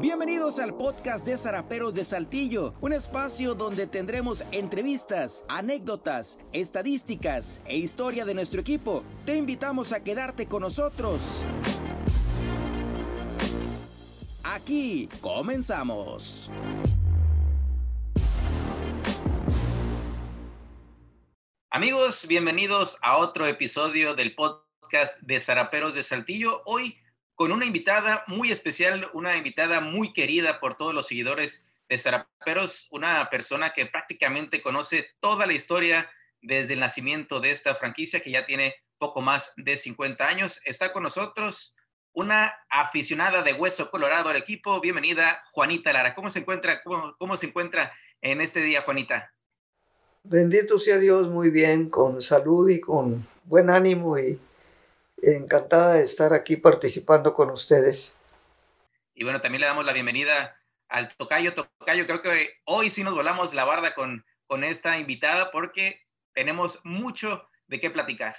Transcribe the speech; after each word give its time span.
Bienvenidos 0.00 0.58
al 0.58 0.74
podcast 0.74 1.24
de 1.26 1.38
Zaraperos 1.38 1.94
de 1.94 2.04
Saltillo, 2.04 2.74
un 2.82 2.92
espacio 2.92 3.54
donde 3.54 3.86
tendremos 3.86 4.44
entrevistas, 4.52 5.42
anécdotas, 5.48 6.38
estadísticas 6.52 7.62
e 7.64 7.78
historia 7.78 8.26
de 8.26 8.34
nuestro 8.34 8.60
equipo. 8.60 9.02
Te 9.24 9.36
invitamos 9.36 9.92
a 9.92 10.04
quedarte 10.04 10.46
con 10.46 10.60
nosotros. 10.60 11.46
Aquí 14.44 15.08
comenzamos. 15.22 16.50
Amigos, 21.70 22.26
bienvenidos 22.28 22.98
a 23.00 23.16
otro 23.16 23.46
episodio 23.46 24.14
del 24.14 24.34
podcast 24.34 25.18
de 25.22 25.40
Zaraperos 25.40 25.94
de 25.94 26.02
Saltillo. 26.02 26.62
Hoy 26.66 26.98
con 27.36 27.52
una 27.52 27.66
invitada 27.66 28.24
muy 28.26 28.50
especial, 28.50 29.10
una 29.12 29.36
invitada 29.36 29.80
muy 29.80 30.14
querida 30.14 30.58
por 30.58 30.76
todos 30.76 30.94
los 30.94 31.06
seguidores 31.06 31.66
de 31.88 31.98
Zaraperos, 31.98 32.88
una 32.90 33.28
persona 33.30 33.72
que 33.74 33.84
prácticamente 33.84 34.62
conoce 34.62 35.10
toda 35.20 35.46
la 35.46 35.52
historia 35.52 36.10
desde 36.40 36.72
el 36.72 36.80
nacimiento 36.80 37.38
de 37.38 37.52
esta 37.52 37.74
franquicia 37.74 38.20
que 38.20 38.30
ya 38.30 38.46
tiene 38.46 38.74
poco 38.98 39.20
más 39.20 39.52
de 39.56 39.76
50 39.76 40.26
años. 40.26 40.60
Está 40.64 40.94
con 40.94 41.02
nosotros 41.02 41.76
una 42.14 42.54
aficionada 42.70 43.42
de 43.42 43.52
Hueso 43.52 43.90
Colorado 43.90 44.30
al 44.30 44.36
equipo. 44.36 44.80
Bienvenida, 44.80 45.44
Juanita 45.52 45.92
Lara. 45.92 46.14
¿Cómo 46.14 46.30
se 46.30 46.38
encuentra, 46.38 46.82
cómo, 46.82 47.14
cómo 47.18 47.36
se 47.36 47.46
encuentra 47.46 47.92
en 48.22 48.40
este 48.40 48.62
día, 48.62 48.80
Juanita? 48.80 49.30
Bendito 50.22 50.78
sea 50.78 50.96
Dios, 50.96 51.28
muy 51.28 51.50
bien, 51.50 51.90
con 51.90 52.22
salud 52.22 52.70
y 52.70 52.80
con 52.80 53.24
buen 53.44 53.68
ánimo 53.68 54.18
y 54.18 54.40
encantada 55.22 55.94
de 55.94 56.02
estar 56.02 56.32
aquí 56.34 56.56
participando 56.56 57.32
con 57.34 57.50
ustedes. 57.50 58.16
Y 59.14 59.24
bueno, 59.24 59.40
también 59.40 59.60
le 59.60 59.66
damos 59.66 59.84
la 59.84 59.92
bienvenida 59.92 60.60
al 60.88 61.14
Tocayo. 61.16 61.54
Tocayo, 61.54 62.06
creo 62.06 62.22
que 62.22 62.50
hoy 62.64 62.90
sí 62.90 63.02
nos 63.02 63.14
volamos 63.14 63.54
la 63.54 63.64
barda 63.64 63.94
con, 63.94 64.24
con 64.46 64.64
esta 64.64 64.98
invitada 64.98 65.50
porque 65.50 66.06
tenemos 66.32 66.80
mucho 66.84 67.48
de 67.66 67.80
qué 67.80 67.90
platicar. 67.90 68.36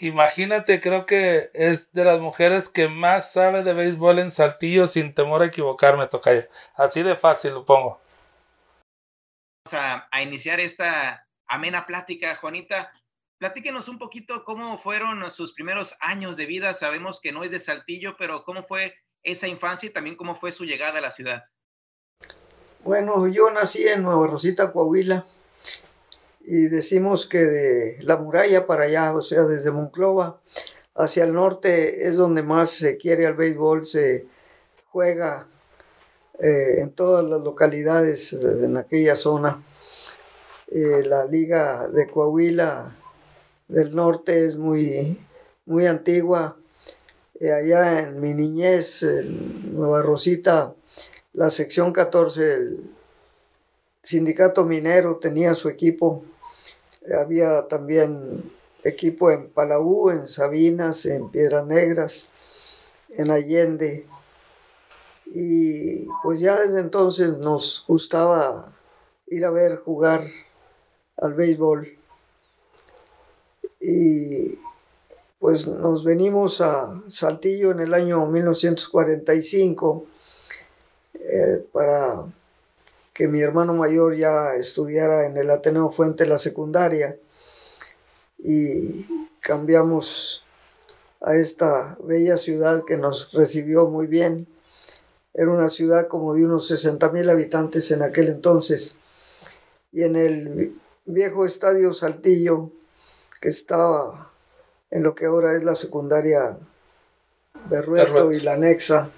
Imagínate, 0.00 0.80
creo 0.80 1.06
que 1.06 1.50
es 1.54 1.90
de 1.92 2.04
las 2.04 2.20
mujeres 2.20 2.68
que 2.68 2.88
más 2.88 3.32
sabe 3.32 3.64
de 3.64 3.74
béisbol 3.74 4.20
en 4.20 4.30
Saltillo 4.30 4.86
sin 4.86 5.12
temor 5.12 5.42
a 5.42 5.46
equivocarme, 5.46 6.06
Tocayo. 6.06 6.46
Así 6.76 7.02
de 7.02 7.16
fácil, 7.16 7.54
lo 7.54 7.64
pongo. 7.64 8.00
Vamos 9.64 9.84
a, 9.84 10.08
a 10.12 10.22
iniciar 10.22 10.60
esta 10.60 11.26
amena 11.46 11.84
plática, 11.84 12.36
Juanita. 12.36 12.92
Platíquenos 13.38 13.88
un 13.88 13.98
poquito 13.98 14.42
cómo 14.44 14.78
fueron 14.78 15.30
sus 15.30 15.52
primeros 15.52 15.94
años 16.00 16.36
de 16.36 16.46
vida. 16.46 16.74
Sabemos 16.74 17.20
que 17.20 17.30
no 17.30 17.44
es 17.44 17.52
de 17.52 17.60
Saltillo, 17.60 18.16
pero 18.18 18.44
cómo 18.44 18.64
fue 18.64 18.94
esa 19.22 19.46
infancia 19.46 19.88
y 19.88 19.92
también 19.92 20.16
cómo 20.16 20.34
fue 20.34 20.50
su 20.50 20.64
llegada 20.64 20.98
a 20.98 21.02
la 21.02 21.12
ciudad. 21.12 21.44
Bueno, 22.82 23.28
yo 23.28 23.50
nací 23.50 23.86
en 23.86 24.02
Nueva 24.02 24.26
Rosita, 24.26 24.72
Coahuila, 24.72 25.24
y 26.40 26.68
decimos 26.68 27.26
que 27.26 27.38
de 27.38 27.98
la 28.00 28.16
muralla 28.16 28.66
para 28.66 28.84
allá, 28.84 29.14
o 29.14 29.20
sea, 29.20 29.42
desde 29.42 29.70
Monclova 29.70 30.40
hacia 30.96 31.24
el 31.24 31.32
norte 31.32 32.08
es 32.08 32.16
donde 32.16 32.42
más 32.42 32.70
se 32.70 32.96
quiere 32.96 33.26
al 33.26 33.34
béisbol, 33.34 33.86
se 33.86 34.26
juega 34.86 35.46
eh, 36.40 36.80
en 36.80 36.92
todas 36.92 37.24
las 37.24 37.40
localidades 37.40 38.32
eh, 38.32 38.64
en 38.64 38.76
aquella 38.76 39.14
zona. 39.14 39.62
Eh, 40.70 41.02
la 41.04 41.24
liga 41.24 41.88
de 41.88 42.08
Coahuila 42.08 42.96
del 43.68 43.94
norte 43.94 44.46
es 44.46 44.56
muy, 44.56 45.18
muy 45.66 45.86
antigua. 45.86 46.56
Eh, 47.38 47.52
allá 47.52 48.00
en 48.00 48.20
mi 48.20 48.34
niñez, 48.34 49.02
en 49.02 49.76
Nueva 49.76 50.02
Rosita, 50.02 50.74
la 51.34 51.50
sección 51.50 51.92
14 51.92 52.42
del 52.42 52.90
sindicato 54.02 54.64
minero 54.64 55.16
tenía 55.16 55.54
su 55.54 55.68
equipo. 55.68 56.24
Había 57.16 57.68
también 57.68 58.42
equipo 58.82 59.30
en 59.30 59.50
Palau, 59.50 60.10
en 60.10 60.26
Sabinas, 60.26 61.06
en 61.06 61.30
Piedras 61.30 61.66
Negras, 61.66 62.92
en 63.10 63.30
Allende. 63.30 64.06
Y 65.26 66.06
pues 66.22 66.40
ya 66.40 66.58
desde 66.58 66.80
entonces 66.80 67.36
nos 67.36 67.84
gustaba 67.86 68.72
ir 69.26 69.44
a 69.44 69.50
ver 69.50 69.76
jugar 69.76 70.26
al 71.18 71.34
béisbol 71.34 71.97
y 73.80 74.58
pues 75.38 75.66
nos 75.66 76.04
venimos 76.04 76.60
a 76.60 77.00
Saltillo 77.08 77.70
en 77.70 77.80
el 77.80 77.94
año 77.94 78.26
1945 78.26 80.06
eh, 81.14 81.64
para 81.72 82.24
que 83.14 83.28
mi 83.28 83.40
hermano 83.40 83.74
mayor 83.74 84.16
ya 84.16 84.54
estudiara 84.54 85.26
en 85.26 85.36
el 85.36 85.50
Ateneo 85.50 85.90
Fuente 85.90 86.26
la 86.26 86.38
secundaria 86.38 87.16
y 88.38 89.06
cambiamos 89.40 90.44
a 91.20 91.34
esta 91.36 91.96
bella 92.02 92.36
ciudad 92.36 92.84
que 92.84 92.96
nos 92.96 93.32
recibió 93.32 93.86
muy 93.86 94.06
bien. 94.06 94.46
Era 95.34 95.50
una 95.50 95.68
ciudad 95.68 96.08
como 96.08 96.34
de 96.34 96.44
unos 96.44 96.68
60 96.68 97.10
mil 97.10 97.28
habitantes 97.28 97.90
en 97.90 98.02
aquel 98.02 98.28
entonces. 98.28 98.96
Y 99.92 100.02
en 100.02 100.16
el 100.16 100.80
viejo 101.04 101.44
estadio 101.44 101.92
Saltillo 101.92 102.70
que 103.40 103.48
estaba 103.48 104.30
en 104.90 105.02
lo 105.02 105.14
que 105.14 105.26
ahora 105.26 105.56
es 105.56 105.64
la 105.64 105.74
secundaria 105.74 106.56
Berrueto 107.68 108.30
y 108.32 108.40
la 108.40 108.56
Nexa, 108.56 109.10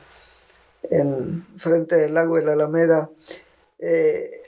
en 0.82 1.46
frente 1.56 1.96
del 1.96 2.14
lago 2.14 2.36
de 2.36 2.42
la 2.42 2.52
Alameda. 2.52 3.10
Eh, 3.78 4.42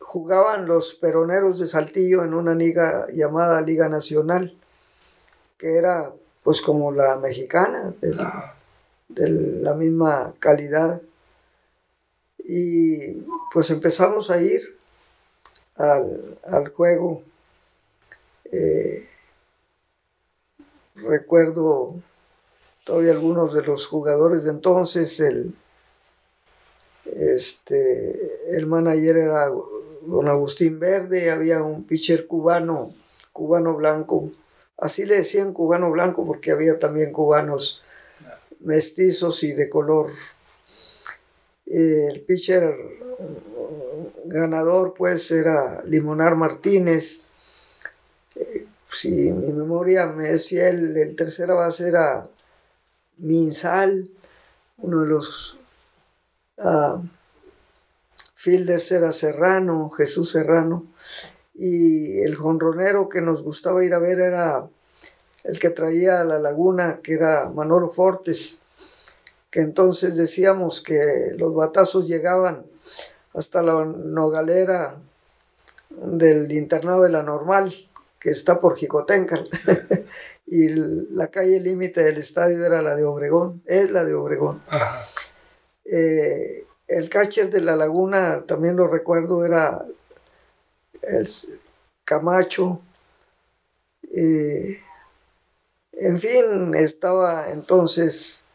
jugaban 0.00 0.66
los 0.66 0.94
peroneros 0.94 1.58
de 1.58 1.66
Saltillo 1.66 2.22
en 2.22 2.34
una 2.34 2.54
liga 2.54 3.06
llamada 3.12 3.60
Liga 3.60 3.88
Nacional, 3.88 4.56
que 5.58 5.76
era 5.76 6.12
pues 6.42 6.60
como 6.60 6.92
la 6.92 7.16
mexicana, 7.16 7.94
de 8.00 9.28
la 9.28 9.74
misma 9.74 10.34
calidad. 10.38 11.00
Y 12.38 13.12
pues 13.52 13.70
empezamos 13.70 14.30
a 14.30 14.40
ir 14.40 14.76
al, 15.76 16.38
al 16.46 16.68
juego. 16.68 17.22
Eh, 18.52 19.08
recuerdo 21.06 21.94
todavía 22.84 23.12
algunos 23.12 23.52
de 23.54 23.62
los 23.62 23.86
jugadores 23.86 24.44
de 24.44 24.50
entonces, 24.50 25.20
el, 25.20 25.54
este, 27.04 28.56
el 28.56 28.66
manager 28.66 29.16
era 29.16 29.50
don 30.02 30.28
Agustín 30.28 30.78
Verde, 30.78 31.30
había 31.30 31.62
un 31.62 31.84
pitcher 31.84 32.26
cubano, 32.26 32.94
cubano 33.32 33.74
blanco, 33.74 34.30
así 34.78 35.06
le 35.06 35.16
decían 35.16 35.52
cubano 35.52 35.90
blanco 35.90 36.26
porque 36.26 36.50
había 36.50 36.78
también 36.78 37.12
cubanos 37.12 37.82
mestizos 38.60 39.42
y 39.42 39.52
de 39.52 39.68
color. 39.68 40.10
El 41.66 42.20
pitcher 42.22 42.74
ganador 44.24 44.94
pues 44.94 45.30
era 45.30 45.82
Limonar 45.84 46.36
Martínez, 46.36 47.33
si 48.94 49.32
mi 49.32 49.52
memoria 49.52 50.06
me 50.06 50.30
es 50.30 50.48
fiel, 50.48 50.96
el 50.96 51.16
tercera 51.16 51.54
base 51.54 51.88
era 51.88 52.28
Minsal, 53.18 54.10
uno 54.78 55.00
de 55.00 55.06
los 55.06 55.58
uh, 56.58 57.00
fielders 58.34 58.92
era 58.92 59.12
Serrano, 59.12 59.90
Jesús 59.90 60.30
Serrano, 60.30 60.86
y 61.54 62.20
el 62.22 62.34
jonronero 62.34 63.08
que 63.08 63.20
nos 63.20 63.42
gustaba 63.42 63.84
ir 63.84 63.94
a 63.94 63.98
ver 63.98 64.20
era 64.20 64.68
el 65.44 65.58
que 65.58 65.70
traía 65.70 66.20
a 66.20 66.24
la 66.24 66.38
laguna, 66.38 67.00
que 67.02 67.14
era 67.14 67.48
Manolo 67.48 67.90
Fortes, 67.90 68.60
que 69.50 69.60
entonces 69.60 70.16
decíamos 70.16 70.80
que 70.80 71.32
los 71.36 71.54
batazos 71.54 72.08
llegaban 72.08 72.66
hasta 73.34 73.62
la 73.62 73.84
nogalera 73.84 74.96
del 75.90 76.50
internado 76.50 77.02
de 77.02 77.10
la 77.10 77.22
normal 77.22 77.72
que 78.24 78.30
está 78.30 78.58
por 78.58 78.74
Jicotencal. 78.74 79.44
y 80.46 80.68
la 80.70 81.26
calle 81.26 81.60
límite 81.60 82.02
del 82.02 82.16
estadio 82.16 82.64
era 82.64 82.80
la 82.80 82.96
de 82.96 83.04
Obregón, 83.04 83.62
es 83.66 83.90
la 83.90 84.02
de 84.02 84.14
Obregón. 84.14 84.62
Eh, 85.84 86.66
el 86.88 87.10
catcher 87.10 87.50
de 87.50 87.60
la 87.60 87.76
laguna, 87.76 88.42
también 88.46 88.76
lo 88.76 88.88
recuerdo, 88.88 89.44
era 89.44 89.84
el 91.02 91.28
Camacho. 92.06 92.80
Eh, 94.10 94.80
en 95.92 96.18
fin, 96.18 96.72
estaba 96.72 97.50
entonces 97.50 98.46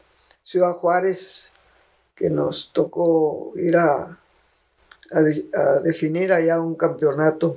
Ciudad 0.42 0.72
Juárez, 0.72 1.52
que 2.16 2.28
nos 2.28 2.72
tocó 2.72 3.52
ir 3.54 3.76
a, 3.76 4.18
a 5.12 5.20
definir 5.84 6.32
allá 6.32 6.60
un 6.60 6.74
campeonato 6.74 7.56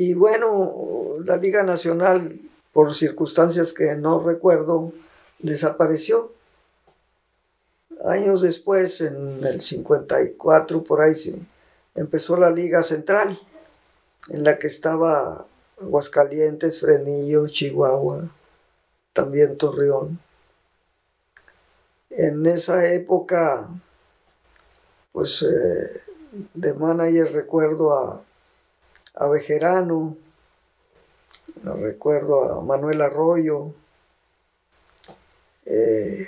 y 0.00 0.14
bueno, 0.14 1.16
la 1.26 1.36
Liga 1.36 1.62
Nacional, 1.62 2.40
por 2.72 2.94
circunstancias 2.94 3.74
que 3.74 3.96
no 3.96 4.18
recuerdo, 4.18 4.94
desapareció. 5.40 6.32
años 8.06 8.40
después, 8.40 9.02
en 9.02 9.44
el 9.44 9.60
54, 9.60 10.82
por 10.84 11.02
ahí 11.02 11.14
sí, 11.14 11.46
empezó 11.94 12.38
la 12.38 12.50
Liga 12.50 12.82
Central, 12.82 13.38
en 14.30 14.42
la 14.42 14.58
que 14.58 14.68
estaba 14.68 15.44
Aguascalientes, 15.78 16.80
Frenillo, 16.80 17.46
Chihuahua, 17.46 18.30
también 19.12 19.58
Torreón. 19.58 20.18
En 22.08 22.46
esa 22.46 22.90
época, 22.90 23.68
pues 25.12 25.42
eh, 25.42 26.00
de 26.54 26.72
manager 26.72 27.30
recuerdo 27.34 27.92
a, 27.92 28.24
a 29.20 29.28
Bejerano, 29.28 30.16
recuerdo 31.62 32.58
a 32.58 32.62
Manuel 32.62 33.02
Arroyo, 33.02 33.74
eh, 35.66 36.26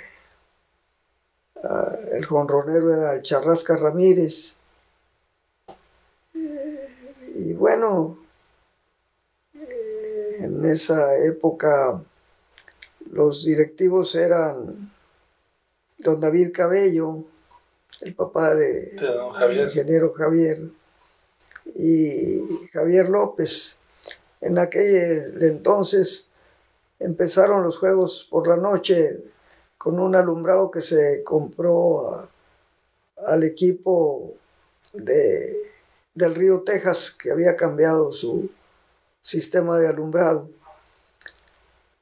el 2.11 2.23
jonronero 2.23 2.93
era 2.93 3.15
el 3.15 3.23
Charrasca 3.23 3.75
Ramírez. 3.77 4.55
Eh, 6.35 6.87
y 7.35 7.53
bueno, 7.53 8.19
eh, 9.55 10.35
en 10.41 10.63
esa 10.63 11.17
época 11.17 11.99
los 13.11 13.43
directivos 13.43 14.13
eran 14.13 14.93
don 15.97 16.19
David 16.19 16.51
Cabello, 16.53 17.23
el 18.01 18.13
papá 18.13 18.53
de, 18.53 18.95
ingeniero 19.63 20.13
Javier, 20.13 20.69
y 21.75 22.67
Javier 22.71 23.09
López. 23.09 23.77
En 24.41 24.57
aquel 24.59 25.41
entonces 25.41 26.29
empezaron 26.99 27.63
los 27.63 27.77
juegos 27.77 28.27
por 28.29 28.47
la 28.47 28.57
noche 28.57 29.19
con 29.77 29.99
un 29.99 30.15
alumbrado 30.15 30.71
que 30.71 30.81
se 30.81 31.23
compró 31.23 32.27
al 33.25 33.43
equipo 33.43 34.33
de, 34.93 35.49
del 36.13 36.35
Río 36.35 36.61
Texas, 36.61 37.11
que 37.11 37.31
había 37.31 37.55
cambiado 37.55 38.11
su 38.11 38.49
sistema 39.21 39.77
de 39.79 39.87
alumbrado. 39.87 40.49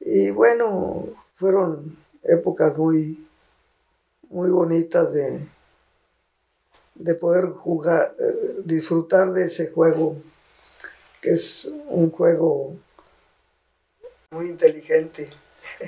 Y 0.00 0.30
bueno, 0.30 1.06
fueron 1.34 1.96
épocas 2.22 2.76
muy, 2.76 3.26
muy 4.28 4.50
bonitas 4.50 5.12
de, 5.12 5.46
de 6.94 7.14
poder 7.14 7.46
jugar, 7.46 8.14
eh, 8.18 8.62
disfrutar 8.64 9.32
de 9.32 9.44
ese 9.44 9.70
juego, 9.70 10.16
que 11.20 11.30
es 11.30 11.72
un 11.88 12.10
juego 12.10 12.74
muy 14.30 14.48
inteligente. 14.48 15.30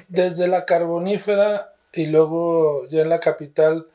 Desde 0.09 0.47
la 0.47 0.65
carbonífera 0.65 1.75
y 1.93 2.07
luego 2.07 2.87
ya 2.87 3.03
en 3.03 3.09
la 3.09 3.21
capital, 3.21 3.87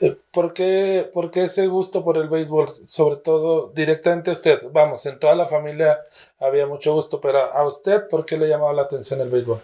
eh, 0.00 0.16
¿por 0.30 0.52
qué, 0.52 1.08
¿por 1.12 1.30
qué 1.30 1.44
ese 1.44 1.66
gusto 1.66 2.04
por 2.04 2.16
el 2.18 2.28
béisbol? 2.28 2.68
Sobre 2.86 3.16
todo 3.16 3.72
directamente 3.74 4.30
a 4.30 4.34
usted. 4.34 4.60
Vamos, 4.72 5.04
en 5.06 5.18
toda 5.18 5.34
la 5.34 5.46
familia 5.46 6.00
había 6.38 6.66
mucho 6.66 6.92
gusto, 6.92 7.20
pero 7.20 7.38
a 7.38 7.66
usted, 7.66 8.06
¿por 8.08 8.24
qué 8.24 8.36
le 8.36 8.48
llamaba 8.48 8.72
la 8.72 8.82
atención 8.82 9.20
el 9.20 9.28
béisbol? 9.28 9.60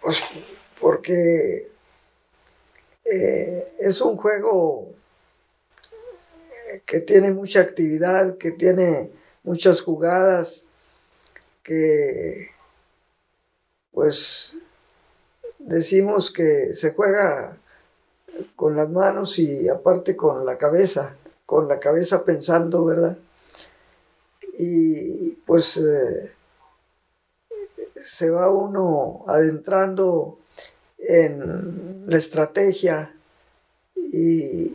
Pues 0.00 0.22
porque 0.80 1.71
eh, 3.04 3.74
es 3.78 4.00
un 4.00 4.16
juego 4.16 4.88
que 6.86 7.00
tiene 7.00 7.32
mucha 7.32 7.60
actividad, 7.60 8.36
que 8.38 8.50
tiene 8.52 9.10
muchas 9.42 9.82
jugadas, 9.82 10.66
que 11.62 12.50
pues 13.92 14.56
decimos 15.58 16.30
que 16.30 16.74
se 16.74 16.92
juega 16.92 17.58
con 18.56 18.76
las 18.76 18.88
manos 18.88 19.38
y 19.38 19.68
aparte 19.68 20.16
con 20.16 20.46
la 20.46 20.56
cabeza, 20.56 21.16
con 21.46 21.68
la 21.68 21.78
cabeza 21.78 22.24
pensando, 22.24 22.84
¿verdad? 22.84 23.18
Y 24.58 25.32
pues 25.46 25.76
eh, 25.76 26.32
se 27.94 28.30
va 28.30 28.50
uno 28.50 29.24
adentrando 29.28 30.38
en 31.08 32.04
la 32.06 32.16
estrategia 32.16 33.14
y, 33.96 34.72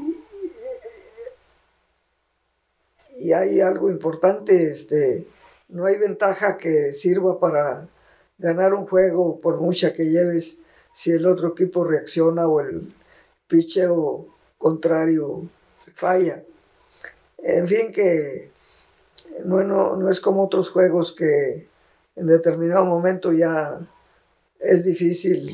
y 3.21 3.33
hay 3.33 3.61
algo 3.61 3.89
importante, 3.89 4.71
este, 4.71 5.25
no 5.69 5.85
hay 5.85 5.97
ventaja 5.97 6.57
que 6.57 6.93
sirva 6.93 7.39
para 7.39 7.87
ganar 8.37 8.73
un 8.73 8.85
juego 8.85 9.39
por 9.39 9.59
mucha 9.59 9.93
que 9.93 10.09
lleves 10.09 10.57
si 10.93 11.11
el 11.11 11.25
otro 11.25 11.49
equipo 11.49 11.83
reacciona 11.83 12.47
o 12.47 12.59
el 12.59 12.93
picheo 13.47 14.27
contrario 14.57 15.39
falla. 15.93 16.43
En 17.37 17.67
fin, 17.67 17.91
que 17.91 18.49
no, 19.45 19.63
no, 19.63 20.09
es 20.09 20.19
como 20.19 20.43
otros 20.43 20.69
juegos 20.69 21.11
que 21.11 21.67
en 22.15 22.27
determinado 22.27 22.85
momento 22.85 23.31
ya 23.31 23.79
es 24.59 24.83
difícil 24.83 25.53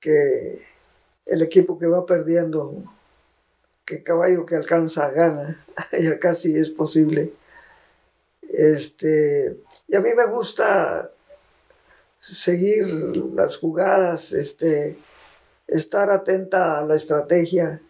que 0.00 0.62
el 1.26 1.42
equipo 1.42 1.78
que 1.78 1.86
va 1.86 2.06
perdiendo, 2.06 2.84
que 3.84 4.02
caballo 4.02 4.46
que 4.46 4.56
alcanza 4.56 5.10
gana, 5.10 5.64
ya 5.92 6.18
casi 6.18 6.56
es 6.56 6.70
posible. 6.70 7.32
Este, 8.48 9.56
y 9.86 9.96
a 9.96 10.00
mí 10.00 10.10
me 10.16 10.26
gusta 10.26 11.12
seguir 12.20 12.86
las 13.34 13.58
jugadas, 13.58 14.32
este, 14.32 14.98
estar 15.66 16.10
atenta 16.10 16.78
a 16.78 16.84
la 16.84 16.94
estrategia. 16.94 17.80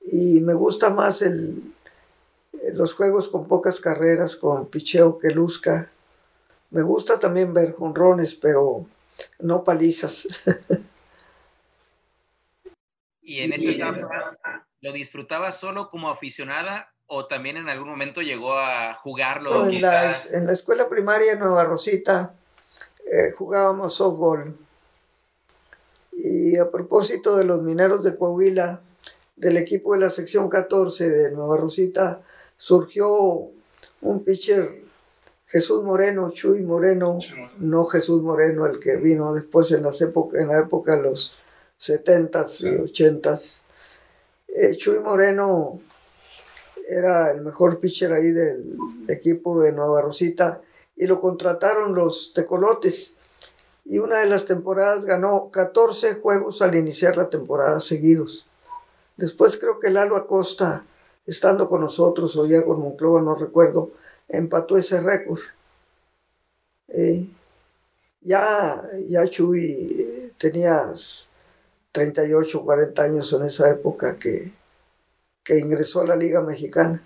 Y 0.00 0.40
me 0.40 0.54
gusta 0.54 0.88
más 0.90 1.20
el, 1.20 1.74
los 2.72 2.94
juegos 2.94 3.28
con 3.28 3.46
pocas 3.46 3.80
carreras, 3.80 4.36
con 4.36 4.66
picheo 4.66 5.18
que 5.18 5.30
luzca. 5.30 5.90
Me 6.70 6.82
gusta 6.82 7.18
también 7.18 7.52
ver 7.52 7.74
jonrones, 7.74 8.34
pero 8.34 8.86
no 9.38 9.64
palizas. 9.64 10.28
¿Y 13.28 13.42
en 13.42 13.52
esta 13.52 13.70
etapa 13.70 14.66
lo 14.80 14.90
disfrutaba 14.90 15.52
solo 15.52 15.90
como 15.90 16.08
aficionada 16.08 16.94
o 17.06 17.26
también 17.26 17.58
en 17.58 17.68
algún 17.68 17.90
momento 17.90 18.22
llegó 18.22 18.54
a 18.58 18.94
jugarlo? 18.94 19.66
en, 19.68 19.82
la, 19.82 20.16
en, 20.32 20.46
la, 20.46 20.52
escuela 20.54 20.88
primaria 20.88 21.32
en 21.32 21.40
Nueva 21.40 21.64
Rosita 21.64 22.32
eh, 23.04 23.32
jugábamos 23.36 23.96
softball. 23.96 24.56
Y 26.12 26.56
a 26.56 26.70
propósito 26.70 27.36
de 27.36 27.44
los 27.44 27.60
mineros 27.60 28.02
de 28.02 28.16
Coahuila, 28.16 28.80
del 29.36 29.58
equipo 29.58 29.92
de 29.92 30.00
la 30.00 30.10
sección 30.10 30.48
14 30.48 31.10
de 31.10 31.30
Nueva 31.30 31.58
Rosita, 31.58 32.22
surgió 32.56 33.50
un 34.00 34.24
pitcher, 34.24 34.84
Jesús 35.48 35.84
Moreno, 35.84 36.30
Chuy 36.30 36.62
Moreno, 36.62 37.18
no 37.58 37.84
Jesús 37.84 38.22
Moreno, 38.22 38.64
el 38.64 38.80
que 38.80 38.96
vino 38.96 39.34
después 39.34 39.70
en, 39.72 39.82
las 39.82 40.00
en 40.00 40.48
la 40.48 40.60
época 40.60 40.96
de 40.96 41.02
los 41.02 41.36
70s 41.78 42.62
y 42.62 42.92
80s. 42.92 43.62
Eh, 44.48 44.74
Chuy 44.76 45.00
Moreno 45.00 45.80
era 46.88 47.30
el 47.30 47.42
mejor 47.42 47.78
pitcher 47.78 48.12
ahí 48.12 48.32
del 48.32 48.76
equipo 49.08 49.60
de 49.60 49.72
Nueva 49.72 50.02
Rosita 50.02 50.60
y 50.96 51.06
lo 51.06 51.20
contrataron 51.20 51.94
los 51.94 52.32
tecolotes. 52.34 53.14
Y 53.84 53.98
una 53.98 54.18
de 54.18 54.26
las 54.26 54.44
temporadas 54.44 55.04
ganó 55.04 55.50
14 55.50 56.14
juegos 56.14 56.60
al 56.60 56.74
iniciar 56.74 57.16
la 57.16 57.30
temporada 57.30 57.80
seguidos. 57.80 58.46
Después 59.16 59.56
creo 59.56 59.80
que 59.80 59.90
Lalo 59.90 60.16
Acosta, 60.16 60.84
estando 61.26 61.68
con 61.68 61.80
nosotros, 61.80 62.36
o 62.36 62.46
ya 62.46 62.64
con 62.64 62.80
Monclova, 62.80 63.20
no 63.22 63.34
recuerdo, 63.34 63.92
empató 64.28 64.76
ese 64.76 65.00
récord. 65.00 65.40
ya, 68.20 68.82
ya 69.08 69.26
Chuy 69.26 70.32
tenías 70.38 71.27
38, 71.98 72.64
40 72.64 73.02
años 73.02 73.32
en 73.32 73.44
esa 73.44 73.68
época 73.68 74.18
que, 74.18 74.52
que 75.42 75.58
ingresó 75.58 76.02
a 76.02 76.06
la 76.06 76.14
Liga 76.14 76.40
Mexicana. 76.40 77.02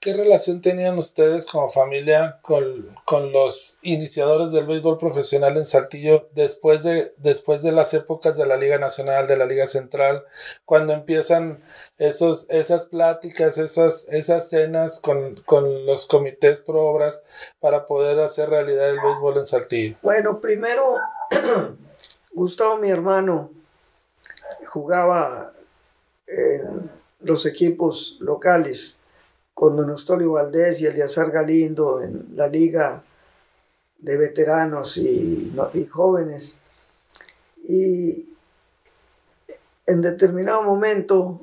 ¿Qué 0.00 0.12
relación 0.12 0.60
tenían 0.60 0.98
ustedes 0.98 1.46
como 1.46 1.70
familia 1.70 2.38
con, 2.42 2.92
los 3.32 3.78
iniciadores 3.80 4.52
del 4.52 4.66
béisbol 4.66 4.98
profesional 4.98 5.56
en 5.56 5.64
Saltillo 5.64 6.28
después 6.34 6.82
de, 6.82 7.14
después 7.16 7.62
de 7.62 7.72
las 7.72 7.94
épocas 7.94 8.36
de 8.36 8.44
la 8.44 8.58
Liga 8.58 8.76
Nacional, 8.76 9.26
de 9.26 9.38
la 9.38 9.46
Liga 9.46 9.66
Central, 9.66 10.22
cuando 10.66 10.92
empiezan 10.92 11.64
esos, 11.96 12.44
esas 12.50 12.84
pláticas, 12.84 13.56
esas, 13.56 14.06
esas 14.10 14.46
cenas 14.50 15.00
con, 15.00 15.42
los 15.86 16.04
comités 16.04 16.60
pro 16.60 16.84
obras 16.84 17.22
para 17.60 17.86
poder 17.86 18.20
hacer 18.20 18.50
realidad 18.50 18.90
el 18.90 19.00
béisbol 19.00 19.38
en 19.38 19.46
Saltillo? 19.46 19.96
Bueno, 20.02 20.38
primero, 20.38 20.96
Gustavo, 22.34 22.78
mi 22.78 22.90
hermano, 22.90 23.50
jugaba 24.66 25.52
en 26.26 26.90
los 27.20 27.46
equipos 27.46 28.16
locales 28.20 28.98
con 29.54 29.76
Don 29.76 29.90
Eustolio 29.90 30.32
Valdés 30.32 30.80
y 30.80 30.86
Eliazar 30.86 31.30
Galindo 31.30 32.02
en 32.02 32.26
la 32.34 32.48
liga 32.48 33.04
de 33.98 34.16
veteranos 34.16 34.96
y, 34.96 35.52
jóvenes. 35.88 36.58
Y 37.68 38.26
en 39.86 40.00
determinado 40.00 40.62
momento 40.62 41.40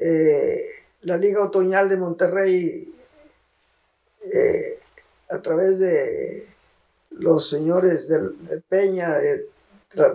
eh, 0.00 0.60
la 1.02 1.16
Liga 1.16 1.40
Otoñal 1.40 1.88
de 1.88 1.96
Monterrey, 1.96 2.94
eh, 4.24 4.78
a 5.30 5.40
través 5.40 5.78
de 5.78 6.48
los 7.10 7.48
señores 7.48 8.08
del, 8.08 8.34
Peña, 8.68 9.10
de 9.18 9.51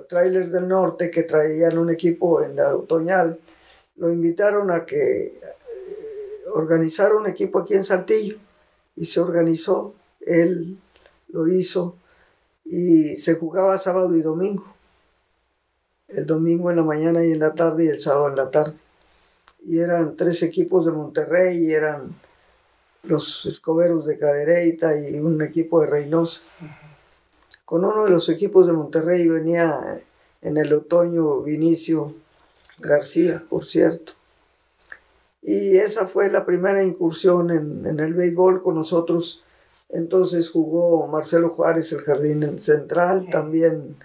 Trailers 0.07 0.51
del 0.51 0.67
Norte, 0.67 1.11
que 1.11 1.23
traían 1.23 1.77
un 1.77 1.89
equipo 1.89 2.41
en 2.41 2.55
la 2.55 2.75
Otoñal, 2.75 3.39
lo 3.97 4.11
invitaron 4.11 4.71
a 4.71 4.85
que 4.85 5.25
eh, 5.25 5.41
organizara 6.53 7.15
un 7.15 7.27
equipo 7.27 7.59
aquí 7.59 7.73
en 7.73 7.83
Saltillo 7.83 8.37
y 8.95 9.05
se 9.05 9.19
organizó, 9.19 9.93
él 10.21 10.77
lo 11.29 11.47
hizo 11.47 11.95
y 12.65 13.15
se 13.17 13.35
jugaba 13.35 13.77
sábado 13.77 14.15
y 14.15 14.21
domingo, 14.21 14.65
el 16.07 16.25
domingo 16.25 16.69
en 16.69 16.77
la 16.77 16.83
mañana 16.83 17.23
y 17.23 17.31
en 17.31 17.39
la 17.39 17.53
tarde 17.53 17.85
y 17.85 17.87
el 17.89 17.99
sábado 17.99 18.29
en 18.29 18.35
la 18.35 18.51
tarde. 18.51 18.73
Y 19.65 19.79
eran 19.79 20.15
tres 20.15 20.43
equipos 20.43 20.85
de 20.85 20.91
Monterrey 20.91 21.65
y 21.65 21.73
eran 21.73 22.15
los 23.03 23.45
escoberos 23.45 24.05
de 24.05 24.17
Cadereyta 24.17 24.97
y 24.97 25.19
un 25.19 25.41
equipo 25.41 25.81
de 25.81 25.87
Reynosa. 25.87 26.41
Con 27.67 27.83
uno 27.83 28.05
de 28.05 28.11
los 28.11 28.29
equipos 28.29 28.65
de 28.65 28.71
Monterrey 28.71 29.27
venía 29.27 30.01
en 30.41 30.55
el 30.55 30.71
otoño 30.71 31.41
Vinicio 31.41 32.15
García, 32.77 33.43
por 33.49 33.65
cierto. 33.65 34.13
Y 35.41 35.75
esa 35.75 36.07
fue 36.07 36.31
la 36.31 36.45
primera 36.45 36.81
incursión 36.81 37.51
en, 37.51 37.99
el 37.99 38.13
béisbol 38.13 38.63
con 38.63 38.75
nosotros. 38.75 39.43
Entonces 39.89 40.49
jugó 40.49 41.07
Marcelo 41.07 41.49
Juárez, 41.49 41.91
el 41.91 42.03
jardín 42.03 42.57
central, 42.57 43.27
también 43.29 43.97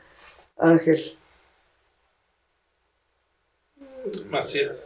Ángel. 0.58 1.00
Macías. 4.28 4.76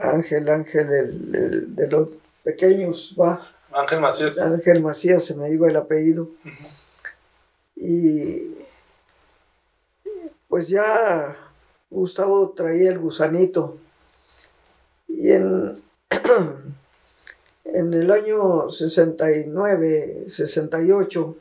Ángel, 0.00 0.48
Ángel, 0.48 0.92
el, 0.92 1.76
de 1.76 1.86
los 1.86 2.08
pequeños, 2.42 3.14
va. 3.16 3.48
Ángel 3.70 4.00
Macías. 4.00 4.40
Ángel 4.40 4.82
Macías, 4.82 5.24
se 5.24 5.36
me 5.36 5.52
iba 5.52 5.68
el 5.68 5.76
apellido. 5.76 6.30
Y 7.80 8.54
pues 10.48 10.68
ya 10.68 11.36
Gustavo 11.90 12.50
traía 12.50 12.90
el 12.90 12.98
gusanito. 12.98 13.78
Y 15.06 15.30
en, 15.30 15.80
en 17.64 17.94
el 17.94 18.10
año 18.10 18.68
69, 18.68 20.24
68, 20.26 21.36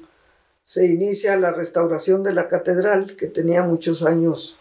se 0.63 0.85
inicia 0.85 1.37
la 1.37 1.51
restauración 1.51 2.23
de 2.23 2.33
la 2.33 2.47
catedral, 2.47 3.15
que 3.15 3.27
tenía 3.27 3.63
muchos 3.63 4.03
años, 4.03 4.57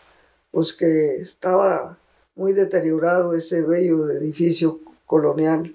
pues 0.52 0.72
que 0.72 1.16
estaba 1.16 1.98
muy 2.36 2.52
deteriorado 2.52 3.34
ese 3.34 3.62
bello 3.62 4.08
edificio 4.10 4.80
colonial 5.04 5.74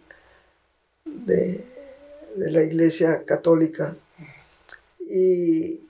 de, 1.06 1.66
de 2.36 2.52
la 2.52 2.64
iglesia 2.64 3.24
católica. 3.26 3.96
Y 5.00 5.82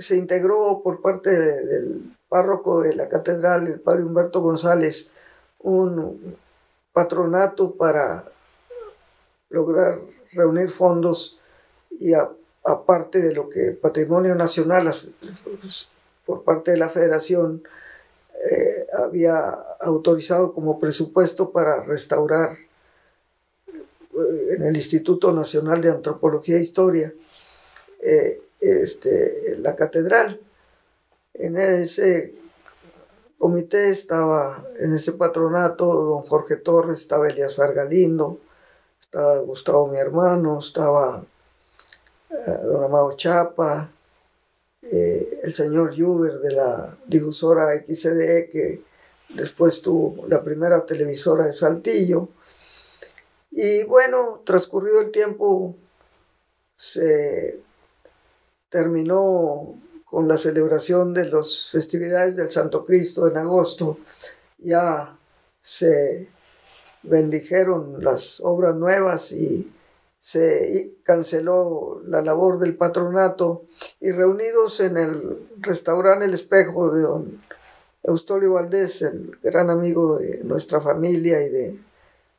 se 0.00 0.16
integró 0.16 0.80
por 0.82 1.00
parte 1.00 1.30
del 1.30 2.16
párroco 2.28 2.80
de 2.80 2.94
la 2.94 3.08
catedral, 3.08 3.66
el 3.66 3.80
padre 3.80 4.04
Humberto 4.04 4.40
González, 4.40 5.10
un 5.60 6.36
patronato 6.92 7.74
para 7.74 8.24
lograr 9.50 10.00
reunir 10.32 10.70
fondos 10.70 11.38
y 11.90 12.12
aparte 12.64 13.20
de 13.20 13.34
lo 13.34 13.48
que 13.48 13.72
Patrimonio 13.72 14.34
Nacional 14.34 14.90
por 16.24 16.44
parte 16.44 16.70
de 16.70 16.76
la 16.76 16.88
federación 16.88 17.62
eh, 18.50 18.86
había 18.94 19.50
autorizado 19.80 20.54
como 20.54 20.78
presupuesto 20.78 21.50
para 21.50 21.82
restaurar 21.82 22.50
eh, 23.68 24.54
en 24.56 24.62
el 24.62 24.74
Instituto 24.76 25.32
Nacional 25.32 25.80
de 25.80 25.90
Antropología 25.90 26.56
e 26.56 26.60
Historia 26.60 27.12
eh, 28.02 28.40
este, 28.60 29.56
la 29.58 29.74
catedral. 29.74 30.40
En 31.34 31.56
ese 31.56 32.34
comité 33.38 33.90
estaba, 33.90 34.66
en 34.78 34.94
ese 34.94 35.12
patronato, 35.12 35.86
don 35.86 36.22
Jorge 36.22 36.56
Torres, 36.56 37.00
estaba 37.00 37.28
Eliazar 37.28 37.72
Galindo, 37.72 38.38
estaba 39.00 39.38
Gustavo 39.38 39.86
mi 39.86 39.98
hermano, 39.98 40.58
estaba 40.58 41.24
eh, 42.30 42.58
don 42.62 42.84
Amado 42.84 43.12
Chapa, 43.12 43.90
eh, 44.82 45.40
el 45.42 45.52
señor 45.52 45.96
Juber 45.96 46.40
de 46.40 46.52
la 46.52 46.98
difusora 47.06 47.74
XCDE, 47.76 48.48
que 48.48 48.82
después 49.30 49.80
tuvo 49.80 50.26
la 50.26 50.42
primera 50.42 50.84
televisora 50.84 51.46
de 51.46 51.52
Saltillo. 51.52 52.28
Y 53.50 53.84
bueno, 53.84 54.42
transcurrido 54.44 55.00
el 55.00 55.10
tiempo, 55.10 55.76
se 56.76 57.60
terminó 58.70 59.78
con 60.04 60.26
la 60.26 60.38
celebración 60.38 61.12
de 61.12 61.26
las 61.26 61.68
festividades 61.70 62.36
del 62.36 62.50
Santo 62.50 62.84
Cristo 62.84 63.28
en 63.28 63.36
agosto. 63.36 63.98
Ya 64.58 65.16
se 65.60 66.28
bendijeron 67.02 68.02
las 68.02 68.40
obras 68.40 68.74
nuevas 68.74 69.32
y 69.32 69.70
se 70.18 70.94
canceló 71.02 72.02
la 72.06 72.22
labor 72.22 72.58
del 72.58 72.76
patronato 72.76 73.64
y 74.00 74.12
reunidos 74.12 74.80
en 74.80 74.96
el 74.96 75.48
restaurante 75.58 76.26
El 76.26 76.34
Espejo 76.34 76.92
de 76.92 77.02
don 77.02 77.40
Eustolio 78.02 78.54
Valdés, 78.54 79.02
el 79.02 79.38
gran 79.42 79.70
amigo 79.70 80.18
de 80.18 80.42
nuestra 80.44 80.80
familia 80.80 81.42
y 81.42 81.50
de 81.50 81.80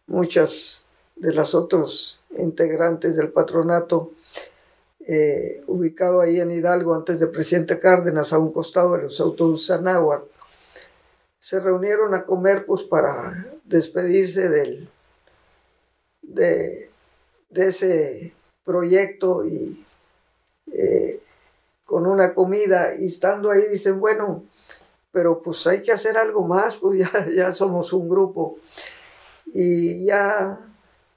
muchas 0.08 0.86
de 1.16 1.34
las 1.34 1.54
otros 1.54 2.20
integrantes 2.38 3.16
del 3.16 3.32
patronato, 3.32 4.12
eh, 5.08 5.64
ubicado 5.68 6.22
ahí 6.22 6.40
en 6.40 6.52
Hidalgo 6.52 6.94
antes 6.94 7.20
de 7.20 7.28
Presidente 7.28 7.80
Cárdenas, 7.80 8.34
a 8.34 8.40
un 8.40 8.52
costado 8.52 8.96
de 8.96 9.04
los 9.04 9.20
autobuses 9.20 9.72
Anáhuac. 9.72 10.24
Se 11.40 11.60
reunieron 11.60 12.14
a 12.14 12.24
comer 12.24 12.66
pues 12.66 12.84
para 12.84 13.48
despedirse 13.66 14.48
del, 14.48 14.90
de, 16.22 16.92
de 17.50 17.68
ese 17.68 18.34
proyecto 18.64 19.46
y 19.46 19.86
eh, 20.72 21.22
con 21.86 22.06
una 22.06 22.34
comida 22.34 22.96
y 22.96 23.08
estando 23.08 23.52
ahí 23.52 23.62
dicen, 23.72 24.00
bueno, 24.00 24.46
pero 25.12 25.42
pues 25.42 25.68
hay 25.68 25.82
que 25.82 25.92
hacer 25.92 26.18
algo 26.18 26.48
más, 26.48 26.78
pues 26.78 27.00
ya, 27.00 27.28
ya 27.36 27.52
somos 27.52 27.92
un 27.94 28.08
grupo. 28.08 28.58
Y 29.54 30.06
ya 30.06 30.60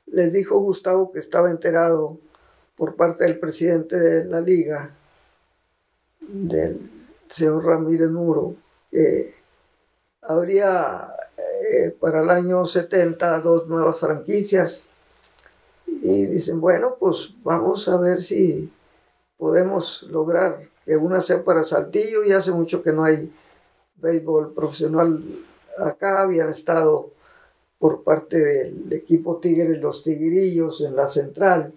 les 0.07 0.33
dijo 0.33 0.59
Gustavo 0.59 1.13
que 1.13 1.21
estaba 1.21 1.51
enterado 1.51 2.19
por 2.77 2.97
parte 2.97 3.25
del 3.25 3.39
presidente 3.39 3.99
de 3.99 4.25
la 4.25 4.41
liga, 4.41 4.91
del 6.21 6.81
señor 7.29 7.65
Ramírez 7.65 8.11
Muro, 8.11 8.57
habría 10.23 11.15
eh, 11.37 11.91
para 11.99 12.23
el 12.23 12.31
año 12.31 12.65
70 12.65 13.41
dos 13.41 13.67
nuevas 13.69 14.01
franquicias. 14.01 14.89
Y 15.87 16.27
dicen, 16.27 16.61
bueno, 16.61 16.97
pues 16.99 17.31
vamos 17.43 17.89
a 17.89 17.97
ver 17.97 18.21
si 18.21 18.73
podemos 19.39 20.03
lograr 20.11 20.69
que 20.85 20.97
una 20.97 21.21
sea 21.21 21.43
para 21.43 21.65
Saltillo 21.65 22.25
y 22.25 22.33
hace 22.33 22.53
mucho 22.53 22.83
que 22.83 22.93
no 22.93 23.05
hay 23.05 23.33
béisbol 23.97 24.53
profesional 24.53 25.23
acá, 25.79 26.23
habían 26.23 26.51
estado 26.51 27.11
por 27.79 28.03
parte 28.03 28.39
del 28.39 28.93
equipo 28.93 29.39
Tigres 29.39 29.81
los 29.81 30.03
Tigrillos 30.03 30.81
en 30.83 30.97
la 30.97 31.09
central 31.09 31.73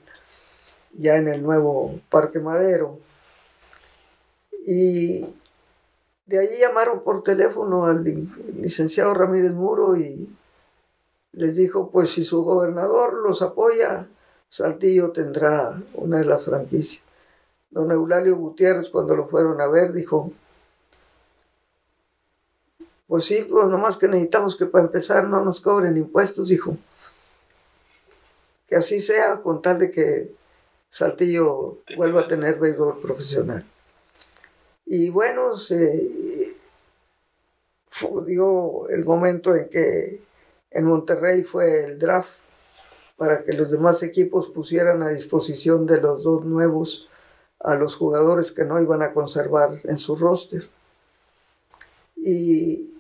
ya 0.94 1.18
en 1.18 1.28
el 1.28 1.44
nuevo 1.44 2.00
Parque 2.10 2.40
Madero. 2.40 3.00
Y 4.66 5.26
de 6.26 6.40
allí 6.40 6.60
llamaron 6.60 7.04
por 7.04 7.24
teléfono 7.24 7.86
al 7.86 8.04
licenciado 8.56 9.14
Ramírez 9.14 9.54
Muro 9.54 9.96
y 9.96 10.30
les 11.32 11.56
dijo, 11.56 11.90
pues 11.90 12.10
si 12.10 12.24
su 12.24 12.44
gobernador 12.44 13.14
los 13.14 13.42
apoya, 13.42 14.08
Saltillo 14.50 15.12
tendrá 15.12 15.82
una 15.94 16.20
de 16.20 16.26
las 16.26 16.46
franquicias. 16.46 17.04
Don 17.70 17.92
Eulalio 17.92 18.36
Gutiérrez, 18.36 18.90
cuando 18.90 19.16
lo 19.16 19.28
fueron 19.28 19.62
a 19.62 19.68
ver, 19.68 19.94
dijo, 19.94 20.32
pues 23.08 23.26
sí, 23.26 23.46
pues 23.50 23.68
nomás 23.68 23.98
que 23.98 24.08
necesitamos 24.08 24.56
que 24.56 24.66
para 24.66 24.86
empezar 24.86 25.28
no 25.28 25.44
nos 25.44 25.62
cobren 25.62 25.96
impuestos, 25.96 26.50
dijo. 26.50 26.78
Que 28.68 28.76
así 28.76 29.00
sea, 29.00 29.42
con 29.42 29.62
tal 29.62 29.80
de 29.80 29.92
que 29.92 30.36
Saltillo 30.90 31.80
vuelva 31.96 32.22
a 32.22 32.28
tener 32.28 32.60
béisbol 32.60 33.00
profesional. 33.02 33.66
Y 34.86 35.10
bueno, 35.10 35.58
se 35.58 36.58
dio 38.26 38.88
el 38.90 39.04
momento 39.06 39.56
en 39.56 39.70
que 39.70 40.24
en 40.72 40.86
Monterrey 40.86 41.44
fue 41.44 41.84
el 41.84 42.00
draft 42.00 42.40
para 43.18 43.44
que 43.44 43.54
los 43.54 43.72
demás 43.72 44.04
equipos 44.04 44.50
pusieran 44.50 45.02
a 45.02 45.10
disposición 45.10 45.86
de 45.86 46.00
los 46.00 46.24
dos 46.24 46.46
nuevos 46.46 47.10
a 47.60 47.76
los 47.76 47.96
jugadores 47.96 48.52
que 48.52 48.66
no 48.66 48.80
iban 48.80 49.02
a 49.02 49.14
conservar 49.14 49.80
en 49.84 49.98
su 49.98 50.16
roster. 50.16 50.70
Y 52.16 52.94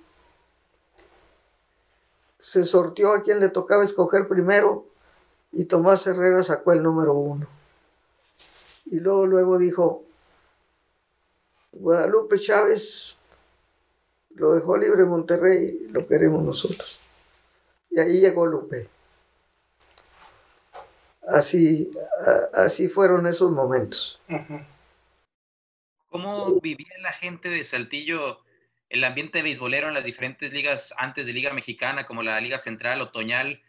se 2.40 2.64
sortió 2.64 3.14
a 3.14 3.22
quien 3.22 3.40
le 3.40 3.50
tocaba 3.50 3.84
escoger 3.84 4.28
primero 4.28 4.86
y 5.52 5.66
Tomás 5.66 6.08
Herrera 6.08 6.44
sacó 6.44 6.74
el 6.74 6.82
número 6.82 7.14
uno. 7.14 7.57
Y 8.92 9.00
luego, 9.00 9.26
luego 9.26 9.58
dijo, 9.58 10.06
Guadalupe 11.72 12.38
Chávez 12.40 13.18
lo 14.36 14.54
dejó 14.54 14.78
libre 14.78 15.04
Monterrey, 15.04 15.88
lo 15.92 16.08
queremos 16.08 16.44
nosotros. 16.44 17.00
Y 17.90 18.00
ahí 18.00 18.20
llegó 18.20 18.46
Lupe. 18.46 18.88
Así, 21.28 21.92
así 22.54 22.88
fueron 22.88 23.28
esos 23.28 23.52
momentos. 23.52 24.22
¿Cómo 26.10 26.60
vivía 26.62 26.98
la 27.02 27.12
gente 27.12 27.50
de 27.50 27.66
Saltillo 27.66 28.40
el 28.90 29.04
ambiente 29.04 29.42
beisbolero 29.42 29.90
en 29.90 29.94
las 29.94 30.04
diferentes 30.04 30.54
ligas 30.54 30.94
antes 30.98 31.26
de 31.26 31.34
Liga 31.34 31.52
Mexicana, 31.54 32.06
como 32.06 32.24
la 32.24 32.40
Liga 32.40 32.60
Central, 32.60 33.02
Otoñal, 33.02 33.62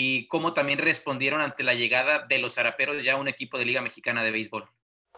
y 0.00 0.28
cómo 0.28 0.54
también 0.54 0.78
respondieron 0.78 1.40
ante 1.40 1.64
la 1.64 1.74
llegada 1.74 2.24
de 2.28 2.38
los 2.38 2.54
Zaraperos 2.54 3.02
ya 3.02 3.16
un 3.16 3.26
equipo 3.26 3.58
de 3.58 3.64
Liga 3.64 3.82
Mexicana 3.82 4.22
de 4.22 4.30
Béisbol? 4.30 4.64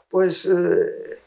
Pues 0.08 0.46
eh, 0.46 1.20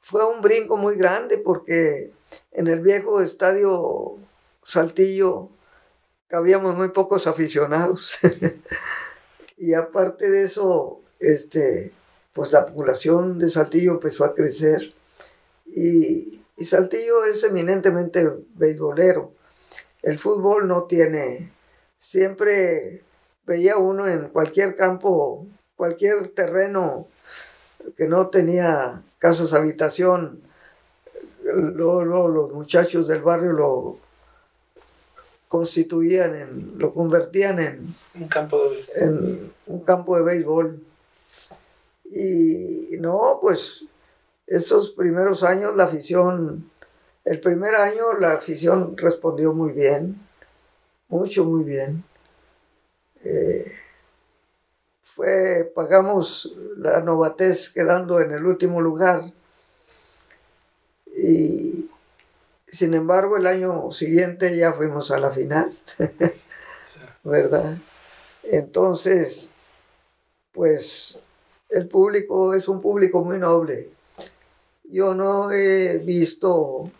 fue 0.00 0.26
un 0.26 0.42
brinco 0.42 0.76
muy 0.76 0.94
grande 0.96 1.38
porque 1.38 2.12
en 2.52 2.66
el 2.66 2.80
viejo 2.80 3.22
estadio 3.22 4.18
Saltillo 4.62 5.48
cabíamos 6.26 6.74
muy 6.74 6.90
pocos 6.90 7.26
aficionados. 7.26 8.18
y 9.56 9.72
aparte 9.72 10.30
de 10.30 10.44
eso, 10.44 11.00
este, 11.18 11.94
pues 12.34 12.52
la 12.52 12.66
población 12.66 13.38
de 13.38 13.48
Saltillo 13.48 13.92
empezó 13.92 14.26
a 14.26 14.34
crecer. 14.34 14.92
Y, 15.64 16.42
y 16.58 16.64
Saltillo 16.66 17.24
es 17.24 17.42
eminentemente 17.42 18.30
beisbolero. 18.54 19.32
El 20.02 20.18
fútbol 20.18 20.68
no 20.68 20.82
tiene, 20.82 21.55
siempre 21.98 23.02
veía 23.46 23.76
uno 23.76 24.06
en 24.06 24.28
cualquier 24.28 24.76
campo, 24.76 25.46
cualquier 25.76 26.28
terreno 26.28 27.06
que 27.96 28.08
no 28.08 28.28
tenía 28.28 29.02
casas 29.18 29.54
habitación, 29.54 30.42
los 31.42 32.52
muchachos 32.52 33.06
del 33.06 33.22
barrio 33.22 33.52
lo 33.52 33.98
constituían 35.48 36.34
en, 36.34 36.74
lo 36.78 36.92
convertían 36.92 37.60
en 37.60 37.94
un 38.14 38.28
campo 38.28 38.62
de 38.64 38.70
béisbol. 38.70 39.02
En 39.02 39.52
un 39.66 39.80
campo 39.80 40.16
de 40.16 40.22
béisbol. 40.22 40.82
Y 42.12 42.96
no, 42.98 43.38
pues 43.40 43.84
esos 44.46 44.92
primeros 44.92 45.42
años 45.42 45.76
la 45.76 45.84
afición, 45.84 46.70
el 47.24 47.40
primer 47.40 47.74
año 47.74 48.12
la 48.18 48.32
afición 48.32 48.96
respondió 48.96 49.52
muy 49.52 49.72
bien, 49.72 50.20
mucho, 51.08 51.44
muy 51.44 51.64
bien. 51.64 52.04
Eh, 53.24 53.64
fue, 55.02 55.70
pagamos 55.74 56.54
la 56.76 57.00
novatez 57.00 57.70
quedando 57.70 58.20
en 58.20 58.32
el 58.32 58.44
último 58.44 58.80
lugar 58.80 59.22
y 61.16 61.90
sin 62.68 62.94
embargo 62.94 63.36
el 63.36 63.46
año 63.46 63.90
siguiente 63.90 64.56
ya 64.56 64.72
fuimos 64.72 65.10
a 65.10 65.18
la 65.18 65.30
final, 65.30 65.76
¿verdad? 67.24 67.76
Entonces, 68.42 69.50
pues 70.52 71.20
el 71.70 71.88
público 71.88 72.54
es 72.54 72.68
un 72.68 72.80
público 72.80 73.24
muy 73.24 73.38
noble 73.38 73.90
yo 74.90 75.14
no 75.14 75.50
he 75.50 75.98
visto 75.98 76.90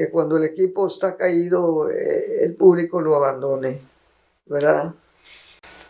que 0.00 0.08
cuando 0.08 0.38
el 0.38 0.44
equipo 0.44 0.86
está 0.86 1.14
caído 1.14 1.90
eh, 1.90 2.38
el 2.40 2.54
público 2.54 3.02
lo 3.02 3.16
abandone, 3.16 3.82
¿verdad? 4.46 4.94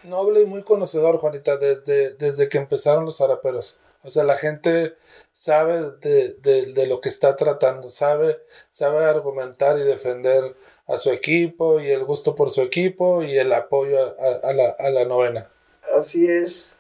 Noble 0.03 0.41
y 0.41 0.47
muy 0.47 0.65
conocedor, 0.65 1.19
Juanita, 1.19 1.57
desde, 1.57 2.15
desde 2.15 2.49
que 2.49 2.59
empezaron 2.59 3.05
los 3.05 3.21
araperos. 3.21 3.79
O 4.03 4.11
sea, 4.11 4.25
la 4.25 4.35
gente 4.35 4.97
sabe 5.31 5.93
de, 6.01 6.87
lo 6.89 7.01
que 7.01 7.09
está 7.09 7.37
tratando, 7.37 7.89
sabe, 7.89 8.41
sabe 8.69 9.05
argumentar 9.05 9.79
y 9.79 9.85
defender 9.85 10.57
a 10.89 10.97
su 10.97 11.11
equipo 11.11 11.79
y 11.79 11.93
el 11.93 12.05
gusto 12.05 12.35
por 12.35 12.51
su 12.51 12.63
equipo 12.63 13.23
y 13.23 13.39
el 13.39 13.53
apoyo 13.53 14.17
a, 14.19 14.53
la, 14.53 14.71
a 14.71 14.91
la, 14.91 15.05
novena. 15.05 15.49
Así 15.97 16.27
es. 16.29 16.73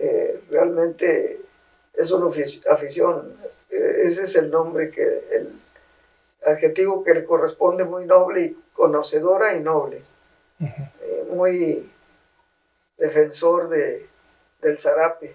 Eh, 0.00 0.40
realmente 0.50 1.40
es 1.94 2.10
una 2.10 2.28
afición. 2.68 3.36
E-, 3.70 4.08
ese 4.08 4.24
es 4.24 4.34
el 4.34 4.50
nombre 4.50 4.90
que, 4.90 5.04
el 5.30 5.57
adjetivo 6.44 7.04
que 7.04 7.14
le 7.14 7.24
corresponde 7.24 7.84
muy 7.84 8.06
noble 8.06 8.42
y 8.42 8.56
conocedora 8.72 9.54
y 9.56 9.60
noble. 9.60 10.02
Eh, 10.60 11.26
muy 11.30 11.90
defensor 12.96 13.68
de, 13.68 14.08
del 14.60 14.78
zarape. 14.78 15.34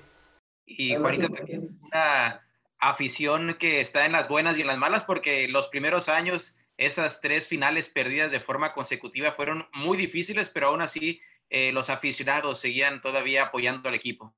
Y 0.65 0.95
Juanita 0.95 1.29
también 1.29 1.79
una 1.81 2.45
afición 2.79 3.55
que 3.59 3.81
está 3.81 4.05
en 4.05 4.11
las 4.11 4.27
buenas 4.27 4.57
y 4.57 4.61
en 4.61 4.67
las 4.67 4.77
malas 4.77 5.03
porque 5.03 5.47
los 5.47 5.67
primeros 5.67 6.09
años 6.09 6.57
esas 6.77 7.21
tres 7.21 7.47
finales 7.47 7.87
perdidas 7.87 8.31
de 8.31 8.39
forma 8.39 8.73
consecutiva 8.73 9.31
fueron 9.33 9.67
muy 9.73 9.97
difíciles, 9.97 10.49
pero 10.49 10.67
aún 10.67 10.81
así 10.81 11.21
eh, 11.49 11.71
los 11.71 11.89
aficionados 11.89 12.59
seguían 12.59 13.01
todavía 13.01 13.43
apoyando 13.43 13.89
al 13.89 13.95
equipo. 13.95 14.33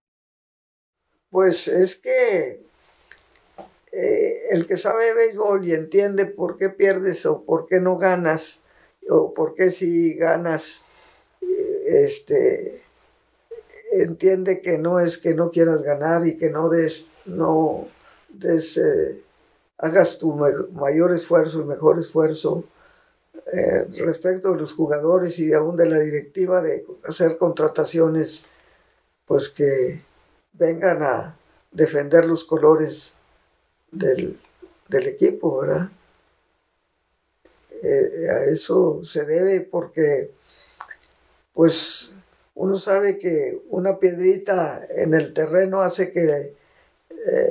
Pues 1.29 1.67
es 1.67 1.95
que 1.95 2.61
eh, 3.97 4.47
el 4.49 4.67
que 4.67 4.75
sabe 4.75 5.13
béisbol 5.13 5.65
y 5.65 5.73
entiende 5.73 6.25
por 6.25 6.57
qué 6.57 6.67
pierdes 6.67 7.25
o 7.25 7.43
por 7.43 7.65
qué 7.65 7.79
no 7.79 7.97
ganas, 7.97 8.61
o 9.09 9.33
por 9.33 9.55
qué 9.55 9.71
si 9.71 10.15
ganas, 10.15 10.83
eh, 11.41 12.03
este, 12.03 12.83
entiende 13.93 14.59
que 14.59 14.77
no 14.79 14.99
es 14.99 15.17
que 15.17 15.33
no 15.33 15.49
quieras 15.49 15.81
ganar 15.81 16.27
y 16.27 16.35
que 16.35 16.49
no 16.49 16.67
des, 16.67 17.11
no 17.25 17.87
des, 18.27 18.75
eh, 18.75 19.23
hagas 19.77 20.17
tu 20.17 20.33
mayor 20.33 21.13
esfuerzo 21.13 21.61
y 21.61 21.63
mejor 21.63 21.97
esfuerzo 21.97 22.65
respecto 23.99 24.51
de 24.51 24.59
los 24.59 24.73
jugadores 24.73 25.39
y 25.39 25.53
aún 25.53 25.77
de 25.77 25.85
la 25.85 25.99
directiva 25.99 26.61
de 26.61 26.85
hacer 27.05 27.37
contrataciones, 27.37 28.47
pues 29.25 29.47
que 29.47 30.01
vengan 30.51 31.01
a 31.03 31.37
defender 31.71 32.25
los 32.25 32.43
colores 32.43 33.15
del, 33.95 34.37
equipo, 34.89 35.61
¿verdad? 35.61 35.89
Eh, 37.83 38.29
a 38.29 38.43
eso 38.45 39.01
se 39.03 39.25
debe 39.25 39.61
porque, 39.61 40.31
pues, 41.53 42.13
uno 42.55 42.75
sabe 42.75 43.17
que 43.17 43.61
una 43.69 43.99
piedrita 43.99 44.87
en 44.89 45.13
el 45.13 45.33
terreno 45.33 45.81
hace 45.81 46.11
que 46.11 46.23
eh, 46.23 46.55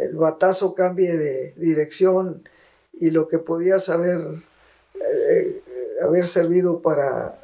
el 0.04 0.16
batazo 0.16 0.74
cambie 0.74 1.16
de 1.16 1.52
dirección 1.56 2.48
y 2.92 3.10
lo 3.10 3.28
que 3.28 3.38
podías 3.38 3.88
eh, 3.90 5.62
haber 6.00 6.26
servido 6.26 6.80
para 6.80 7.38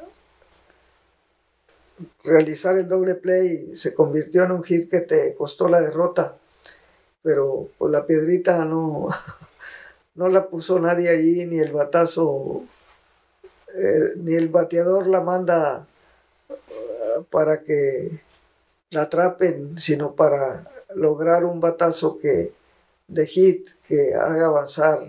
realizar 2.23 2.77
el 2.77 2.87
doble 2.87 3.15
play 3.15 3.75
se 3.75 3.93
convirtió 3.93 4.43
en 4.43 4.51
un 4.51 4.63
hit 4.63 4.89
que 4.89 5.01
te 5.01 5.33
costó 5.35 5.67
la 5.67 5.81
derrota, 5.81 6.37
pero 7.21 7.69
pues 7.77 7.91
la 7.91 8.05
piedrita 8.05 8.65
no, 8.65 9.07
no 10.15 10.29
la 10.29 10.47
puso 10.47 10.79
nadie 10.79 11.09
ahí, 11.09 11.45
ni 11.45 11.59
el 11.59 11.71
batazo, 11.71 12.63
eh, 13.75 14.13
ni 14.17 14.35
el 14.35 14.49
bateador 14.49 15.07
la 15.07 15.21
manda 15.21 15.85
eh, 16.49 17.23
para 17.29 17.61
que 17.61 18.21
la 18.89 19.03
atrapen, 19.03 19.79
sino 19.79 20.13
para 20.13 20.63
lograr 20.95 21.45
un 21.45 21.59
batazo 21.59 22.17
que 22.17 22.53
de 23.07 23.27
hit 23.27 23.69
que 23.87 24.13
haga 24.15 24.45
avanzar 24.45 24.99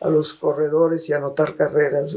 a 0.00 0.08
los 0.08 0.34
corredores 0.34 1.08
y 1.08 1.12
anotar 1.12 1.56
carreras 1.56 2.16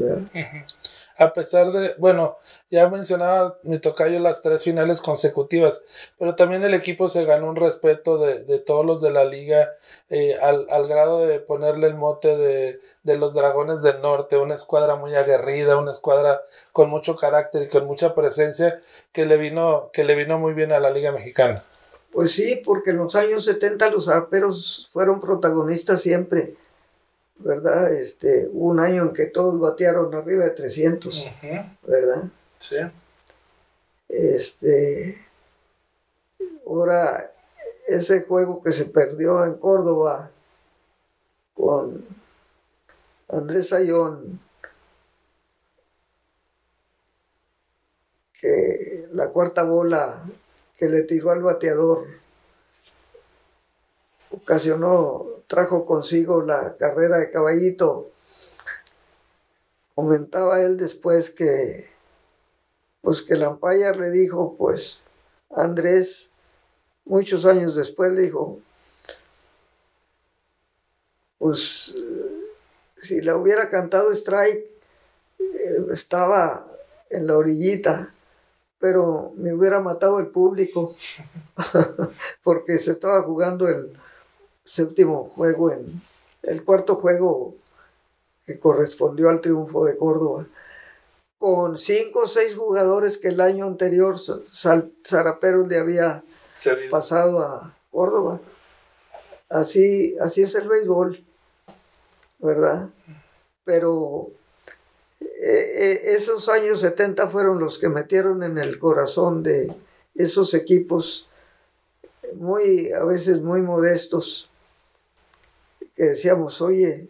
a 1.16 1.32
pesar 1.32 1.72
de, 1.72 1.94
bueno, 1.98 2.38
ya 2.70 2.88
mencionaba 2.88 3.58
mi 3.62 3.78
tocayo 3.78 4.18
las 4.18 4.42
tres 4.42 4.64
finales 4.64 5.00
consecutivas, 5.00 5.82
pero 6.18 6.34
también 6.34 6.62
el 6.62 6.74
equipo 6.74 7.08
se 7.08 7.24
ganó 7.24 7.48
un 7.48 7.56
respeto 7.56 8.18
de, 8.18 8.44
de 8.44 8.58
todos 8.58 8.84
los 8.84 9.00
de 9.00 9.10
la 9.10 9.24
liga 9.24 9.70
eh, 10.10 10.36
al, 10.42 10.66
al, 10.70 10.86
grado 10.86 11.26
de 11.26 11.40
ponerle 11.40 11.86
el 11.86 11.94
mote 11.94 12.36
de, 12.36 12.80
de, 13.02 13.18
los 13.18 13.34
Dragones 13.34 13.82
del 13.82 14.00
Norte, 14.00 14.36
una 14.36 14.54
escuadra 14.54 14.96
muy 14.96 15.14
aguerrida, 15.14 15.76
una 15.76 15.90
escuadra 15.90 16.42
con 16.72 16.90
mucho 16.90 17.16
carácter 17.16 17.64
y 17.64 17.68
con 17.68 17.86
mucha 17.86 18.14
presencia 18.14 18.80
que 19.12 19.26
le 19.26 19.36
vino, 19.36 19.90
que 19.92 20.04
le 20.04 20.14
vino 20.14 20.38
muy 20.38 20.54
bien 20.54 20.72
a 20.72 20.80
la 20.80 20.90
liga 20.90 21.12
mexicana. 21.12 21.64
Pues 22.10 22.32
sí, 22.32 22.60
porque 22.62 22.90
en 22.90 22.98
los 22.98 23.14
años 23.16 23.44
70 23.46 23.90
los 23.90 24.08
arperos 24.08 24.88
fueron 24.92 25.18
protagonistas 25.18 26.02
siempre 26.02 26.56
¿verdad? 27.42 27.92
Este, 27.92 28.48
hubo 28.52 28.70
un 28.70 28.80
año 28.80 29.02
en 29.02 29.12
que 29.12 29.26
todos 29.26 29.58
batearon 29.58 30.14
arriba 30.14 30.44
de 30.44 30.50
300, 30.50 31.30
¿verdad? 31.86 32.24
Sí. 32.58 32.76
Este, 34.08 35.18
ahora, 36.66 37.32
ese 37.86 38.22
juego 38.22 38.62
que 38.62 38.72
se 38.72 38.86
perdió 38.86 39.44
en 39.44 39.54
Córdoba 39.54 40.30
con 41.54 42.04
Andrés 43.28 43.72
Ayón, 43.72 44.40
que 48.40 49.08
la 49.12 49.28
cuarta 49.30 49.62
bola 49.62 50.22
que 50.76 50.88
le 50.88 51.02
tiró 51.02 51.30
al 51.30 51.42
bateador 51.42 52.06
ocasionó, 54.32 55.26
trajo 55.46 55.84
consigo 55.86 56.42
la 56.42 56.76
carrera 56.76 57.18
de 57.18 57.30
caballito. 57.30 58.10
Comentaba 59.94 60.62
él 60.62 60.76
después 60.76 61.30
que, 61.30 61.88
pues 63.02 63.22
que 63.22 63.34
el 63.34 63.46
le 63.98 64.10
dijo, 64.10 64.56
pues, 64.56 65.02
Andrés, 65.50 66.30
muchos 67.04 67.46
años 67.46 67.74
después 67.74 68.12
le 68.12 68.22
dijo, 68.22 68.58
pues, 71.38 71.94
si 72.98 73.20
la 73.20 73.36
hubiera 73.36 73.68
cantado 73.68 74.10
Strike, 74.12 74.70
eh, 75.38 75.86
estaba 75.90 76.66
en 77.10 77.26
la 77.26 77.36
orillita 77.36 78.14
pero 78.82 79.32
me 79.36 79.54
hubiera 79.54 79.78
matado 79.78 80.18
el 80.18 80.26
público 80.26 80.92
porque 82.42 82.80
se 82.80 82.90
estaba 82.90 83.22
jugando 83.22 83.68
el 83.68 83.96
séptimo 84.64 85.24
juego 85.24 85.72
en 85.72 86.02
el 86.42 86.64
cuarto 86.64 86.96
juego 86.96 87.54
que 88.46 88.58
correspondió 88.58 89.28
al 89.28 89.40
triunfo 89.40 89.84
de 89.84 89.96
Córdoba 89.96 90.46
con 91.42 91.76
cinco 91.76 92.20
o 92.20 92.26
seis 92.28 92.54
jugadores 92.54 93.18
que 93.18 93.26
el 93.26 93.40
año 93.40 93.66
anterior 93.66 94.14
Zaraperos 95.04 95.66
le 95.66 95.76
había 95.76 96.22
pasado 96.88 97.40
a 97.40 97.76
Córdoba. 97.90 98.40
Así, 99.48 100.16
así 100.20 100.42
es 100.42 100.54
el 100.54 100.68
béisbol, 100.68 101.24
¿verdad? 102.38 102.88
Pero 103.64 104.30
eh, 105.20 105.26
eh, 105.40 106.00
esos 106.14 106.48
años 106.48 106.78
70 106.78 107.26
fueron 107.26 107.58
los 107.58 107.76
que 107.76 107.88
metieron 107.88 108.44
en 108.44 108.56
el 108.58 108.78
corazón 108.78 109.42
de 109.42 109.74
esos 110.14 110.54
equipos 110.54 111.28
muy, 112.36 112.92
a 112.92 113.04
veces 113.04 113.42
muy 113.42 113.62
modestos, 113.62 114.48
que 116.02 116.08
decíamos, 116.08 116.60
oye, 116.60 117.08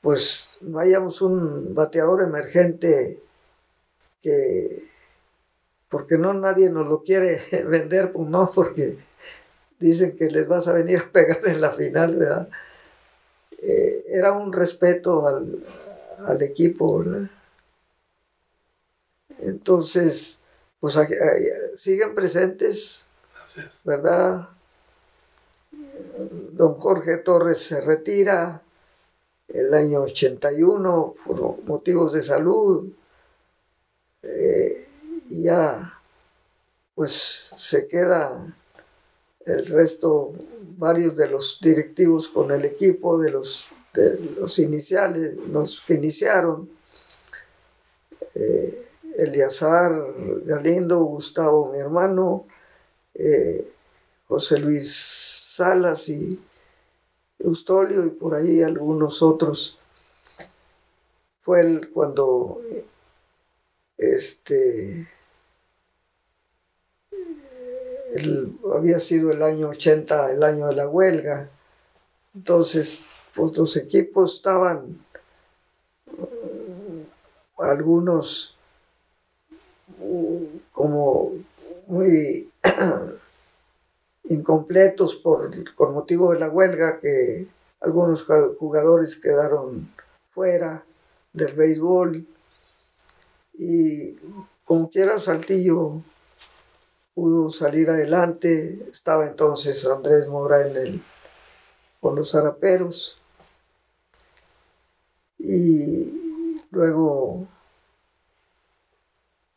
pues 0.00 0.58
no 0.60 0.80
hayamos 0.80 1.22
un 1.22 1.72
bateador 1.72 2.24
emergente 2.24 3.22
que, 4.20 4.82
porque 5.88 6.18
no 6.18 6.34
nadie 6.34 6.68
nos 6.68 6.88
lo 6.88 7.04
quiere 7.04 7.40
vender, 7.68 8.10
pues 8.10 8.28
no, 8.28 8.50
porque 8.52 8.98
dicen 9.78 10.16
que 10.16 10.32
les 10.32 10.48
vas 10.48 10.66
a 10.66 10.72
venir 10.72 10.98
a 10.98 11.12
pegar 11.12 11.46
en 11.46 11.60
la 11.60 11.70
final, 11.70 12.16
¿verdad? 12.16 12.48
Eh, 13.62 14.04
era 14.08 14.32
un 14.32 14.52
respeto 14.52 15.28
al, 15.28 15.64
al 16.26 16.42
equipo, 16.42 16.98
¿verdad? 16.98 17.30
Entonces, 19.38 20.40
pues 20.80 20.98
siguen 21.76 22.16
presentes, 22.16 23.06
¿verdad? 23.84 24.48
Don 26.52 26.74
Jorge 26.74 27.18
Torres 27.18 27.58
se 27.58 27.80
retira 27.80 28.62
el 29.48 29.72
año 29.72 30.02
81 30.02 31.14
por 31.24 31.62
motivos 31.64 32.12
de 32.12 32.22
salud 32.22 32.92
eh, 34.22 34.88
y 35.26 35.44
ya 35.44 35.94
pues 36.94 37.50
se 37.56 37.86
queda 37.86 38.54
el 39.46 39.66
resto, 39.66 40.32
varios 40.76 41.16
de 41.16 41.28
los 41.28 41.58
directivos 41.62 42.28
con 42.28 42.50
el 42.50 42.64
equipo 42.64 43.18
de 43.18 43.30
los, 43.30 43.66
de 43.94 44.18
los 44.38 44.58
iniciales, 44.58 45.34
los 45.50 45.80
que 45.80 45.94
iniciaron. 45.94 46.68
Eh, 48.34 48.84
Eliazar 49.16 50.14
Galindo, 50.44 51.00
Gustavo, 51.00 51.72
mi 51.72 51.78
hermano, 51.78 52.46
eh, 53.14 53.72
José 54.28 54.58
Luis 54.58 54.94
Salas 54.94 56.08
y 56.10 56.40
Eustolio 57.38 58.04
y 58.04 58.10
por 58.10 58.34
ahí 58.34 58.62
algunos 58.62 59.22
otros. 59.22 59.78
Fue 61.40 61.60
el, 61.60 61.90
cuando 61.90 62.60
este 63.96 65.08
había 68.74 69.00
sido 69.00 69.32
el 69.32 69.42
año 69.42 69.70
80, 69.70 70.32
el 70.32 70.42
año 70.42 70.66
de 70.66 70.74
la 70.74 70.88
huelga. 70.88 71.48
Entonces, 72.34 73.04
pues 73.34 73.56
los 73.56 73.76
equipos 73.76 74.36
estaban 74.36 75.04
algunos 77.58 78.54
como 80.72 81.32
muy 81.86 82.50
incompletos 84.28 85.16
por, 85.16 85.50
por 85.74 85.92
motivo 85.92 86.32
de 86.32 86.40
la 86.40 86.48
huelga, 86.48 87.00
que 87.00 87.46
algunos 87.80 88.24
jugadores 88.58 89.16
quedaron 89.16 89.92
fuera 90.30 90.84
del 91.32 91.52
béisbol. 91.54 92.26
Y 93.54 94.16
como 94.64 94.88
quiera 94.90 95.18
Saltillo 95.18 96.02
pudo 97.14 97.50
salir 97.50 97.90
adelante, 97.90 98.88
estaba 98.92 99.26
entonces 99.26 99.86
Andrés 99.86 100.28
Mora 100.28 100.68
en 100.68 100.76
el, 100.76 101.02
con 102.00 102.14
los 102.14 102.30
zaraperos 102.30 103.20
y 105.38 106.62
luego 106.70 107.48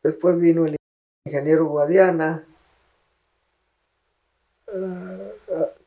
Después 0.04 0.38
vino 0.40 0.66
el 0.66 0.76
ingeniero 1.26 1.68
Guadiana, 1.68 2.44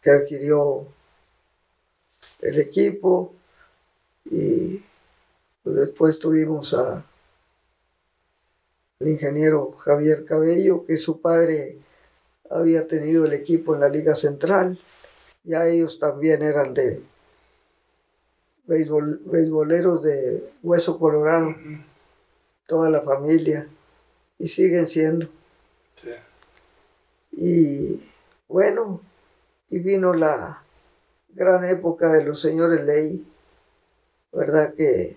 que 0.01 0.11
adquirió 0.11 0.87
el 2.41 2.59
equipo 2.61 3.35
y 4.27 4.83
pues, 5.63 5.77
después 5.77 6.19
tuvimos 6.19 6.75
a 6.75 7.05
el 9.01 9.09
ingeniero 9.09 9.73
Javier 9.73 10.25
Cabello, 10.25 10.85
que 10.87 10.97
su 10.97 11.21
padre 11.21 11.79
había 12.51 12.87
tenido 12.87 13.25
el 13.25 13.33
equipo 13.33 13.75
en 13.75 13.81
la 13.81 13.89
Liga 13.89 14.15
Central. 14.15 14.79
Ya 15.43 15.67
ellos 15.67 15.99
también 15.99 16.43
eran 16.43 16.73
de 16.73 17.03
béisbol, 18.67 19.21
beisboleros 19.27 20.03
de 20.03 20.53
Hueso 20.63 20.99
Colorado, 20.99 21.55
toda 22.67 22.89
la 22.89 23.03
familia 23.03 23.69
y 24.39 24.47
siguen 24.47 24.87
siendo. 24.87 25.29
Y 27.33 28.01
bueno, 28.55 29.01
y 29.69 29.81
vino 29.81 30.15
la 30.15 30.63
gran 31.31 31.65
época 31.65 32.13
de 32.13 32.23
los 32.23 32.41
señores 32.41 32.85
Ley, 32.85 33.27
¿verdad? 34.33 34.75
Que 34.75 35.17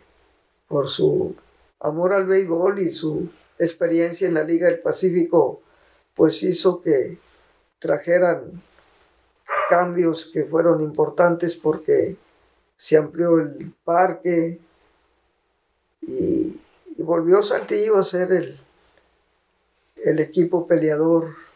por 0.68 0.88
su 0.88 1.36
amor 1.80 2.14
al 2.14 2.26
béisbol 2.26 2.80
y 2.80 2.90
su 2.90 3.30
experiencia 3.60 4.28
en 4.28 4.34
la 4.34 4.44
Liga 4.44 4.66
del 4.66 4.80
Pacífico, 4.80 5.62
pues 6.16 6.42
hizo 6.42 6.82
que 6.82 7.20
trajeran 7.78 8.60
cambios 9.70 10.26
que 10.34 10.44
fueron 10.44 10.82
importantes 10.82 11.56
porque 11.58 12.18
se 12.76 12.98
amplió 12.98 13.38
el 13.38 13.72
parque 13.84 14.60
y, 16.02 16.60
volvió 17.04 17.44
Saltillo 17.44 17.98
a 17.98 18.04
ser 18.04 18.58
el 19.96 20.20
equipo 20.20 20.66
peleador 20.66 21.47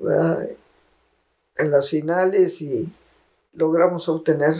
en 0.00 1.70
las 1.70 1.90
finales 1.90 2.62
y 2.62 2.92
logramos 3.52 4.08
obtener 4.08 4.54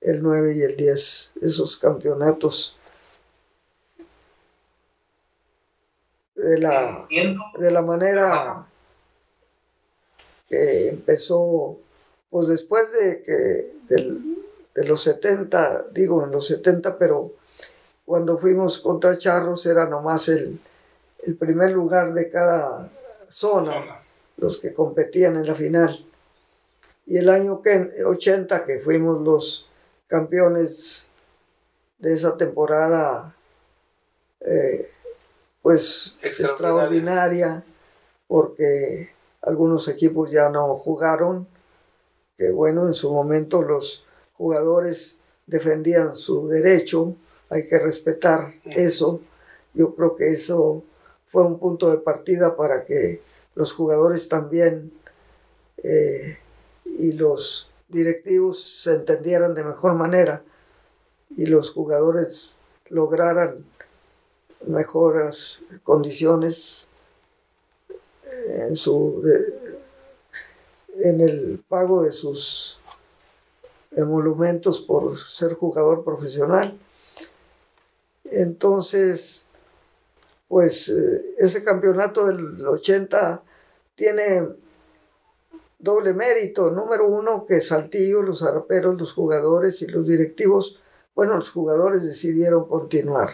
el 0.00 0.22
9 0.22 0.54
y 0.56 0.62
el 0.62 0.76
10, 0.76 1.32
esos 1.40 1.76
campeonatos 1.76 2.76
de 6.34 6.58
la, 6.58 7.06
de 7.58 7.70
la 7.70 7.82
manera 7.82 8.66
que 10.48 10.88
empezó, 10.88 11.78
pues 12.30 12.48
después 12.48 12.92
de 12.92 13.22
que 13.22 13.72
de 14.74 14.84
los 14.84 15.02
70, 15.02 15.86
digo 15.92 16.24
en 16.24 16.32
los 16.32 16.46
70, 16.46 16.98
pero 16.98 17.32
cuando 18.04 18.38
fuimos 18.38 18.78
contra 18.78 19.16
Charros 19.16 19.64
era 19.66 19.86
nomás 19.86 20.28
el, 20.28 20.58
el 21.24 21.36
primer 21.36 21.70
lugar 21.70 22.12
de 22.12 22.28
cada 22.28 22.90
zona, 23.28 24.01
los 24.36 24.58
que 24.58 24.72
competían 24.72 25.36
en 25.36 25.46
la 25.46 25.54
final. 25.54 26.06
Y 27.06 27.18
el 27.18 27.28
año 27.28 27.62
80, 28.06 28.64
que 28.64 28.78
fuimos 28.78 29.20
los 29.22 29.68
campeones 30.06 31.08
de 31.98 32.12
esa 32.12 32.36
temporada, 32.36 33.34
eh, 34.40 34.90
pues 35.62 36.18
extraordinaria, 36.22 37.64
porque 38.26 39.10
algunos 39.42 39.88
equipos 39.88 40.30
ya 40.30 40.48
no 40.48 40.76
jugaron, 40.76 41.46
que 42.36 42.50
bueno, 42.50 42.86
en 42.86 42.94
su 42.94 43.12
momento 43.12 43.62
los 43.62 44.04
jugadores 44.34 45.18
defendían 45.46 46.14
su 46.14 46.48
derecho, 46.48 47.14
hay 47.48 47.66
que 47.66 47.78
respetar 47.78 48.54
eso. 48.64 49.20
Yo 49.74 49.94
creo 49.94 50.16
que 50.16 50.30
eso 50.30 50.82
fue 51.26 51.44
un 51.44 51.58
punto 51.58 51.90
de 51.90 51.98
partida 51.98 52.56
para 52.56 52.84
que 52.84 53.22
los 53.54 53.72
jugadores 53.72 54.28
también 54.28 54.92
eh, 55.82 56.38
y 56.84 57.12
los 57.12 57.70
directivos 57.88 58.62
se 58.62 58.94
entendieran 58.94 59.54
de 59.54 59.64
mejor 59.64 59.94
manera 59.94 60.42
y 61.36 61.46
los 61.46 61.70
jugadores 61.70 62.56
lograran 62.88 63.64
mejoras 64.66 65.60
condiciones 65.82 66.86
en 68.48 68.76
su 68.76 69.22
en 70.98 71.20
el 71.20 71.62
pago 71.68 72.02
de 72.02 72.12
sus 72.12 72.78
emolumentos 73.92 74.80
por 74.80 75.18
ser 75.18 75.54
jugador 75.54 76.04
profesional. 76.04 76.78
Entonces, 78.24 79.44
pues 80.52 80.90
eh, 80.90 81.34
ese 81.38 81.64
campeonato 81.64 82.26
del 82.26 82.66
80 82.66 83.42
tiene 83.94 84.46
doble 85.78 86.12
mérito. 86.12 86.70
Número 86.70 87.08
uno, 87.08 87.46
que 87.46 87.62
Saltillo, 87.62 88.20
los 88.20 88.42
araperos, 88.42 88.98
los 89.00 89.14
jugadores 89.14 89.80
y 89.80 89.86
los 89.86 90.08
directivos, 90.08 90.78
bueno, 91.14 91.36
los 91.36 91.50
jugadores 91.50 92.02
decidieron 92.02 92.68
continuar. 92.68 93.30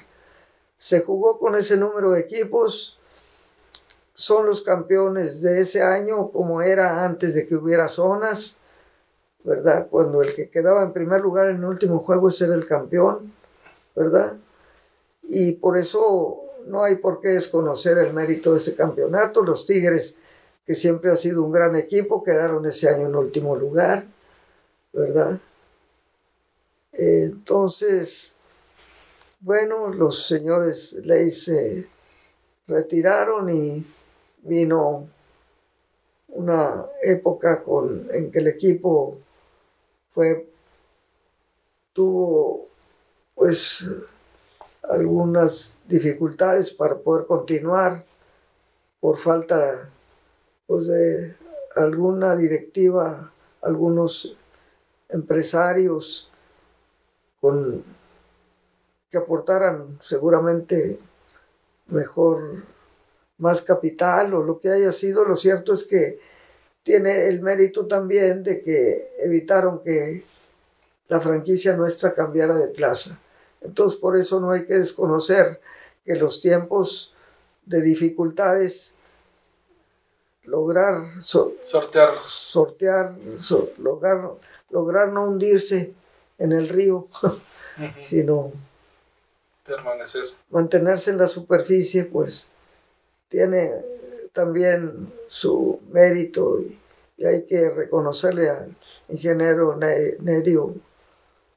Se 0.78 1.00
jugó 1.00 1.40
con 1.40 1.57
ese 1.57 1.76
número 1.76 2.12
de 2.12 2.20
equipos, 2.20 3.00
son 4.14 4.46
los 4.46 4.62
campeones 4.62 5.42
de 5.42 5.61
ese 5.61 5.83
año 5.83 6.31
como 6.31 6.62
era 6.62 7.04
antes 7.04 7.35
de 7.35 7.48
que 7.48 7.57
hubiera 7.57 7.88
zonas, 7.88 8.59
¿verdad? 9.42 9.88
Cuando 9.90 10.22
el 10.22 10.35
que 10.35 10.50
quedaba 10.50 10.85
en 10.85 10.92
primer 10.92 11.20
lugar 11.20 11.50
en 11.50 11.57
el 11.57 11.64
último 11.64 11.98
juego 11.98 12.28
era 12.40 12.54
el 12.54 12.68
campeón, 12.68 13.35
¿verdad? 13.96 14.37
Y 15.24 15.54
por 15.54 15.76
eso 15.76 16.44
no 16.66 16.83
hay 16.83 16.97
por 16.97 17.21
qué 17.21 17.31
desconocer 17.31 17.99
el 17.99 18.12
mérito 18.12 18.53
de 18.53 18.59
ese 18.59 18.75
campeonato. 18.75 19.42
Los 19.42 19.66
Tigres 19.66 20.16
que 20.66 20.75
siempre 20.75 21.11
ha 21.11 21.16
sido 21.16 21.42
un 21.42 21.51
gran 21.51 21.75
equipo, 21.77 22.23
quedaron 22.23 22.66
ese 22.66 22.90
año 22.90 23.07
en 23.07 23.16
último 23.16 23.57
lugar, 23.57 24.07
¿verdad? 24.92 25.40
Entonces, 26.92 28.35
bueno, 29.40 29.88
los 29.88 30.27
señores 30.27 30.92
Ley 31.05 31.31
se 31.31 31.88
retiraron 32.66 33.49
y 33.49 33.87
vino 34.42 35.09
una 36.29 36.87
época 37.03 37.62
con, 37.62 38.07
en 38.12 38.31
que 38.31 38.40
el 38.40 38.49
equipo 38.49 39.18
fue, 40.11 40.49
tuvo 41.94 42.68
pues 43.35 43.87
algunas 44.88 45.83
dificultades 45.87 46.72
para 46.72 46.96
poder 46.96 47.27
continuar 47.27 48.05
por 49.01 49.16
falta 49.16 49.90
pues 50.66 50.87
de 50.87 51.37
alguna 51.77 52.37
directiva, 52.37 53.33
algunos 53.62 54.37
empresarios 55.09 56.31
con, 57.40 57.83
que 59.11 59.18
aportaran 59.18 59.96
seguramente 60.01 60.98
mejor, 61.87 62.64
más 63.38 63.62
capital 63.62 64.35
o 64.35 64.42
lo 64.42 64.59
que 64.59 64.68
haya 64.68 64.92
sido. 64.92 65.24
Lo 65.24 65.37
cierto 65.37 65.72
es 65.72 65.85
que 65.85 66.18
tiene 66.83 67.27
el 67.27 67.40
mérito 67.40 67.87
también 67.87 68.42
de 68.42 68.62
que 68.62 69.14
evitaron 69.20 69.81
que 69.83 70.24
la 71.09 71.20
franquicia 71.20 71.77
nuestra 71.77 72.14
cambiara 72.14 72.57
de 72.57 72.68
plaza. 72.68 73.18
Entonces 73.61 73.99
por 73.99 74.16
eso 74.16 74.40
no 74.40 74.53
hay 74.53 74.66
que 74.66 74.75
desconocer 74.75 75.61
que 76.05 76.16
los 76.16 76.40
tiempos 76.40 77.14
de 77.66 77.83
dificultades 77.83 78.94
lograr 80.44 81.05
sortear, 81.21 82.23
sortear 82.23 83.14
lograr, 83.79 84.31
lograr 84.71 85.12
no 85.12 85.25
hundirse 85.25 85.92
en 86.38 86.53
el 86.53 86.68
río, 86.68 87.07
sino 88.01 88.53
permanecer. 89.66 90.25
Mantenerse 90.51 91.11
en 91.11 91.18
la 91.18 91.27
superficie, 91.27 92.05
pues 92.05 92.49
tiene 93.29 93.71
también 94.33 95.12
su 95.29 95.81
mérito 95.90 96.61
y, 96.61 96.79
hay 97.25 97.42
que 97.47 97.68
reconocerle 97.71 98.49
al 98.49 98.77
ingeniero 99.09 99.77
Nerio 99.77 100.77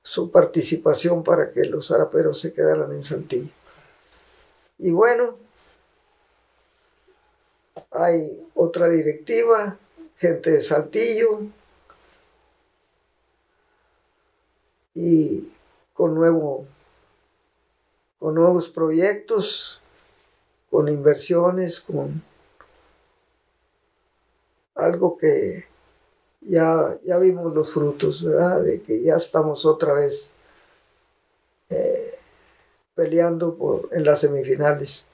su 0.04 0.32
participación 0.32 1.24
para 1.24 1.52
que 1.52 1.66
los 1.66 1.92
araperos 1.92 2.40
se 2.40 2.54
quedaran 2.54 2.92
en 2.92 3.04
Santillo. 3.04 3.52
Y 4.80 4.92
bueno, 4.92 5.38
hay 7.92 8.48
otra 8.56 8.90
directiva, 8.90 9.78
gente 10.18 10.52
de 10.52 10.62
Saltillo 10.62 11.42
y 14.94 15.54
con, 15.94 16.16
nuevo, 16.16 16.66
con 18.20 18.36
nuevos 18.36 18.70
proyectos, 18.70 19.82
con 20.70 20.90
inversiones, 20.90 21.80
con 21.80 22.24
algo 24.76 25.18
que 25.18 25.71
ya, 26.42 27.00
ya 27.04 27.18
vimos 27.20 27.54
los 27.54 27.72
frutos, 27.72 28.24
¿verdad? 28.24 28.62
De 28.62 28.82
que 28.82 29.02
ya 29.02 29.16
estamos 29.16 29.66
otra 29.66 29.94
vez 29.94 30.34
eh, 31.70 32.16
peleando 32.96 33.56
por, 33.56 33.90
en 33.92 34.04
las 34.04 34.20
semifinales. 34.20 35.06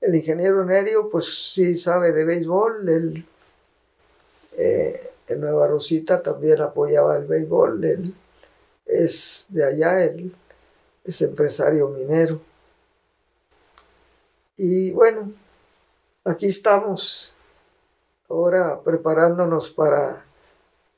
El 0.00 0.14
ingeniero 0.14 0.64
Nerio, 0.64 1.08
pues 1.08 1.52
sí 1.52 1.76
sabe 1.76 2.12
de 2.12 2.24
béisbol. 2.24 2.88
Él, 2.88 3.26
eh, 4.52 5.10
en 5.28 5.40
Nueva 5.40 5.66
Rosita 5.66 6.22
también 6.22 6.60
apoyaba 6.60 7.16
el 7.16 7.26
béisbol. 7.26 7.84
Él 7.84 8.14
es 8.86 9.46
de 9.48 9.64
allá, 9.64 10.04
él 10.04 10.34
es 11.04 11.22
empresario 11.22 11.88
minero. 11.88 12.40
Y 14.56 14.90
bueno, 14.90 15.32
aquí 16.24 16.46
estamos 16.46 17.34
ahora 18.28 18.80
preparándonos 18.82 19.70
para 19.70 20.22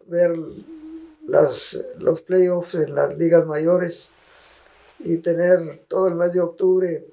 ver 0.07 0.35
las, 1.27 1.87
los 1.99 2.23
playoffs 2.23 2.75
en 2.77 2.95
las 2.95 3.17
ligas 3.17 3.47
mayores 3.47 4.13
y 5.01 5.19
tener 5.19 5.81
todo 5.89 6.09
el 6.09 6.15
mes 6.15 6.33
de 6.33 6.41
octubre 6.41 7.05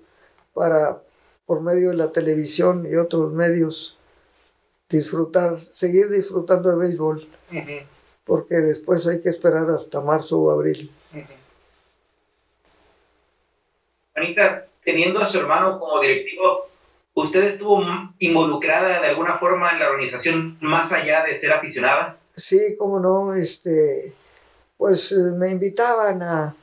para 0.53 1.01
por 1.45 1.61
medio 1.61 1.89
de 1.89 1.97
la 1.97 2.11
televisión 2.11 2.87
y 2.89 2.95
otros 2.95 3.31
medios 3.33 3.97
disfrutar, 4.89 5.59
seguir 5.59 6.09
disfrutando 6.09 6.69
de 6.69 6.77
béisbol, 6.77 7.27
porque 8.23 8.55
después 8.55 9.05
hay 9.07 9.21
que 9.21 9.29
esperar 9.29 9.69
hasta 9.69 9.99
marzo 9.99 10.39
o 10.39 10.51
abril. 10.51 10.89
Anita, 14.15 14.67
teniendo 14.83 15.19
a 15.19 15.25
su 15.25 15.39
hermano 15.39 15.79
como 15.79 15.99
directivo, 15.99 16.67
¿usted 17.13 17.43
estuvo 17.43 17.81
involucrada 18.19 19.01
de 19.01 19.07
alguna 19.07 19.37
forma 19.37 19.71
en 19.71 19.79
la 19.79 19.89
organización 19.89 20.57
más 20.61 20.91
allá 20.91 21.23
de 21.23 21.35
ser 21.35 21.51
aficionada? 21.51 22.17
Sí, 22.35 22.75
cómo 22.77 22.99
no, 22.99 23.33
este, 23.33 24.13
pues 24.77 25.11
eh, 25.11 25.15
me 25.35 25.49
invitaban 25.49 26.21
a, 26.23 26.55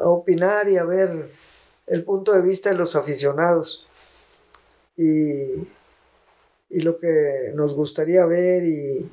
opinar 0.00 0.68
y 0.68 0.76
a 0.76 0.84
ver 0.84 1.30
el 1.86 2.02
punto 2.02 2.32
de 2.32 2.42
vista 2.42 2.70
de 2.70 2.74
los 2.74 2.96
aficionados 2.96 3.86
y, 4.96 5.68
lo 6.70 6.96
que 6.96 7.52
nos 7.54 7.74
gustaría 7.74 8.26
ver 8.26 8.64
y, 8.64 9.10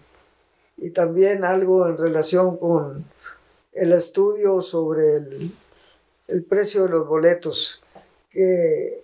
también 0.92 1.44
algo 1.44 1.88
en 1.88 1.98
relación 1.98 2.58
con 2.58 3.06
el 3.74 3.94
estudio 3.94 4.62
sobre 4.62 5.18
el, 5.18 6.44
precio 6.50 6.84
de 6.84 6.90
los 6.90 7.08
boletos, 7.08 7.84
que 8.32 9.04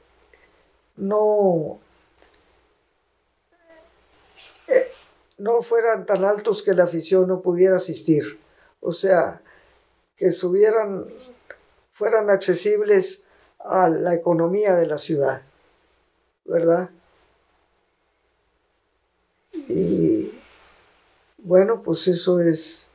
no, 0.97 1.79
eh, 4.67 4.87
no 5.37 5.61
fueran 5.61 6.05
tan 6.05 6.25
altos 6.25 6.61
que 6.61 6.73
la 6.73 6.83
afición 6.83 7.27
no 7.27 7.41
pudiera 7.41 7.77
asistir. 7.77 8.39
O 8.81 8.91
sea, 8.91 9.41
que 10.15 10.31
subieran, 10.31 11.07
fueran 11.89 12.29
accesibles 12.29 13.23
a 13.59 13.89
la 13.89 14.13
economía 14.13 14.75
de 14.75 14.87
la 14.87 14.97
ciudad. 14.97 15.43
¿verdad? 16.47 16.89
Y 19.67 20.31
bueno, 21.37 21.81
pues 21.83 22.07
eso 22.07 22.39
es 22.39 22.89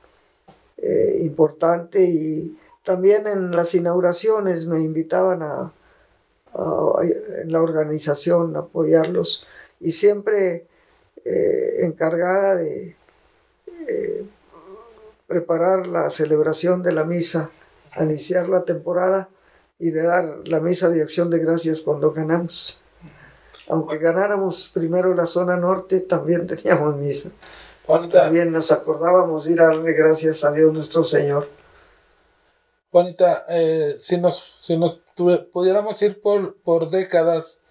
eh, 0.78 1.18
importante 1.20 2.02
y 2.02 2.58
también 2.82 3.26
en 3.26 3.52
las 3.52 3.74
inauguraciones 3.74 4.66
me 4.66 4.80
invitaban 4.80 5.42
a, 5.42 5.72
en 6.54 7.50
la 7.50 7.62
organización 7.62 8.56
apoyarlos 8.56 9.46
y 9.80 9.92
siempre 9.92 10.66
eh, 11.24 11.84
encargada 11.84 12.56
de 12.56 12.96
eh, 13.88 14.26
preparar 15.26 15.86
la 15.86 16.10
celebración 16.10 16.82
de 16.82 16.92
la 16.92 17.04
misa, 17.04 17.50
a 17.92 18.04
iniciar 18.04 18.48
la 18.48 18.64
temporada, 18.64 19.28
y 19.78 19.90
de 19.90 20.02
dar 20.02 20.46
la 20.46 20.60
misa 20.60 20.90
de 20.90 21.02
acción 21.02 21.30
de 21.30 21.38
gracias 21.40 21.80
cuando 21.80 22.12
ganamos. 22.12 22.82
Aunque 23.68 23.98
ganáramos 23.98 24.70
primero 24.72 25.14
la 25.14 25.26
zona 25.26 25.56
norte, 25.56 26.00
también 26.00 26.46
teníamos 26.48 26.96
misa. 26.96 27.30
También 28.10 28.52
nos 28.52 28.70
acordábamos 28.70 29.44
de 29.44 29.52
ir 29.52 29.60
a 29.60 29.66
darle 29.66 29.92
gracias 29.92 30.44
a 30.44 30.52
Dios 30.52 30.72
nuestro 30.72 31.04
Señor. 31.04 31.48
Juanita, 32.92 33.46
eh, 33.48 33.94
si 33.96 34.18
nos, 34.18 34.38
si 34.38 34.76
nos 34.76 34.96
pudiéramos 35.50 36.00
ir 36.02 36.20
por, 36.20 36.56
por 36.56 36.90
décadas, 36.90 37.62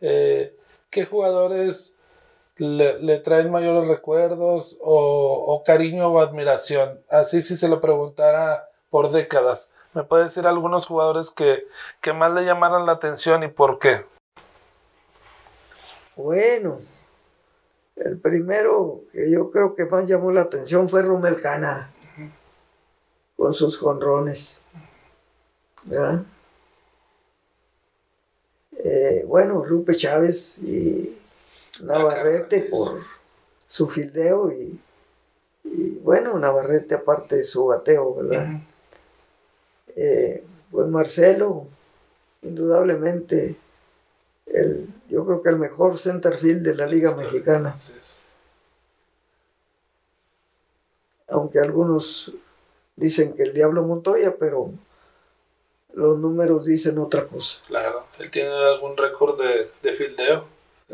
eh, 0.00 0.56
¿qué 0.88 1.04
jugadores 1.04 1.96
le, 2.58 3.18
traen 3.18 3.50
mayores 3.50 3.88
recuerdos 3.88 4.78
o, 4.80 5.64
cariño 5.66 6.06
o 6.06 6.20
admiración? 6.20 7.00
Así 7.10 7.40
si 7.40 7.56
se 7.56 7.66
lo 7.66 7.80
preguntara 7.80 8.68
por 8.88 9.10
décadas. 9.10 9.72
¿Me 9.94 10.04
puede 10.04 10.24
decir 10.24 10.46
algunos 10.46 10.86
jugadores 10.86 11.32
que, 11.32 11.66
que 12.00 12.12
más 12.12 12.32
le 12.32 12.44
llamaran 12.44 12.86
la 12.86 12.92
atención 12.92 13.42
y 13.42 13.48
por 13.48 13.80
qué? 13.80 14.06
Bueno, 16.14 16.78
el 17.96 18.16
primero 18.20 19.00
que 19.10 19.28
yo 19.28 19.50
creo 19.50 19.74
que 19.74 19.86
más 19.86 20.08
llamó 20.08 20.30
la 20.30 20.42
atención 20.42 20.88
fue 20.88 21.02
Romel 21.02 21.42
Cana, 21.42 21.92
con 23.42 23.52
sus 23.52 23.76
jonrones. 23.76 24.62
Eh, 28.78 29.24
bueno, 29.26 29.64
Lupe 29.64 29.96
Chávez 29.96 30.58
y 30.58 31.18
Navarrete 31.80 32.60
por 32.60 33.00
su 33.66 33.88
fildeo 33.88 34.52
y, 34.52 34.78
bueno, 36.04 36.38
Navarrete 36.38 36.94
aparte 36.94 37.38
de 37.38 37.44
su 37.44 37.66
bateo, 37.66 38.14
¿verdad? 38.14 38.60
Eh, 39.96 40.44
pues 40.70 40.86
Marcelo, 40.86 41.66
indudablemente, 42.42 43.56
el, 44.46 44.86
yo 45.08 45.26
creo 45.26 45.42
que 45.42 45.48
el 45.48 45.58
mejor 45.58 45.98
centerfield 45.98 46.62
de 46.62 46.76
la 46.76 46.86
Liga 46.86 47.16
Mexicana. 47.16 47.74
Aunque 51.26 51.58
algunos 51.58 52.32
dicen 52.96 53.34
que 53.34 53.42
el 53.44 53.52
Diablo 53.52 53.82
Montoya, 53.82 54.36
pero 54.38 54.72
los 55.94 56.18
números 56.18 56.64
dicen 56.64 56.98
otra 56.98 57.26
cosa. 57.26 57.62
Claro, 57.66 58.06
él 58.18 58.30
tiene 58.30 58.50
algún 58.50 58.96
récord 58.96 59.40
de, 59.40 59.68
de 59.82 59.92
fildeo 59.92 60.44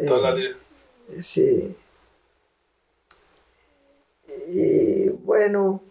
toda 0.07 0.31
la 0.31 0.37
liga. 0.37 0.57
Sí. 1.21 1.77
Y 4.51 5.09
bueno, 5.09 5.83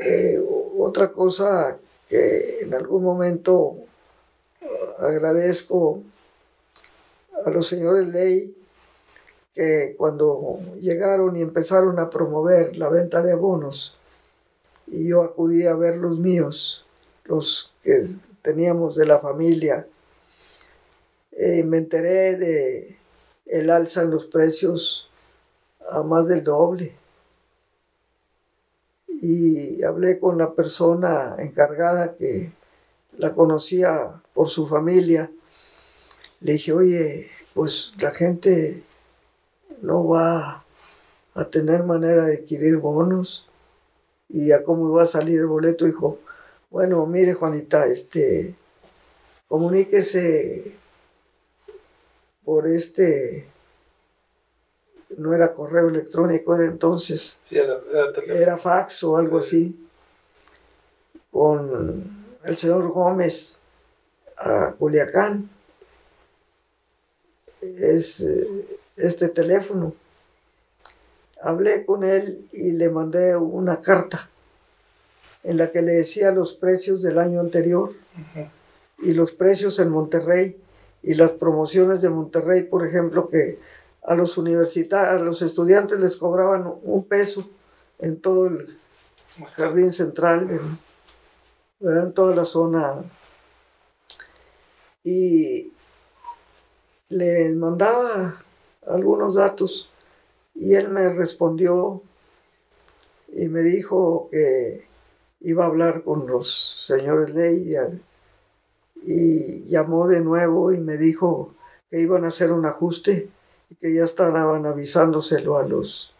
eh, 0.00 0.38
otra 0.78 1.10
cosa 1.10 1.78
que 2.08 2.60
en 2.60 2.74
algún 2.74 3.02
momento 3.02 3.76
agradezco 4.98 6.02
a 7.44 7.50
los 7.50 7.66
señores 7.66 8.06
ley 8.08 8.54
que 9.54 9.94
cuando 9.96 10.58
llegaron 10.80 11.34
y 11.36 11.42
empezaron 11.42 11.98
a 11.98 12.10
promover 12.10 12.76
la 12.76 12.88
venta 12.88 13.22
de 13.22 13.32
abonos 13.32 13.96
y 14.86 15.08
yo 15.08 15.22
acudí 15.22 15.66
a 15.66 15.74
ver 15.74 15.96
los 15.96 16.18
míos, 16.18 16.84
los 17.24 17.72
que 17.82 18.06
teníamos 18.42 18.96
de 18.96 19.06
la 19.06 19.18
familia, 19.18 19.86
eh, 21.32 21.62
me 21.64 21.78
enteré 21.78 22.36
de 22.36 22.96
el 23.46 23.70
alza 23.70 24.02
en 24.02 24.10
los 24.10 24.26
precios 24.26 25.08
a 25.90 26.02
más 26.02 26.28
del 26.28 26.44
doble. 26.44 26.96
Y 29.08 29.82
hablé 29.82 30.18
con 30.18 30.38
la 30.38 30.54
persona 30.54 31.36
encargada 31.38 32.16
que 32.16 32.52
la 33.18 33.34
conocía 33.34 34.22
por 34.34 34.48
su 34.48 34.66
familia. 34.66 35.30
Le 36.40 36.52
dije, 36.52 36.72
oye, 36.72 37.30
pues 37.54 37.94
la 37.98 38.10
gente 38.10 38.82
no 39.82 40.06
va 40.06 40.64
a 41.34 41.44
tener 41.50 41.82
manera 41.84 42.26
de 42.26 42.36
adquirir 42.36 42.76
bonos. 42.76 43.48
Y 44.28 44.52
a 44.52 44.62
cómo 44.64 44.90
va 44.90 45.04
a 45.04 45.06
salir 45.06 45.40
el 45.40 45.46
boleto, 45.46 45.84
dijo, 45.84 46.18
bueno, 46.70 47.06
mire 47.06 47.34
Juanita, 47.34 47.86
este, 47.86 48.54
comuníquese 49.48 50.74
por 52.44 52.68
este, 52.68 53.48
no 55.16 55.34
era 55.34 55.52
correo 55.52 55.88
electrónico, 55.88 56.54
era 56.54 56.66
entonces, 56.66 57.40
era, 58.28 58.56
fax 58.56 59.04
o 59.04 59.16
algo 59.16 59.38
así, 59.38 59.88
con 61.30 62.26
el 62.44 62.56
señor 62.56 62.88
Gómez 62.88 63.58
a 64.36 64.74
Culiacán. 64.78 65.50
Es 67.60 68.20
eh, 68.20 68.78
este 68.96 69.28
teléfono. 69.28 69.94
Hablé 71.42 71.84
con 71.84 72.04
él 72.04 72.46
y 72.52 72.72
le 72.72 72.90
mandé 72.90 73.36
una 73.36 73.80
carta 73.80 74.28
en 75.42 75.58
la 75.58 75.70
que 75.70 75.82
le 75.82 75.92
decía 75.92 76.32
los 76.32 76.54
precios 76.54 77.02
del 77.02 77.18
año 77.18 77.40
anterior 77.40 77.92
y 78.98 79.12
los 79.12 79.32
precios 79.32 79.78
en 79.78 79.90
Monterrey 79.90 80.58
y 81.02 81.14
las 81.14 81.32
promociones 81.32 82.02
de 82.02 82.10
Monterrey, 82.10 82.64
por 82.64 82.84
ejemplo, 82.86 83.28
que 83.28 83.60
a 84.02 84.14
los 84.14 84.38
universitarios, 84.38 85.20
a 85.20 85.24
los 85.24 85.42
estudiantes 85.42 86.00
les 86.00 86.16
cobraban 86.16 86.72
un 86.82 87.04
peso 87.04 87.48
en 87.98 88.20
todo 88.20 88.46
el 88.46 88.66
jardín 89.56 89.92
central, 89.92 90.60
en, 91.80 92.12
toda 92.12 92.34
la 92.34 92.44
zona. 92.44 93.04
Y 95.04 95.72
les 97.08 97.54
mandaba 97.54 98.42
algunos 98.86 99.34
datos 99.34 99.90
y 100.56 100.74
él 100.74 100.88
me 100.88 101.08
respondió 101.10 102.02
y 103.32 103.48
me 103.48 103.62
dijo 103.62 104.28
que 104.30 104.86
iba 105.40 105.64
a 105.64 105.68
hablar 105.68 106.02
con 106.02 106.26
los 106.26 106.86
señores 106.86 107.34
ley 107.34 107.74
y 109.02 109.64
llamó 109.66 110.08
de 110.08 110.20
nuevo 110.20 110.72
y 110.72 110.78
me 110.78 110.96
dijo 110.96 111.54
que 111.90 112.00
iban 112.00 112.24
a 112.24 112.28
hacer 112.28 112.52
un 112.52 112.66
ajuste 112.66 113.28
y 113.70 113.74
que 113.76 113.94
ya 113.94 114.04
estaban 114.04 114.66
avisándoselo 114.66 115.58
a 115.58 115.64
los 115.64 116.12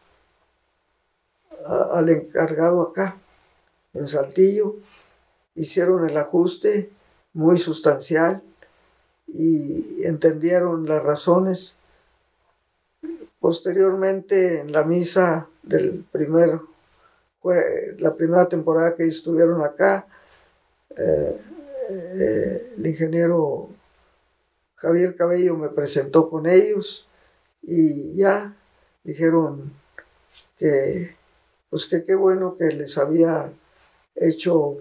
al 1.66 2.09
encargado 2.09 2.83
acá 2.83 3.16
en 3.94 4.07
Saltillo. 4.07 4.77
Hicieron 5.55 6.09
el 6.09 6.16
ajuste 6.16 6.90
muy 7.33 7.57
sustancial 7.57 8.42
y 9.27 10.05
entendieron 10.05 10.87
las 10.87 11.03
razones 11.03 11.75
posteriormente 13.40 14.61
en 14.61 14.72
la 14.72 14.85
misa 14.85 15.49
del 15.62 16.05
primer 16.11 16.61
la 17.99 18.14
primera 18.14 18.49
temporada 18.49 18.96
que 18.96 19.05
estuvieron 19.05 19.62
acá 19.62 20.07
eh, 20.96 21.40
eh, 21.90 22.72
el 22.77 22.87
ingeniero 22.87 23.68
Javier 24.77 25.15
Cabello 25.15 25.56
me 25.56 25.69
presentó 25.69 26.29
con 26.29 26.46
ellos 26.46 27.06
y 27.63 28.15
ya 28.15 28.56
dijeron 29.04 29.73
que 30.58 31.15
pues 31.71 31.87
que 31.87 32.04
qué 32.04 32.15
bueno 32.15 32.56
que 32.56 32.67
les 32.67 32.98
había 32.98 33.52
hecho 34.17 34.79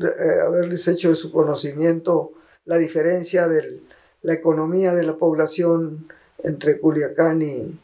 eh, 0.00 0.40
haberles 0.44 0.88
hecho 0.88 1.10
de 1.10 1.14
su 1.14 1.30
conocimiento 1.30 2.32
la 2.64 2.78
diferencia 2.78 3.46
de 3.46 3.80
la 4.22 4.32
economía 4.32 4.94
de 4.94 5.04
la 5.04 5.16
población 5.16 6.08
entre 6.42 6.80
Culiacán 6.80 7.42
y, 7.42 7.78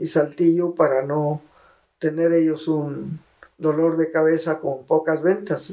y 0.00 0.06
Saltillo 0.06 0.74
para 0.74 1.02
no 1.02 1.42
tener 1.98 2.32
ellos 2.32 2.66
un 2.68 3.20
dolor 3.58 3.98
de 3.98 4.10
cabeza 4.10 4.58
con 4.58 4.84
pocas 4.84 5.22
ventas. 5.22 5.70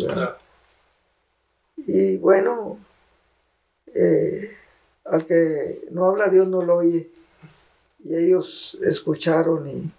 Y 1.78 2.18
bueno, 2.18 2.78
eh, 3.96 4.52
al 5.06 5.26
que 5.26 5.88
no 5.92 6.08
habla 6.08 6.28
Dios 6.28 6.46
no 6.46 6.62
lo 6.62 6.76
oye. 6.76 7.10
Y 8.04 8.16
ellos 8.16 8.78
escucharon 8.82 9.70
y, 9.70 9.94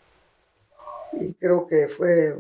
y 1.15 1.33
creo 1.33 1.67
que 1.67 1.89
fue 1.89 2.37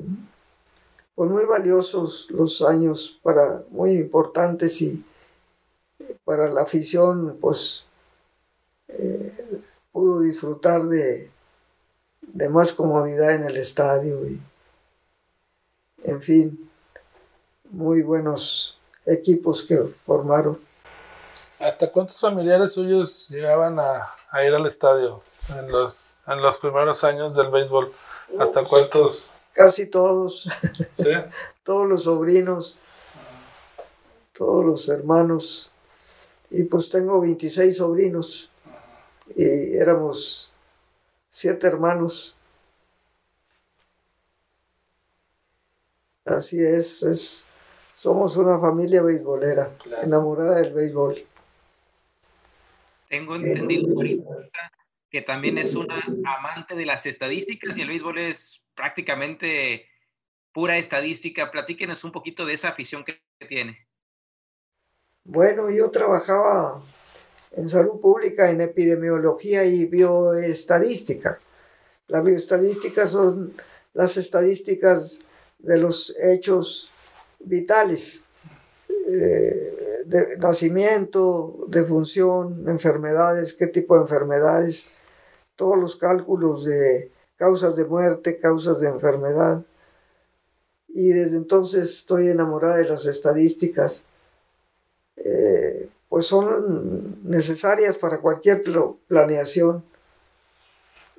pues, 1.14 1.30
muy 1.30 1.46
valiosos 1.46 2.30
los 2.30 2.60
años 2.60 3.18
para 3.22 3.64
muy 3.70 3.92
importantes 3.92 4.82
y 4.82 5.02
para 6.24 6.50
la 6.50 6.62
afición 6.62 7.38
pues 7.40 7.86
eh, 8.88 9.32
pudo 9.90 10.20
disfrutar 10.20 10.86
de, 10.86 11.30
de 12.38 12.48
más 12.48 12.72
comodidad 12.72 13.34
en 13.34 13.46
el 13.46 13.56
estadio 13.56 14.24
y 14.28 14.40
en 16.04 16.22
fin 16.22 16.70
muy 17.68 18.02
buenos 18.02 18.78
equipos 19.04 19.60
que 19.64 19.76
formaron. 20.06 20.56
¿Hasta 21.58 21.90
cuántos 21.90 22.20
familiares 22.20 22.74
suyos 22.74 23.28
llegaban 23.28 23.80
a, 23.80 24.44
ir 24.44 24.54
al 24.54 24.64
estadio 24.66 25.20
en 25.48 25.68
los, 25.68 26.14
en 26.28 26.40
los 26.40 26.58
primeros 26.58 27.02
años 27.02 27.34
del 27.34 27.48
béisbol? 27.48 27.92
¿Hasta 28.38 28.62
cuántos? 28.62 29.32
Casi 29.52 29.86
todos. 29.86 30.48
¿Sí? 30.92 31.10
todos 31.64 31.88
los 31.88 32.04
sobrinos. 32.04 32.78
todos 34.32 34.64
los 34.64 34.88
hermanos. 34.88 35.72
Y 36.50 36.62
pues 36.62 36.88
tengo 36.88 37.20
26 37.20 37.76
sobrinos 37.76 38.48
y 39.34 39.76
éramos 39.76 40.52
siete 41.28 41.66
hermanos. 41.66 42.36
Así 46.24 46.62
es, 46.62 47.02
es 47.02 47.48
somos 47.98 48.36
una 48.36 48.60
familia 48.60 49.02
beisbolera, 49.02 49.76
enamorada 50.02 50.60
del 50.60 50.72
béisbol. 50.72 51.26
Tengo 53.08 53.34
entendido 53.34 53.96
que 55.10 55.22
también 55.22 55.58
es 55.58 55.74
una 55.74 56.00
amante 56.24 56.76
de 56.76 56.86
las 56.86 57.06
estadísticas 57.06 57.76
y 57.76 57.82
el 57.82 57.88
béisbol 57.88 58.18
es 58.18 58.64
prácticamente 58.76 59.88
pura 60.52 60.76
estadística. 60.76 61.50
Platíquenos 61.50 62.04
un 62.04 62.12
poquito 62.12 62.46
de 62.46 62.54
esa 62.54 62.68
afición 62.68 63.04
que 63.04 63.20
tiene. 63.48 63.88
Bueno, 65.24 65.68
yo 65.70 65.90
trabajaba 65.90 66.80
en 67.52 67.68
salud 67.68 68.00
pública, 68.00 68.50
en 68.50 68.60
epidemiología 68.60 69.64
y 69.64 69.86
bioestadística. 69.86 71.38
La 72.08 72.20
bioestadística 72.20 73.06
son 73.06 73.54
las 73.94 74.16
estadísticas 74.16 75.20
de 75.58 75.78
los 75.78 76.14
hechos 76.20 76.90
vitales, 77.40 78.22
eh, 78.88 80.04
de 80.06 80.38
nacimiento, 80.38 81.66
defunción, 81.68 82.68
enfermedades, 82.68 83.54
qué 83.54 83.66
tipo 83.66 83.96
de 83.96 84.02
enfermedades, 84.02 84.86
todos 85.56 85.78
los 85.78 85.96
cálculos 85.96 86.64
de 86.64 87.10
causas 87.36 87.76
de 87.76 87.84
muerte, 87.84 88.38
causas 88.38 88.80
de 88.80 88.88
enfermedad. 88.88 89.64
Y 90.88 91.10
desde 91.10 91.36
entonces 91.36 91.90
estoy 91.90 92.28
enamorada 92.28 92.78
de 92.78 92.88
las 92.88 93.06
estadísticas. 93.06 94.04
Eh, 95.16 95.88
pues 96.08 96.26
son 96.26 97.18
necesarias 97.24 97.98
para 97.98 98.18
cualquier 98.18 98.62
planeación. 99.06 99.84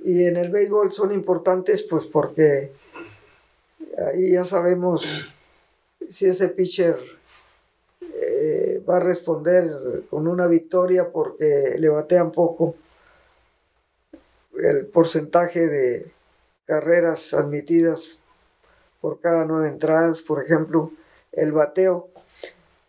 Y 0.03 0.25
en 0.25 0.37
el 0.37 0.49
béisbol 0.49 0.91
son 0.91 1.11
importantes 1.11 1.83
pues 1.83 2.07
porque 2.07 2.71
ahí 4.13 4.31
ya 4.31 4.45
sabemos 4.45 5.27
si 6.09 6.25
ese 6.25 6.49
pitcher 6.49 6.97
eh, 8.01 8.83
va 8.89 8.97
a 8.97 9.01
responder 9.01 10.05
con 10.09 10.27
una 10.27 10.47
victoria 10.47 11.11
porque 11.11 11.75
le 11.77 11.89
batean 11.89 12.31
poco. 12.31 12.75
El 14.53 14.87
porcentaje 14.87 15.67
de 15.67 16.11
carreras 16.65 17.33
admitidas 17.33 18.19
por 19.01 19.19
cada 19.19 19.45
nueve 19.45 19.69
entradas, 19.69 20.21
por 20.21 20.43
ejemplo, 20.43 20.91
el 21.31 21.51
bateo. 21.51 22.09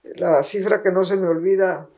La 0.03 0.43
cifra 0.43 0.83
que 0.83 0.91
no 0.91 1.05
se 1.05 1.17
me 1.17 1.29
olvida 1.29 1.89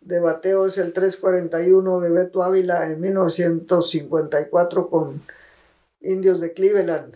de 0.00 0.20
bateo 0.20 0.66
es 0.66 0.78
el 0.78 0.92
341 0.92 2.00
de 2.00 2.10
Beto 2.10 2.42
Ávila 2.42 2.86
en 2.86 3.00
1954 3.00 4.88
con 4.88 5.22
Indios 6.00 6.40
de 6.40 6.52
Cleveland 6.52 7.14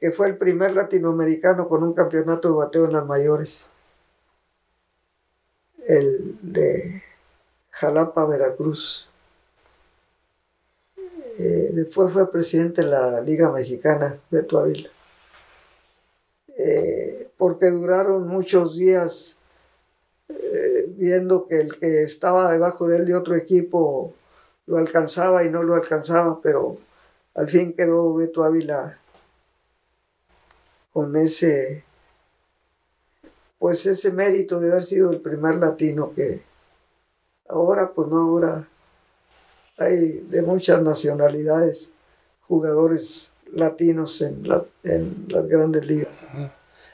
que 0.00 0.10
fue 0.10 0.28
el 0.28 0.38
primer 0.38 0.74
latinoamericano 0.74 1.68
con 1.68 1.82
un 1.82 1.92
campeonato 1.92 2.48
de 2.48 2.54
bateo 2.54 2.86
en 2.86 2.94
las 2.94 3.06
mayores. 3.06 3.68
El 5.86 6.38
de 6.40 7.02
Jalapa, 7.70 8.24
Veracruz. 8.24 9.06
Eh, 11.38 11.70
después 11.74 12.10
fue 12.10 12.30
presidente 12.32 12.82
de 12.82 12.88
la 12.88 13.20
Liga 13.20 13.50
Mexicana, 13.50 14.18
Beto 14.30 14.58
Ávila. 14.58 14.88
Eh, 16.56 17.19
porque 17.40 17.70
duraron 17.70 18.28
muchos 18.28 18.76
días 18.76 19.38
eh, 20.28 20.84
viendo 20.88 21.46
que 21.46 21.58
el 21.58 21.78
que 21.78 22.02
estaba 22.02 22.52
debajo 22.52 22.86
de 22.86 22.98
él 22.98 23.06
de 23.06 23.14
otro 23.14 23.34
equipo 23.34 24.12
lo 24.66 24.76
alcanzaba 24.76 25.42
y 25.42 25.48
no 25.48 25.62
lo 25.62 25.74
alcanzaba, 25.74 26.38
pero 26.42 26.76
al 27.34 27.48
fin 27.48 27.72
quedó 27.72 28.12
Beto 28.12 28.44
Ávila 28.44 28.98
con 30.92 31.16
ese, 31.16 31.82
pues 33.58 33.86
ese 33.86 34.12
mérito 34.12 34.60
de 34.60 34.70
haber 34.70 34.84
sido 34.84 35.10
el 35.10 35.20
primer 35.22 35.56
latino 35.56 36.12
que 36.14 36.42
ahora, 37.48 37.90
pues 37.90 38.06
no, 38.08 38.18
ahora 38.18 38.68
hay 39.78 40.26
de 40.28 40.42
muchas 40.42 40.82
nacionalidades 40.82 41.90
jugadores 42.42 43.32
latinos 43.50 44.20
en, 44.20 44.46
en 44.84 45.26
las 45.28 45.48
grandes 45.48 45.86
ligas. 45.86 46.12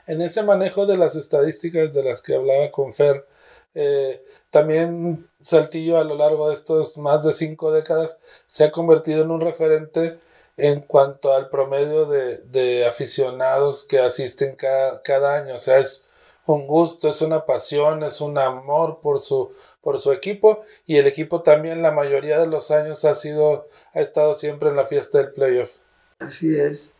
En 0.06 0.20
ese 0.20 0.42
manejo 0.42 0.86
de 0.86 0.96
las 0.96 1.16
estadísticas 1.16 1.92
de 1.92 2.04
las 2.04 2.22
que 2.22 2.36
hablaba 2.36 2.70
con 2.70 2.92
Fer, 2.92 3.26
eh, 3.74 4.24
también 4.50 5.28
Saltillo 5.38 5.98
a 5.98 6.04
lo 6.04 6.14
largo 6.14 6.48
de 6.48 6.54
estos 6.54 6.96
más 6.96 7.24
de 7.24 7.32
cinco 7.34 7.70
décadas 7.70 8.16
se 8.46 8.64
ha 8.64 8.70
convertido 8.70 9.22
en 9.22 9.30
un 9.30 9.42
referente 9.42 10.18
en 10.56 10.80
cuanto 10.80 11.34
al 11.34 11.50
promedio 11.50 12.06
de, 12.06 12.86
aficionados 12.86 13.84
que 13.84 13.98
asisten 13.98 14.56
cada, 14.56 15.34
año. 15.34 15.56
O 15.56 15.58
sea, 15.58 15.78
es 15.78 16.06
un 16.46 16.66
gusto, 16.66 17.08
es 17.08 17.20
una 17.20 17.44
pasión, 17.44 18.02
es 18.02 18.22
un 18.22 18.38
amor 18.38 19.00
por 19.02 19.18
su, 19.18 19.50
por 19.82 19.98
su 19.98 20.12
equipo 20.12 20.62
y 20.86 20.96
el 20.96 21.06
equipo 21.06 21.42
también 21.42 21.82
la 21.82 21.90
mayoría 21.90 22.38
de 22.38 22.46
los 22.46 22.70
años 22.70 23.04
ha 23.04 23.12
sido, 23.12 23.68
ha 23.92 24.00
estado 24.00 24.32
siempre 24.32 24.70
en 24.70 24.76
la 24.76 24.86
fiesta 24.86 25.18
del 25.18 25.32
playoff. 25.32 25.80
Así 26.18 26.58
es. 26.58 26.94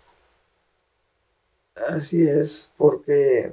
Así 1.77 2.27
es, 2.27 2.72
porque 2.77 3.53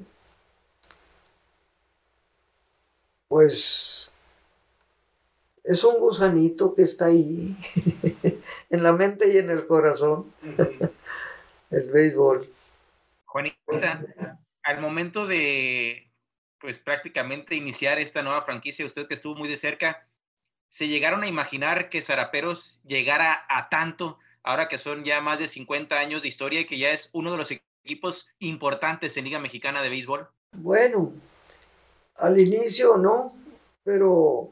pues 3.28 4.14
es 5.64 5.84
un 5.84 6.00
gusanito 6.00 6.74
que 6.74 6.84
está 6.84 7.06
ahí, 7.06 7.56
en 8.70 8.84
la 8.84 8.94
mente 8.94 9.34
y 9.34 9.38
en 9.38 9.50
el 9.50 9.66
corazón, 9.66 10.32
el 11.72 11.92
béisbol. 11.92 12.50
Juanita, 13.26 14.06
al 14.64 14.80
momento 14.80 15.26
de, 15.26 16.12
pues 16.60 16.78
prácticamente 16.78 17.56
iniciar 17.56 18.00
esta 18.00 18.22
nueva 18.24 18.44
franquicia, 18.44 18.86
usted 18.86 19.08
que 19.08 19.16
estuvo 19.16 19.36
muy 19.36 19.50
de 19.50 19.58
cerca, 19.58 20.08
¿se 20.70 20.88
llegaron 20.88 21.24
a 21.24 21.28
imaginar 21.28 21.90
que 21.90 22.02
Zaraperos 22.02 22.82
llegara 22.86 23.46
a 23.50 23.70
tanto, 23.70 24.20
ahora 24.44 24.68
que 24.68 24.78
son 24.78 25.04
ya 25.04 25.22
más 25.22 25.40
de 25.40 25.48
50 25.48 26.00
años 26.00 26.22
de 26.22 26.28
historia 26.28 26.62
y 26.62 26.66
que 26.66 26.78
ya 26.78 26.92
es 26.92 27.10
uno 27.14 27.32
de 27.32 27.38
los 27.38 27.52
equipos 27.84 28.28
importantes 28.40 29.18
en 29.18 29.26
Liga 29.26 29.40
Mexicana 29.40 29.82
de 29.82 29.90
Béisbol? 29.90 30.28
Bueno, 30.54 31.12
al 32.16 32.40
inicio 32.40 32.98
no, 32.98 33.36
pero 33.84 34.50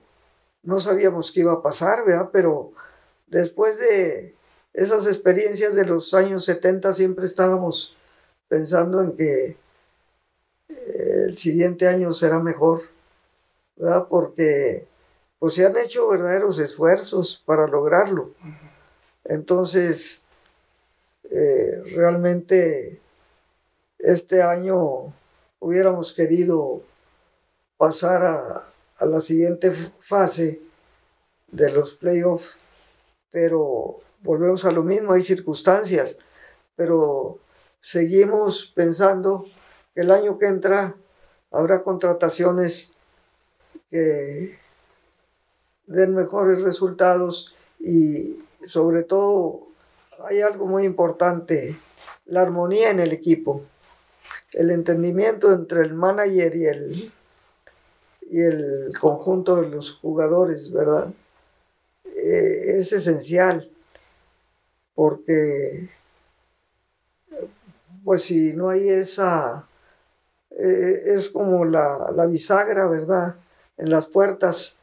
no 0.63 0.79
sabíamos 0.79 1.31
qué 1.31 1.41
iba 1.41 1.53
a 1.53 1.61
pasar, 1.61 2.05
¿verdad? 2.05 2.29
Pero 2.33 2.73
después 3.27 3.79
de 3.79 4.35
esas 4.73 5.07
experiencias 5.07 5.75
de 5.75 5.85
los 5.85 6.13
años 6.13 6.45
70 6.45 6.93
siempre 6.93 7.25
estábamos 7.25 7.95
pensando 8.47 9.01
en 9.01 9.15
que 9.15 9.57
eh, 10.69 11.25
el 11.27 11.37
siguiente 11.37 11.87
año 11.87 12.11
será 12.11 12.39
mejor, 12.39 12.81
¿verdad? 13.77 14.07
Porque 14.09 14.87
pues 15.39 15.53
se 15.53 15.65
han 15.65 15.77
hecho 15.77 16.09
verdaderos 16.09 16.59
esfuerzos 16.59 17.41
para 17.45 17.65
lograrlo. 17.67 18.31
Entonces, 19.23 20.23
eh, 21.31 21.81
realmente 21.95 23.00
este 24.01 24.41
año 24.41 25.13
hubiéramos 25.59 26.11
querido 26.13 26.81
pasar 27.77 28.23
a, 28.23 28.67
la 29.05 29.19
siguiente 29.19 29.71
fase 29.99 30.61
de 31.47 31.71
los 31.71 31.95
playoffs, 31.95 32.59
pero 33.31 33.99
volvemos 34.21 34.63
a 34.65 34.71
lo 34.71 34.83
mismo, 34.83 35.13
hay 35.13 35.23
circunstancias, 35.23 36.19
pero 36.75 37.39
seguimos 37.79 38.71
pensando 38.75 39.45
que 39.95 40.01
el 40.01 40.11
año 40.11 40.37
que 40.37 40.45
entra 40.45 40.95
habrá 41.49 41.81
contrataciones 41.81 42.91
que 43.89 44.59
den 45.87 46.13
mejores 46.13 46.61
resultados 46.61 47.55
y 47.79 48.37
sobre 48.63 49.01
todo 49.01 49.67
hay 50.27 50.41
algo 50.41 50.67
muy 50.67 50.83
importante, 50.83 51.75
la 52.25 52.41
armonía 52.41 52.91
en 52.91 52.99
el 52.99 53.11
equipo, 53.11 53.63
el 54.53 54.71
entendimiento 54.71 55.51
entre 55.51 55.81
el 55.81 55.93
manager 55.93 56.55
y 56.55 56.65
el 56.65 57.11
y 58.31 58.41
el 58.41 58.93
conjunto 58.97 59.57
de 59.61 59.69
los 59.69 59.91
jugadores, 59.91 60.71
¿verdad? 60.71 61.13
Eh, 62.05 62.79
es 62.79 62.93
esencial 62.93 63.69
porque 64.95 65.89
pues 68.03 68.23
si 68.23 68.53
no 68.53 68.69
hay 68.69 68.87
esa, 68.87 69.67
eh, 70.51 71.01
es 71.05 71.29
como 71.29 71.65
la, 71.65 72.11
la, 72.15 72.25
bisagra, 72.25 72.87
¿verdad? 72.87 73.35
En 73.77 73.89
las 73.89 74.07
puertas 74.07 74.75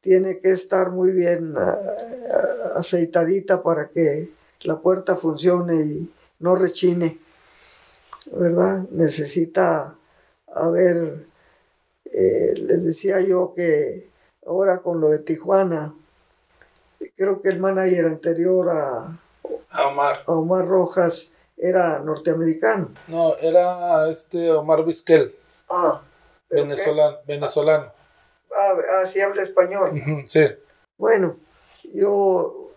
tiene 0.00 0.38
que 0.38 0.52
estar 0.52 0.90
muy 0.90 1.10
bien 1.10 1.54
eh, 1.56 2.32
aceitadita 2.74 3.62
para 3.62 3.88
que 3.88 4.32
la 4.62 4.78
puerta 4.80 5.16
funcione 5.16 5.76
y 5.82 6.12
no 6.38 6.54
rechine, 6.54 7.18
¿verdad? 8.32 8.84
Necesita 8.90 9.96
haber 10.46 11.28
Eh, 12.12 12.54
les 12.56 12.84
decía 12.84 13.20
yo 13.20 13.52
que 13.54 14.08
ahora 14.46 14.78
con 14.78 15.00
lo 15.00 15.10
de 15.10 15.18
Tijuana, 15.18 15.94
creo 17.16 17.42
que 17.42 17.50
el 17.50 17.60
manager 17.60 18.06
anterior 18.06 18.70
a, 18.70 19.18
Omar. 19.86 20.22
a 20.26 20.32
Omar 20.32 20.66
Rojas 20.66 21.32
era 21.56 21.98
norteamericano. 21.98 22.92
No, 23.08 23.36
era 23.36 24.08
este 24.08 24.50
Omar 24.50 24.84
Vizquel. 24.84 25.34
Ah, 25.68 26.00
venezolano. 26.48 27.18
venezolano. 27.26 27.92
Ah, 28.56 28.74
ah, 29.00 29.06
sí 29.06 29.20
habla 29.20 29.42
español. 29.42 29.90
sí. 30.26 30.46
Bueno, 30.96 31.36
yo 31.92 32.72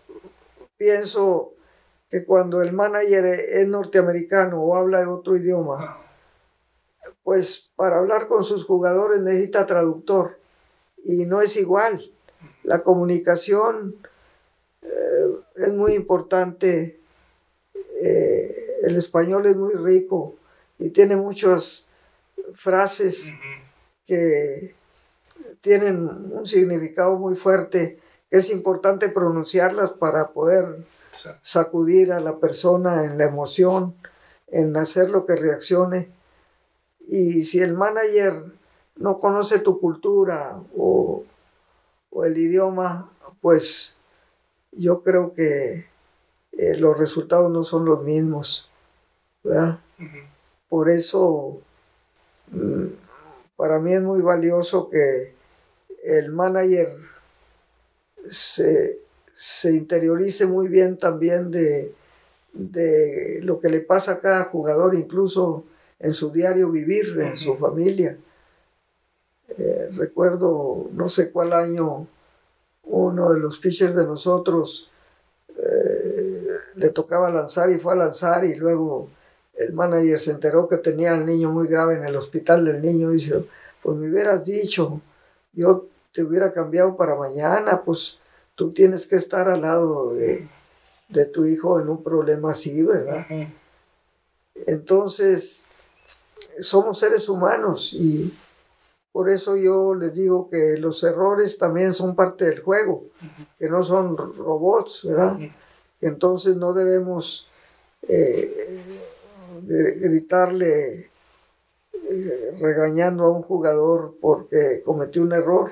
pienso 0.78 1.54
que 2.12 2.26
cuando 2.26 2.62
el 2.62 2.74
manager 2.74 3.26
es 3.26 3.66
norteamericano 3.68 4.62
o 4.62 4.76
habla 4.76 5.00
de 5.00 5.08
otro 5.08 5.38
idioma, 5.38 5.98
pues 7.24 7.72
para 7.78 8.00
hablar 8.00 8.28
con 8.28 8.44
sus 8.44 8.66
jugadores 8.66 9.22
necesita 9.22 9.66
traductor 9.66 10.38
y 11.06 11.26
no 11.26 11.42
es 11.42 11.56
igual. 11.56 12.12
La 12.64 12.84
comunicación 12.84 13.96
eh, 14.82 15.36
es 15.56 15.74
muy 15.74 15.94
importante. 15.94 17.00
Eh, 18.04 18.56
el 18.84 18.98
español 18.98 19.46
es 19.46 19.56
muy 19.56 19.74
rico 19.74 20.36
y 20.80 20.90
tiene 20.90 21.16
muchas 21.16 21.88
frases 22.54 23.32
que 24.06 24.76
tienen 25.62 26.10
un 26.34 26.46
significado 26.46 27.16
muy 27.16 27.36
fuerte. 27.36 28.00
Es 28.30 28.50
importante 28.50 29.08
pronunciarlas 29.08 29.94
para 29.94 30.34
poder 30.34 30.84
sacudir 31.42 32.14
a 32.14 32.20
la 32.20 32.38
persona 32.38 33.06
en 33.06 33.18
la 33.18 33.26
emoción, 33.26 33.96
en 34.48 34.76
hacer 34.78 35.10
lo 35.10 35.26
que 35.26 35.36
reaccione. 35.36 36.12
Y 37.08 37.44
si 37.44 37.60
el 37.60 37.74
manager 37.74 38.46
no 38.96 39.18
conoce 39.18 39.60
tu 39.60 39.80
cultura 39.80 40.62
o, 40.78 41.24
el 42.24 42.38
idioma, 42.38 43.10
pues 43.42 43.96
yo 44.72 45.02
creo 45.02 45.34
que 45.34 45.88
eh, 46.52 46.78
los 46.78 46.98
resultados 46.98 47.50
no 47.50 47.64
son 47.64 47.86
los 47.86 48.04
mismos. 48.04 48.70
Por 50.70 50.90
eso, 50.90 51.60
mm, 52.52 52.86
para 53.56 53.80
mí 53.80 53.94
es 53.94 54.02
muy 54.02 54.22
valioso 54.22 54.90
que 54.90 55.34
el 56.04 56.32
manager 56.32 56.90
se, 58.30 59.02
interiorice 59.64 60.46
muy 60.46 60.68
bien 60.68 60.98
también 60.98 61.52
de, 61.52 61.94
de, 62.54 63.40
lo 63.44 63.60
que 63.60 63.70
le 63.70 63.82
pasa 63.82 64.14
a 64.14 64.20
cada 64.20 64.46
jugador, 64.46 64.96
incluso 64.96 65.64
en 66.00 66.14
su 66.14 66.32
diario 66.32 66.70
vivir, 66.70 67.18
en 67.20 67.38
su 67.38 67.56
familia. 67.56 68.18
Eh, 69.58 69.90
recuerdo, 69.94 70.90
no 70.94 71.08
sé 71.08 71.32
cuál 71.32 71.54
año, 71.54 72.08
uno 72.84 73.34
de 73.34 73.40
los 73.40 73.60
pitchers 73.60 73.96
de 73.96 74.06
nosotros 74.06 74.90
eh, 75.58 76.48
le 76.76 76.90
tocaba 76.90 77.30
lanzar 77.30 77.70
y 77.70 77.78
fue 77.78 77.94
a 77.94 77.98
lanzar 77.98 78.46
y 78.46 78.56
luego 78.56 79.10
el 79.54 79.74
manager 79.74 80.18
se 80.18 80.32
enteró 80.32 80.68
que 80.68 80.78
tenía 80.78 81.14
al 81.14 81.26
niño 81.26 81.52
muy 81.52 81.68
grave 81.68 81.96
en 81.96 82.06
el 82.06 82.16
hospital 82.16 82.66
del 82.66 82.82
niño 82.82 83.12
y 83.12 83.16
dice, 83.16 83.44
pues 83.82 83.98
me 83.98 84.10
hubieras 84.10 84.46
dicho, 84.46 85.02
yo 85.54 85.88
te 86.14 86.24
hubiera 86.24 86.54
cambiado 86.54 86.96
para 86.96 87.16
mañana, 87.16 87.84
pues 87.84 88.21
tú 88.62 88.74
tienes 88.74 89.08
que 89.08 89.16
estar 89.16 89.50
al 89.50 89.62
lado 89.62 90.14
de, 90.14 90.48
de 91.10 91.26
tu 91.26 91.48
hijo 91.48 91.80
en 91.80 91.90
un 91.90 92.04
problema 92.04 92.52
así, 92.52 92.84
¿verdad? 92.84 93.26
Entonces, 94.68 95.64
somos 96.60 97.00
seres 97.00 97.28
humanos 97.28 97.92
y 97.96 98.32
por 99.12 99.32
eso 99.32 99.58
yo 99.58 99.96
les 99.96 100.14
digo 100.14 100.48
que 100.48 100.78
los 100.78 101.04
errores 101.04 101.58
también 101.58 101.92
son 101.92 102.16
parte 102.16 102.46
del 102.46 102.62
juego, 102.62 103.06
que 103.58 103.68
no 103.68 103.82
son 103.82 104.16
robots, 104.16 105.06
¿verdad? 105.06 105.40
Entonces 106.00 106.56
no 106.56 106.74
debemos 106.74 107.48
eh, 108.04 108.56
gritarle 109.66 111.10
eh, 111.94 112.58
regañando 112.60 113.24
a 113.24 113.32
un 113.32 113.42
jugador 113.42 114.14
porque 114.22 114.84
cometió 114.86 115.24
un 115.24 115.34
error, 115.34 115.72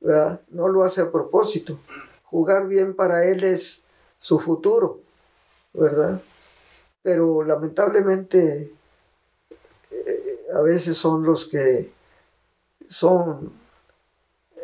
No 0.00 0.68
lo 0.68 0.84
hace 0.84 1.00
a 1.00 1.10
propósito. 1.10 1.78
Jugar 2.24 2.68
bien 2.68 2.94
para 2.94 3.24
él 3.24 3.44
es 3.44 3.84
su 4.18 4.38
futuro, 4.38 5.00
¿verdad? 5.72 6.20
Pero 7.02 7.42
lamentablemente 7.42 8.72
eh, 9.90 10.46
a 10.54 10.60
veces 10.60 10.96
son 10.96 11.24
los 11.24 11.46
que 11.46 11.90
son 12.88 13.52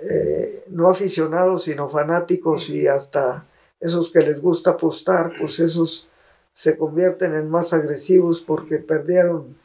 eh, 0.03 0.65
no 0.69 0.89
aficionados, 0.89 1.65
sino 1.65 1.89
fanáticos 1.89 2.69
y 2.69 2.87
hasta 2.87 3.47
esos 3.81 4.11
que 4.11 4.21
les 4.21 4.41
gusta 4.41 4.71
apostar, 4.71 5.33
pues 5.39 5.61
esos 5.61 6.09
se 6.53 6.77
convierten 6.79 7.35
en 7.35 7.51
más 7.51 7.73
agresivos 7.73 8.41
porque 8.41 8.79
perdieron 8.79 9.57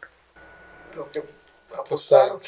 lo 0.95 1.09
que 1.11 1.23
apostaron. 1.77 2.39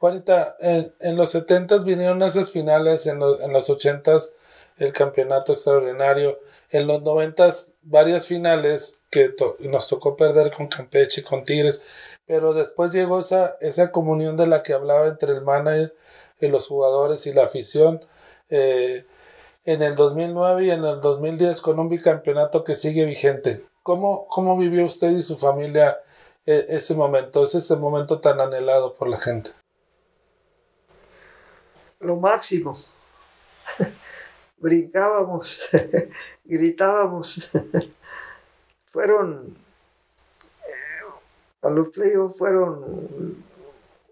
Juanita, 0.00 0.56
en, 0.60 0.94
en 1.00 1.16
los 1.16 1.30
70 1.30 1.76
vinieron 1.84 2.22
esas 2.22 2.50
finales, 2.50 3.06
en, 3.06 3.22
en 3.22 3.52
los 3.52 3.68
80 3.68 4.16
el 4.78 4.92
campeonato 4.92 5.52
extraordinario, 5.52 6.40
en 6.70 6.86
los 6.86 7.02
90 7.02 7.50
varias 7.82 8.26
finales 8.26 9.02
que 9.10 9.34
nos 9.60 9.88
tocó 9.88 10.16
perder 10.16 10.52
con 10.52 10.68
Campeche, 10.68 11.22
con 11.22 11.44
Tigres, 11.44 11.82
pero 12.26 12.54
después 12.54 12.92
llegó 12.92 13.18
esa, 13.18 13.58
esa 13.60 13.92
comunión 13.92 14.38
de 14.38 14.46
la 14.46 14.62
que 14.62 14.72
hablaba 14.72 15.06
entre 15.06 15.34
el 15.34 15.42
manager 15.42 15.94
y 16.40 16.48
los 16.48 16.66
jugadores 16.66 17.26
y 17.26 17.34
la 17.34 17.44
afición. 17.44 18.02
Eh, 18.48 19.04
en 19.66 19.82
el 19.82 19.94
2009 19.96 20.64
y 20.64 20.70
en 20.70 20.82
el 20.82 21.02
2010 21.02 21.60
con 21.60 21.78
un 21.78 21.88
bicampeonato 21.88 22.64
que 22.64 22.74
sigue 22.74 23.04
vigente. 23.04 23.66
¿Cómo, 23.82 24.26
cómo 24.28 24.56
vivió 24.56 24.82
usted 24.86 25.10
y 25.10 25.20
su 25.20 25.36
familia 25.36 26.00
eh, 26.46 26.64
ese 26.70 26.94
momento, 26.94 27.42
ese 27.42 27.76
momento 27.76 28.18
tan 28.18 28.40
anhelado 28.40 28.94
por 28.94 29.08
la 29.08 29.18
gente? 29.18 29.50
Lo 32.00 32.16
máximo. 32.16 32.76
Brincábamos, 34.58 35.68
gritábamos. 36.44 37.50
Fueron 38.86 39.56
a 41.62 41.70
los 41.70 41.90
playoffs 41.90 42.38
fueron 42.38 43.44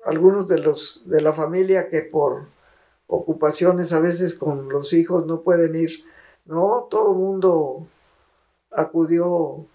algunos 0.05 0.47
de 0.47 0.59
los 0.59 1.09
de 1.09 1.23
la 1.23 1.33
familia 1.33 1.89
que 1.89 2.03
por 2.03 2.47
ocupaciones 3.07 3.93
a 3.93 4.01
veces 4.01 4.35
con 4.35 4.69
los 4.69 4.93
hijos 4.93 5.27
no 5.27 5.41
pueden 5.41 5.75
ir. 5.75 6.05
No, 6.45 6.87
todo 6.91 7.13
el 7.13 7.19
mundo 7.19 7.87
acudió 8.71 9.67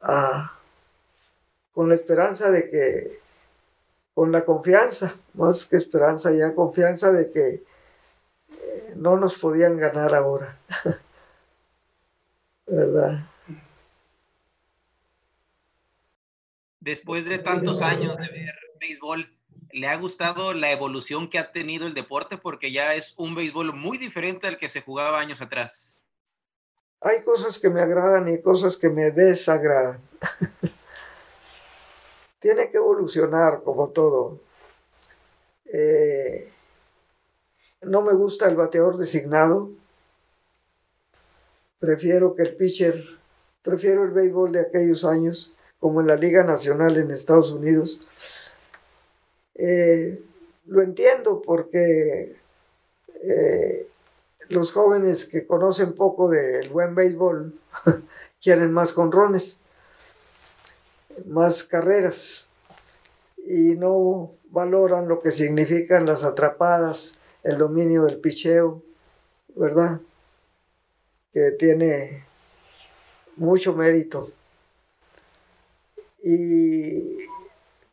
a, 0.00 0.58
con 1.72 1.88
la 1.88 1.96
esperanza 1.96 2.50
de 2.50 2.70
que, 2.70 3.20
con 4.14 4.32
la 4.32 4.44
confianza, 4.44 5.14
más 5.34 5.66
que 5.66 5.76
esperanza 5.76 6.32
ya, 6.32 6.54
confianza 6.54 7.12
de 7.12 7.30
que 7.30 7.64
eh, 8.48 8.92
no 8.96 9.16
nos 9.16 9.38
podían 9.38 9.76
ganar 9.76 10.14
ahora. 10.14 10.58
¿Verdad? 12.66 13.28
después 16.84 17.24
de 17.24 17.38
tantos 17.38 17.82
años 17.82 18.16
de 18.18 18.28
ver 18.28 18.54
béisbol, 18.78 19.34
¿le 19.72 19.86
ha 19.88 19.96
gustado 19.96 20.52
la 20.52 20.70
evolución 20.70 21.28
que 21.28 21.38
ha 21.38 21.50
tenido 21.50 21.86
el 21.86 21.94
deporte? 21.94 22.36
Porque 22.36 22.70
ya 22.70 22.94
es 22.94 23.14
un 23.16 23.34
béisbol 23.34 23.72
muy 23.72 23.98
diferente 23.98 24.46
al 24.46 24.58
que 24.58 24.68
se 24.68 24.82
jugaba 24.82 25.18
años 25.18 25.40
atrás. 25.40 25.94
Hay 27.00 27.22
cosas 27.22 27.58
que 27.58 27.70
me 27.70 27.80
agradan 27.80 28.28
y 28.28 28.40
cosas 28.40 28.76
que 28.76 28.90
me 28.90 29.10
desagradan. 29.10 30.00
Tiene 32.44 32.70
que 32.70 32.76
evolucionar 32.76 33.62
como 33.62 33.88
todo. 33.88 34.38
Eh, 35.64 36.46
no 37.80 38.02
me 38.02 38.12
gusta 38.12 38.50
el 38.50 38.54
bateador 38.54 38.98
designado. 38.98 39.70
Prefiero 41.78 42.34
que 42.34 42.42
el 42.42 42.54
pitcher, 42.54 43.02
prefiero 43.62 44.04
el 44.04 44.10
béisbol 44.10 44.52
de 44.52 44.60
aquellos 44.60 45.06
años 45.06 45.54
como 45.80 46.02
en 46.02 46.06
la 46.06 46.16
Liga 46.16 46.44
Nacional 46.44 46.98
en 46.98 47.12
Estados 47.12 47.50
Unidos. 47.50 48.52
Eh, 49.54 50.22
lo 50.66 50.82
entiendo 50.82 51.40
porque 51.40 52.36
eh, 53.22 53.88
los 54.50 54.70
jóvenes 54.70 55.24
que 55.24 55.46
conocen 55.46 55.94
poco 55.94 56.28
del 56.28 56.68
buen 56.68 56.94
béisbol 56.94 57.58
quieren 58.42 58.70
más 58.70 58.92
conrones, 58.92 59.60
más 61.26 61.64
carreras 61.64 62.48
y 63.46 63.74
no 63.76 64.32
valoran 64.50 65.08
lo 65.08 65.20
que 65.20 65.30
significan 65.30 66.06
las 66.06 66.24
atrapadas, 66.24 67.18
el 67.42 67.58
dominio 67.58 68.04
del 68.04 68.18
picheo, 68.18 68.82
¿verdad? 69.54 70.00
Que 71.32 71.50
tiene 71.52 72.24
mucho 73.36 73.74
mérito. 73.74 74.30
Y 76.22 77.18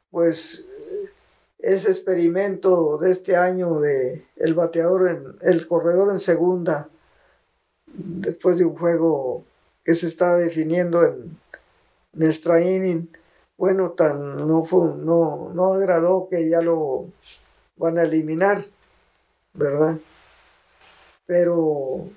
pues 0.09 0.65
ese 1.59 1.89
experimento 1.89 2.97
de 2.97 3.11
este 3.11 3.35
año 3.35 3.79
de 3.79 4.25
el 4.37 4.53
bateador 4.53 5.09
en 5.09 5.35
el 5.41 5.67
corredor 5.67 6.11
en 6.11 6.19
segunda 6.19 6.89
después 7.93 8.57
de 8.57 8.65
un 8.65 8.77
juego 8.77 9.43
que 9.83 9.95
se 9.95 10.07
está 10.07 10.35
definiendo 10.35 11.03
en, 11.05 11.37
nuestra 12.13 12.61
inning 12.61 13.09
bueno 13.57 13.91
tan 13.91 14.47
no 14.47 14.63
fue 14.63 14.95
no 14.97 15.51
no 15.53 15.73
agradó 15.73 16.27
que 16.29 16.49
ya 16.49 16.61
lo 16.61 17.07
van 17.77 17.97
a 17.97 18.03
eliminar 18.03 18.63
verdad 19.53 19.97
pero 21.25 22.09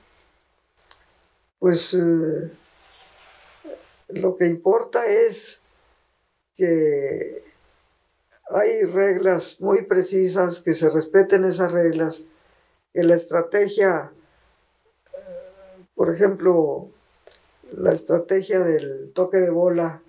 pues 1.59 1.95
eh, 1.95 2.51
lo 4.09 4.37
que 4.37 4.47
importa 4.47 5.07
es 5.07 5.63
que 6.57 7.41
hay 8.51 8.83
reglas 8.83 9.61
muy 9.61 9.83
precisas, 9.83 10.61
que 10.61 10.75
se 10.75 10.91
respeten 10.91 11.45
esas 11.45 11.73
reglas, 11.73 12.27
que 12.93 13.03
la 13.03 13.15
estrategia, 13.15 14.13
por 15.95 16.15
ejemplo, 16.15 16.91
la 17.77 17.93
estrategia 17.93 18.61
del 18.61 19.13
toque 19.13 19.39
de 19.39 19.51
bola, 19.51 20.03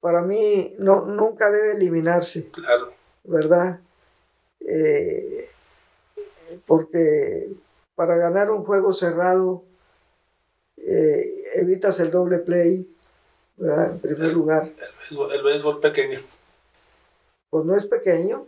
para 0.00 0.22
mí 0.22 0.74
no, 0.78 1.06
nunca 1.06 1.50
debe 1.50 1.72
eliminarse. 1.72 2.50
Claro. 2.50 2.92
¿Verdad? 3.24 3.80
Eh, 4.60 5.48
porque 6.66 7.54
para 7.94 8.16
ganar 8.16 8.50
un 8.50 8.64
juego 8.64 8.92
cerrado 8.92 9.64
eh, 10.86 11.42
evitas 11.54 11.98
el 12.00 12.10
doble 12.10 12.38
play, 12.38 12.86
¿verdad? 13.56 13.92
En 13.92 13.98
primer 14.00 14.32
lugar. 14.32 14.70
El 15.10 15.42
béisbol, 15.42 15.80
pequeño. 15.80 16.20
Pues 17.48 17.64
no 17.64 17.74
es 17.74 17.86
pequeño, 17.86 18.46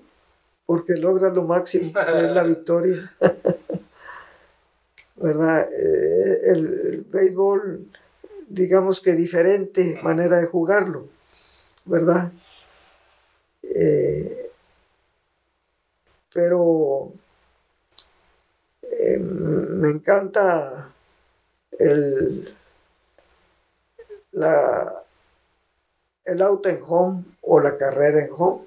porque 0.67 0.97
logra 0.97 1.31
lo 1.31 1.45
máximo, 1.45 1.99
es 1.99 2.35
la 2.35 2.43
victoria. 2.45 3.15
¿Verdad? 5.17 5.69
Eh, 5.73 6.41
el, 6.45 7.07
béisbol, 7.09 7.87
digamos 8.47 9.01
que 9.01 9.13
diferente 9.13 9.99
manera 10.03 10.39
de 10.39 10.47
jugarlo, 10.47 11.09
¿verdad? 11.85 12.33
Eh, 13.63 14.51
pero 16.33 17.13
me 19.19 19.91
encanta 19.91 20.93
el, 21.79 22.55
la, 24.33 25.03
el 26.25 26.43
out 26.43 26.67
en 26.67 26.81
home 26.87 27.25
o 27.43 27.61
la 27.61 27.77
carrera 27.77 28.21
en 28.21 28.31
home. 28.37 28.65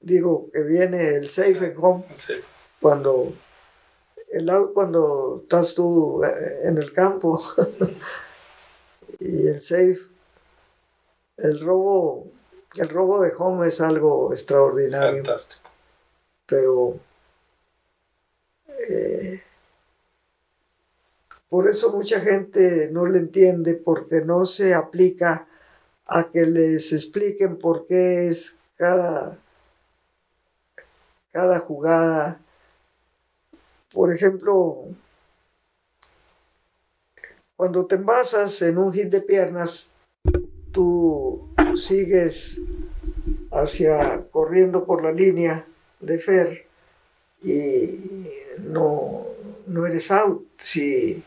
Digo 0.00 0.48
que 0.52 0.62
viene 0.62 1.16
el 1.16 1.28
safe 1.30 1.72
en 1.72 1.74
home 1.76 2.04
cuando 2.80 3.32
el 4.30 4.48
out 4.50 4.72
cuando 4.72 5.40
estás 5.42 5.74
tú 5.74 6.22
eh, 6.24 6.60
en 6.64 6.78
el 6.78 6.92
campo 6.92 7.40
y 9.18 9.48
el 9.48 9.60
safe. 9.60 9.98
El 11.36 11.60
robo 11.60 12.26
el 12.76 12.88
robo 12.88 13.22
de 13.22 13.32
home 13.36 13.66
es 13.66 13.80
algo 13.80 14.32
extraordinario. 14.32 15.24
Fantástico. 15.24 15.70
Pero 16.46 16.98
eh, 18.66 19.42
por 21.48 21.68
eso 21.68 21.92
mucha 21.92 22.20
gente 22.20 22.90
no 22.92 23.06
le 23.06 23.18
entiende 23.18 23.74
porque 23.74 24.22
no 24.22 24.44
se 24.44 24.74
aplica 24.74 25.46
a 26.06 26.30
que 26.30 26.46
les 26.46 26.92
expliquen 26.92 27.58
por 27.58 27.86
qué 27.86 28.28
es 28.28 28.56
cada, 28.76 29.38
cada 31.32 31.58
jugada. 31.58 32.40
Por 33.92 34.12
ejemplo, 34.12 34.88
cuando 37.58 37.86
te 37.86 37.96
envasas 37.96 38.62
en 38.62 38.78
un 38.78 38.92
hit 38.92 39.10
de 39.10 39.20
piernas, 39.20 39.90
tú 40.70 41.48
sigues 41.76 42.60
hacia 43.50 44.28
corriendo 44.30 44.84
por 44.84 45.02
la 45.02 45.10
línea 45.10 45.66
de 45.98 46.20
Fer 46.20 46.68
y 47.42 48.26
no, 48.60 49.26
no 49.66 49.86
eres 49.86 50.08
out. 50.12 50.46
Si 50.56 51.24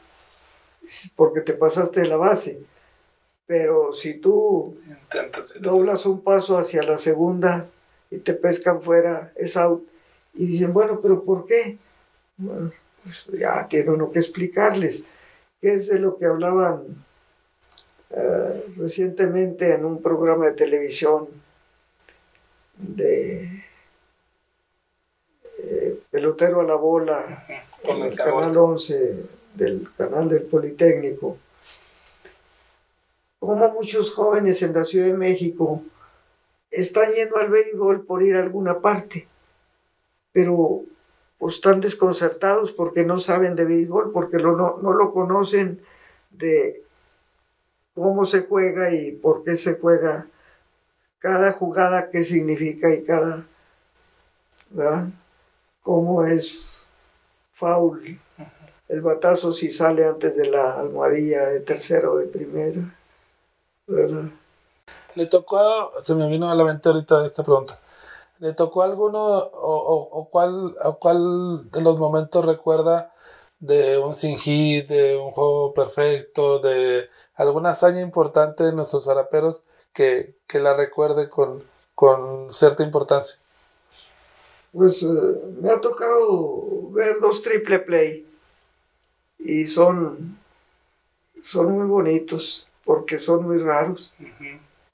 porque 1.17 1.41
te 1.41 1.51
pasaste 1.51 1.99
de 1.99 2.07
la 2.07 2.15
base. 2.15 2.61
Pero 3.45 3.91
si 3.91 4.13
tú 4.13 4.77
doblas 5.59 6.05
un 6.05 6.21
paso 6.21 6.57
hacia 6.57 6.81
la 6.81 6.95
segunda 6.95 7.69
y 8.09 8.19
te 8.19 8.33
pescan 8.35 8.81
fuera, 8.81 9.33
es 9.35 9.57
out. 9.57 9.85
Y 10.33 10.45
dicen, 10.45 10.71
bueno, 10.71 11.01
pero 11.01 11.21
¿por 11.21 11.43
qué? 11.43 11.77
Bueno, 12.37 12.71
pues 13.03 13.29
ya 13.37 13.67
tiene 13.67 13.89
uno 13.89 14.09
que 14.13 14.19
explicarles. 14.19 15.03
¿Qué 15.61 15.73
es 15.73 15.87
de 15.87 15.99
lo 15.99 16.17
que 16.17 16.25
hablaban 16.25 17.05
eh, 18.09 18.65
recientemente 18.75 19.73
en 19.73 19.85
un 19.85 20.01
programa 20.01 20.47
de 20.47 20.53
televisión 20.53 21.29
de 22.77 23.43
eh, 25.59 25.99
pelotero 26.09 26.61
a 26.61 26.63
la 26.63 26.75
bola 26.75 27.45
en 27.83 28.01
el 28.01 28.15
canal 28.15 28.57
11 28.57 29.25
del 29.53 29.87
canal 29.95 30.27
del 30.27 30.43
Politécnico, 30.45 31.37
como 33.39 33.69
muchos 33.69 34.11
jóvenes 34.11 34.61
en 34.63 34.73
la 34.73 34.83
Ciudad 34.83 35.07
de 35.07 35.13
México 35.13 35.83
están 36.69 37.11
yendo 37.13 37.37
al 37.37 37.49
béisbol 37.49 38.05
por 38.05 38.23
ir 38.23 38.35
a 38.35 38.39
alguna 38.41 38.81
parte, 38.81 39.27
pero 40.31 40.83
pues, 41.41 41.55
están 41.55 41.81
desconcertados 41.81 42.71
porque 42.71 43.03
no 43.03 43.19
saben 43.19 43.55
de 43.55 43.65
béisbol, 43.65 44.11
porque 44.11 44.37
no, 44.37 44.55
no 44.55 44.93
lo 44.93 45.11
conocen 45.11 45.81
de 46.29 46.85
cómo 47.93 48.23
se 48.25 48.43
juega 48.43 48.93
y 48.93 49.11
por 49.11 49.43
qué 49.43 49.57
se 49.57 49.79
juega 49.79 50.27
cada 51.19 51.51
jugada, 51.51 52.11
qué 52.11 52.23
significa 52.23 52.93
y 52.93 53.03
cada, 53.03 53.45
¿verdad? 54.69 55.07
cómo 55.81 56.23
es 56.23 56.85
foul 57.51 58.19
el 58.87 59.01
batazo 59.01 59.51
si 59.51 59.69
sale 59.69 60.05
antes 60.05 60.35
de 60.35 60.47
la 60.49 60.79
almohadilla 60.79 61.47
de 61.47 61.61
tercero 61.61 62.13
o 62.13 62.17
de 62.17 62.27
primera, 62.27 62.95
¿verdad? 63.87 64.29
Le 65.15 65.25
tocó, 65.25 65.91
se 66.01 66.13
me 66.13 66.27
vino 66.27 66.51
a 66.51 66.55
la 66.55 66.65
mente 66.65 66.89
ahorita 66.89 67.25
esta 67.25 67.41
pregunta, 67.41 67.79
¿le 68.41 68.53
tocó 68.53 68.81
alguno 68.81 69.19
o, 69.19 70.09
o, 70.11 70.27
cuál, 70.27 70.75
o 70.83 70.97
cuál 70.97 71.69
de 71.69 71.81
los 71.81 71.99
momentos 71.99 72.43
recuerda 72.43 73.13
de 73.59 73.99
un 73.99 74.15
sin 74.15 74.35
hit, 74.35 74.87
de 74.87 75.15
un 75.15 75.31
juego 75.31 75.73
perfecto, 75.75 76.57
de 76.57 77.07
alguna 77.35 77.69
hazaña 77.69 78.01
importante 78.01 78.63
de 78.63 78.73
nuestros 78.73 79.05
zaraperos 79.05 79.61
que, 79.93 80.33
que 80.47 80.59
la 80.59 80.75
recuerde 80.75 81.29
con, 81.29 81.63
con 81.93 82.51
cierta 82.51 82.81
importancia? 82.81 83.37
Pues 84.73 85.03
eh, 85.03 85.07
me 85.61 85.69
ha 85.69 85.79
tocado 85.79 86.89
ver 86.89 87.19
dos 87.19 87.43
triple 87.43 87.77
play 87.77 88.27
y 89.37 89.67
son, 89.67 90.39
son 91.43 91.71
muy 91.71 91.85
bonitos 91.85 92.67
porque 92.83 93.19
son 93.19 93.43
muy 93.43 93.59
raros, 93.59 94.15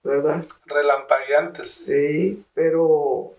¿verdad? 0.03 0.45
Relampagueantes. 0.65 1.71
Sí, 1.71 2.43
pero 2.53 3.36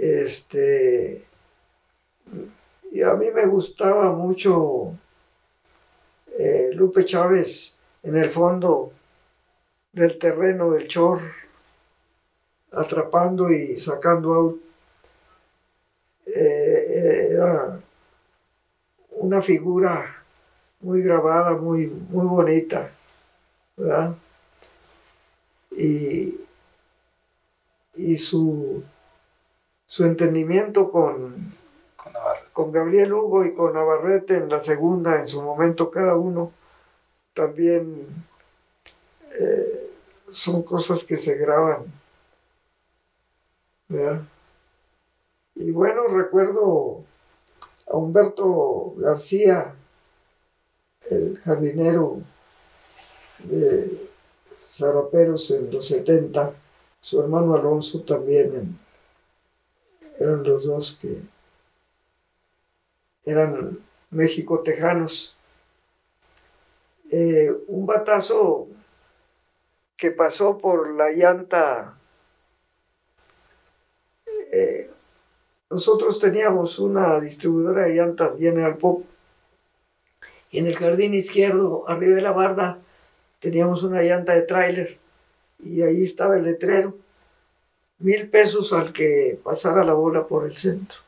este 0.00 1.24
y 2.92 3.02
a 3.02 3.14
mí 3.14 3.26
me 3.32 3.46
gustaba 3.46 4.10
mucho 4.10 4.98
eh, 6.38 6.70
Lupe 6.72 7.04
Chávez 7.04 7.74
en 8.02 8.16
el 8.16 8.30
fondo 8.30 8.92
del 9.92 10.18
terreno 10.18 10.72
del 10.72 10.88
Chor, 10.88 11.20
atrapando 12.72 13.50
y 13.50 13.78
sacando 13.78 14.34
out. 14.34 14.60
Eh, 16.26 17.32
era 17.32 17.80
una 19.10 19.42
figura 19.42 20.24
muy 20.80 21.02
grabada, 21.02 21.56
muy, 21.56 21.86
muy 21.86 22.26
bonita, 22.26 22.92
¿verdad? 23.76 24.16
Y, 25.72 26.40
y 27.94 28.16
su, 28.16 28.82
su 29.90 30.04
entendimiento 30.04 30.88
con, 30.88 31.52
con, 32.52 32.70
Gabriel 32.70 33.12
Hugo 33.12 33.44
y 33.44 33.52
con 33.52 33.72
Navarrete 33.72 34.36
en 34.36 34.48
la 34.48 34.60
segunda, 34.60 35.18
en 35.18 35.26
su 35.26 35.42
momento 35.42 35.90
cada 35.90 36.14
uno, 36.14 36.52
también 37.34 38.06
eh, 39.36 39.90
son 40.30 40.62
cosas 40.62 41.02
que 41.02 41.16
se 41.16 41.34
graban. 41.34 41.92
¿verdad? 43.88 44.22
Y 45.56 45.72
bueno, 45.72 46.06
recuerdo 46.06 47.02
a 47.88 47.96
Humberto 47.96 48.94
García, 48.96 49.74
el 51.10 51.36
jardinero 51.40 52.20
de 53.42 54.08
Zaraperos 54.56 55.50
en 55.50 55.68
los 55.72 55.88
70, 55.88 56.54
su 57.00 57.20
hermano 57.20 57.56
Alonso 57.56 58.02
también 58.02 58.54
en 58.54 58.89
eran 60.18 60.42
los 60.42 60.64
dos 60.64 60.98
que 61.00 61.22
eran 63.24 63.78
México 64.10 64.62
tejanos. 64.62 65.36
Eh, 67.10 67.50
un 67.68 67.86
batazo 67.86 68.68
que 69.96 70.10
pasó 70.10 70.58
por 70.58 70.94
la 70.94 71.10
llanta. 71.10 71.98
Eh, 74.52 74.90
nosotros 75.70 76.18
teníamos 76.18 76.78
una 76.78 77.20
distribuidora 77.20 77.84
de 77.84 77.94
llantas 77.94 78.38
General 78.38 78.76
Pop 78.76 79.04
y 80.50 80.58
en 80.58 80.66
el 80.66 80.76
jardín 80.76 81.14
izquierdo, 81.14 81.88
arriba 81.88 82.16
de 82.16 82.22
la 82.22 82.32
barda, 82.32 82.78
teníamos 83.38 83.84
una 83.84 84.02
llanta 84.02 84.34
de 84.34 84.42
tráiler 84.42 84.98
y 85.60 85.82
ahí 85.82 86.02
estaba 86.02 86.36
el 86.36 86.44
letrero. 86.44 86.96
Mil 88.00 88.28
pesos 88.28 88.72
al 88.72 88.92
que 88.92 89.38
pasara 89.44 89.84
la 89.84 89.92
bola 89.92 90.26
por 90.26 90.44
el 90.44 90.52
centro. 90.52 90.98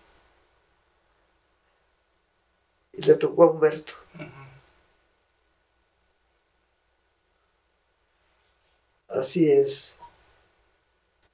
Y 2.92 3.02
le 3.02 3.14
tocó 3.14 3.44
a 3.44 3.50
Humberto. 3.50 3.94
Así 9.08 9.50
es. 9.50 10.00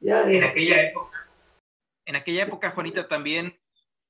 Ya, 0.00 0.30
en 0.30 0.44
aquella 0.44 0.82
época, 0.82 1.28
en 2.06 2.16
aquella 2.16 2.42
época, 2.44 2.70
Juanita, 2.70 3.09
también 3.09 3.59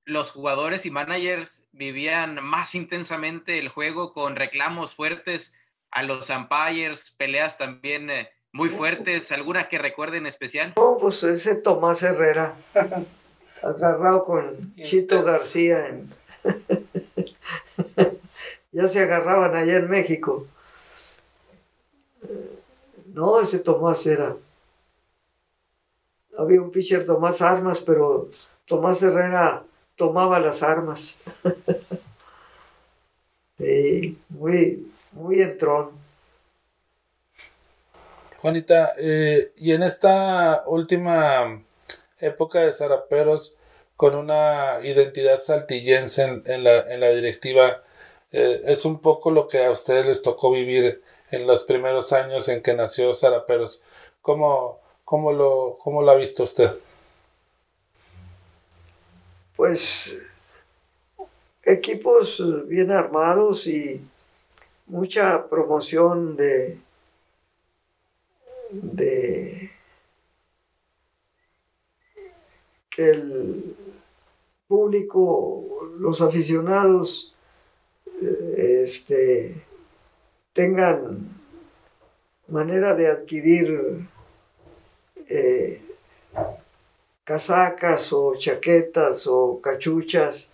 los 0.05 0.31
jugadores 0.31 0.87
y 0.87 0.91
managers 0.91 1.65
vivían 1.73 2.43
más 2.43 2.75
intensamente 2.75 3.59
el 3.59 3.69
juego 3.69 4.13
con 4.13 4.37
reclamos 4.37 4.95
fuertes 4.95 5.55
a 5.91 6.03
los 6.03 6.31
umpires, 6.31 7.11
peleas 7.11 7.59
también 7.59 8.11
eh, 8.11 8.31
muy 8.53 8.71
fuertes, 8.71 9.31
alguna 9.33 9.69
que 9.69 9.79
recuerden 9.79 10.27
especial. 10.27 10.73
No, 10.77 10.97
pues 11.01 11.23
ese 11.23 11.55
Tomás 11.57 12.03
Herrera, 12.03 12.55
agarrado 13.63 14.25
con 14.25 14.75
Chito 14.77 15.23
García. 15.23 15.79
ya 18.73 18.89
se 18.89 19.01
agarraban 19.01 19.57
allá 19.57 19.77
en 19.77 19.89
México. 19.89 20.47
No, 23.07 23.41
ese 23.41 23.59
Tomás 23.59 24.07
era. 24.07 24.37
Había 26.37 26.63
un 26.63 26.71
pitcher 26.71 27.05
Tomás 27.05 27.43
Armas, 27.43 27.81
pero 27.81 28.31
Tomás 28.65 29.03
Herrera 29.03 29.65
tomaba 29.97 30.39
las 30.39 30.63
armas. 30.63 31.19
muy, 34.29 34.91
muy 35.13 35.43
entrón. 35.43 35.98
Juanita, 38.39 38.95
eh, 38.99 39.53
y 39.57 39.73
en 39.73 39.83
esta 39.83 40.65
última 40.67 41.65
época 42.19 42.61
de 42.61 42.73
Zaraperos, 42.73 43.57
con 43.97 44.15
una 44.15 44.81
identidad 44.85 45.41
saltillense 45.41 46.43
en, 46.45 46.65
la, 46.65 47.11
directiva, 47.11 47.83
eh, 48.33 48.63
es 48.65 48.85
un 48.85 49.01
poco 49.01 49.31
lo 49.31 49.47
que 49.49 49.65
a 49.65 49.71
ustedes 49.71 50.07
les 50.07 50.23
tocó 50.23 50.53
vivir 50.53 51.03
en 51.31 51.47
los 51.47 51.65
primeros 51.65 52.13
años 52.13 52.49
en 52.49 52.63
que 52.63 52.75
nació 52.75 53.13
Zaraperos. 53.15 53.83
¿Cómo, 54.23 54.81
cómo, 55.05 55.33
lo, 55.33 55.77
cómo 55.81 56.03
lo 56.03 56.13
ha 56.13 56.17
visto 56.17 56.45
usted? 56.45 56.71
pues 59.59 60.17
equipos 61.65 62.41
bien 62.69 62.93
armados 62.93 63.67
y 63.67 64.01
mucha 64.87 65.49
promoción 65.49 66.37
de, 66.37 66.79
de 68.71 69.71
que 72.91 73.11
el 73.11 73.77
público, 74.67 75.93
los 75.99 76.21
aficionados, 76.21 77.35
eh, 78.21 78.83
este, 78.85 79.65
tengan 80.53 81.41
manera 82.49 82.95
de 82.95 83.09
adquirir 83.09 84.09
eh, 85.29 85.81
casacas 87.25 88.13
o 88.13 88.35
chaquetas 88.37 89.27
o 89.27 89.61
cachuchas. 89.61 90.51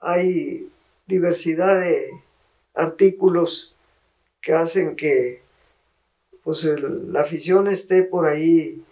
Hay 0.00 0.70
diversidad 1.06 1.80
de 1.80 2.10
artículos 2.74 3.74
que 4.40 4.52
hacen 4.52 4.96
que 4.96 5.42
pues 6.50 6.64
la 6.64 7.20
afición 7.20 7.68
esté 7.68 8.02
por 8.02 8.26
ahí 8.26 8.84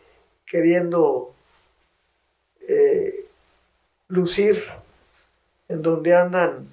queriendo 0.46 1.34
eh, 2.68 3.26
lucir 4.06 4.62
en 5.66 5.82
donde 5.82 6.14
andan, 6.14 6.68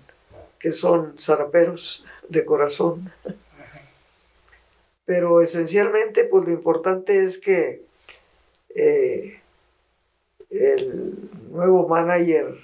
que 0.60 0.72
son 0.72 1.18
zaraperos 1.18 2.06
de 2.30 2.46
corazón. 2.46 3.12
Pero 5.06 5.42
esencialmente, 5.42 6.26
pues 6.26 6.46
lo 6.46 6.52
importante 6.52 7.24
es 7.24 7.40
que 7.40 7.84
eh, 8.76 9.42
el 10.52 11.32
nuevo 11.50 11.88
manager 11.88 12.60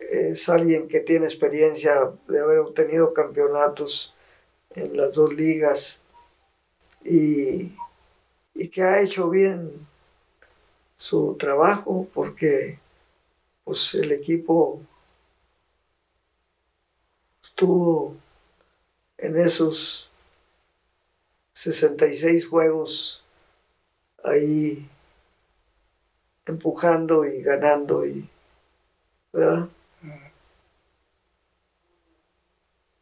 es 0.00 0.50
alguien 0.50 0.86
que 0.86 1.00
tiene 1.00 1.24
experiencia 1.24 2.12
de 2.28 2.40
haber 2.40 2.58
obtenido 2.58 3.14
campeonatos 3.14 4.14
en 4.74 4.98
las 4.98 5.14
dos 5.14 5.32
ligas 5.32 6.02
y, 7.06 7.76
que 8.68 8.82
ha 8.82 9.00
hecho 9.00 9.30
bien 9.30 9.86
su 10.96 11.34
trabajo 11.38 12.08
porque 12.12 12.78
pues, 13.64 13.94
el 13.94 14.12
equipo 14.12 14.80
estuvo 17.42 18.16
en 19.18 19.38
esos 19.38 20.10
66 21.52 22.48
juegos 22.48 23.22
ahí 24.24 24.88
empujando 26.44 27.24
y 27.24 27.42
ganando 27.42 28.06
y 28.06 28.28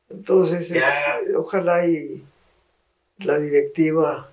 entonces 0.08 0.72
ojalá 1.36 1.86
y 1.86 2.24
la 3.18 3.38
directiva 3.38 4.30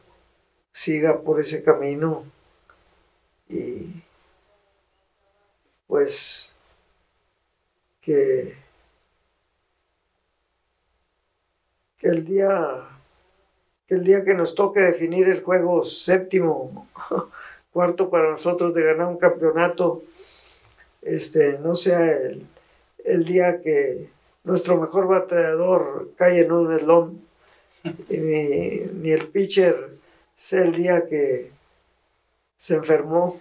siga 0.72 1.22
por 1.22 1.40
ese 1.40 1.64
camino 1.64 2.26
y 3.50 4.02
pues 5.88 6.54
que, 8.02 8.56
que 11.98 12.08
el 12.08 12.26
día 12.26 12.88
que 13.88 13.96
el 13.96 14.06
día 14.06 14.24
que 14.24 14.36
nos 14.36 14.56
toque 14.56 14.80
definir 14.80 15.28
el 15.28 15.44
juego 15.44 15.84
séptimo 15.84 16.88
cuarto 17.72 18.10
para 18.10 18.30
nosotros 18.30 18.74
de 18.74 18.84
ganar 18.84 19.08
un 19.08 19.18
campeonato, 19.18 20.04
este, 21.02 21.60
no 21.60 21.76
sea 21.76 22.00
el, 23.04 23.26
día 23.26 23.62
que 23.62 24.10
nuestro 24.44 24.78
mejor 24.78 25.08
bateador 25.08 26.12
cae 26.16 26.42
en 26.42 26.52
un 26.52 26.72
eslón, 26.72 27.22
y 27.84 28.18
ni, 28.18 29.12
el 29.12 29.30
pitcher 29.30 29.98
sea 30.36 30.64
el 30.64 30.74
día 30.74 31.06
que 31.08 31.52
se 32.58 32.76
enfermó. 32.76 33.40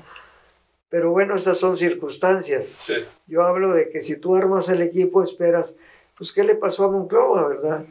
Pero 0.88 1.10
bueno, 1.10 1.34
esas 1.34 1.58
son 1.58 1.76
circunstancias. 1.76 2.88
Yo 3.26 3.42
hablo 3.42 3.72
de 3.72 3.88
que 3.88 4.00
si 4.00 4.16
tú 4.16 4.36
armas 4.36 4.68
el 4.68 4.80
equipo, 4.80 5.22
esperas, 5.22 5.74
pues, 6.16 6.32
¿qué 6.32 6.44
le 6.44 6.54
pasó 6.54 6.84
a 6.84 6.90
Monclova, 6.90 7.48
verdad? 7.48 7.86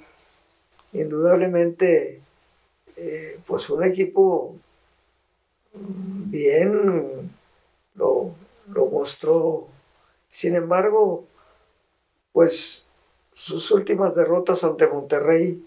Indudablemente, 0.93 2.21
eh, 2.95 3.39
pues 3.45 3.69
un 3.69 3.83
equipo 3.83 4.55
bien 5.73 7.31
lo, 7.95 8.35
mostró. 8.91 9.67
Sin 10.29 10.55
embargo, 10.55 11.25
pues 12.31 12.82
sus 13.33 13.71
últimas 13.71 14.15
derrotas 14.15 14.63
ante 14.63 14.87
Monterrey, 14.87 15.65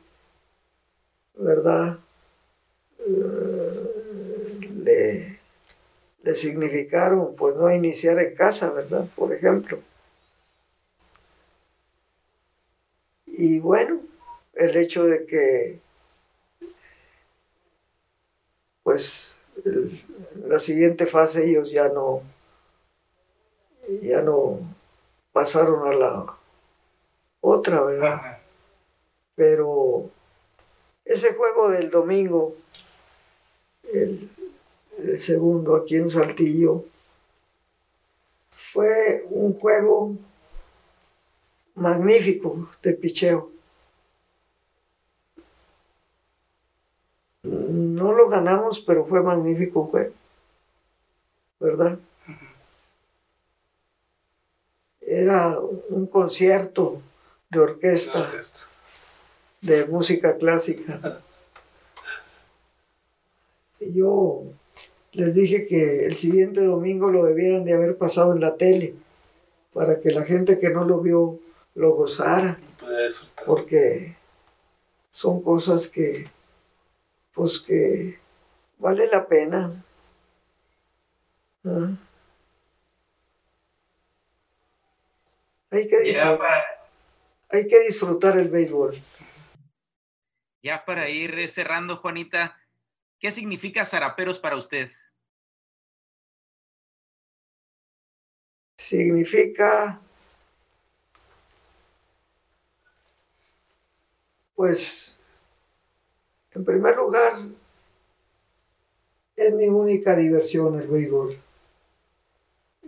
¿verdad? 1.35 1.99
Eh, 2.99 4.61
le, 4.85 5.41
le 6.23 6.35
significaron 6.35 7.35
pues 7.37 7.57
no 7.57 7.71
iniciar 7.73 8.19
en 8.19 8.35
casa, 8.35 8.71
¿verdad? 8.71 9.07
Por 9.17 9.33
ejemplo. 9.33 9.81
Y 13.27 13.61
bueno, 13.61 14.01
el 14.55 14.77
hecho 14.77 15.05
de 15.05 15.27
que 15.27 15.81
pues 18.83 19.37
la 20.47 20.59
siguiente 20.59 21.07
fase 21.07 21.49
ellos 21.49 21.71
ya 21.71 21.89
no, 21.89 22.23
ya 24.01 24.23
no 24.23 24.61
pasaron 25.33 25.93
a 25.93 25.95
la 25.95 26.37
otra, 27.47 27.81
¿verdad? 27.83 28.39
Pero 29.37 30.11
ese 31.05 31.35
juego 31.35 31.71
del 31.71 31.91
domingo, 31.91 32.57
el, 33.93 34.29
segundo 35.17 35.77
aquí 35.77 35.97
en 35.97 36.09
Saltillo, 36.09 36.85
fue 38.51 39.25
un 39.31 39.55
juego 39.55 40.17
magnífico 41.75 42.69
de 42.83 42.95
picheo. 42.95 43.51
No 47.43 48.13
lo 48.13 48.29
ganamos, 48.29 48.81
pero 48.81 49.05
fue 49.05 49.23
magnífico 49.23 49.85
juego, 49.85 50.15
¿verdad? 51.61 51.99
Era 55.01 55.61
un 55.61 56.09
concierto 56.09 57.03
de 57.51 57.59
orquesta, 57.59 58.31
de 59.61 59.87
música 59.87 60.37
clásica. 60.37 61.21
Yo 63.95 64.43
les 65.13 65.35
dije 65.35 65.67
que 65.67 66.05
el 66.05 66.15
siguiente 66.15 66.65
domingo 66.65 67.11
lo 67.11 67.25
debieran 67.25 67.65
de 67.65 67.75
haber 67.75 67.97
pasado 67.97 68.33
en 68.33 68.41
la 68.41 68.57
tele 68.57 68.95
para 69.73 70.01
que 70.01 70.11
la 70.11 70.25
gente 70.25 70.59
que 70.59 70.71
no 70.71 70.85
lo 70.85 71.01
vio 71.01 71.39
lo 71.75 71.95
gozara. 71.95 72.59
Porque 73.45 74.17
son 75.11 75.43
cosas 75.43 75.89
que, 75.89 76.31
pues 77.33 77.59
que 77.59 78.19
vale 78.79 79.07
la 79.09 79.27
pena. 79.27 79.85
¿Ah? 81.65 81.97
Hay, 85.71 85.87
que 85.87 86.01
disfrutar, 86.01 86.63
hay 87.57 87.67
que 87.67 87.81
disfrutar 87.81 88.39
el 88.39 88.49
béisbol. 88.49 89.03
Ya 90.63 90.85
para 90.85 91.09
ir 91.09 91.51
cerrando, 91.51 91.97
Juanita, 91.97 92.57
¿qué 93.21 93.31
significa 93.33 93.85
Zaraperos 93.85 94.39
para 94.39 94.57
usted? 94.57 94.91
significa 98.77 100.01
pues 104.55 105.19
en 106.53 106.65
primer 106.65 106.95
lugar 106.95 107.33
es 109.35 109.55
mi 109.55 109.69
única 109.69 110.15
diversión 110.15 110.79
el 110.79 110.89
béisbol 110.89 111.41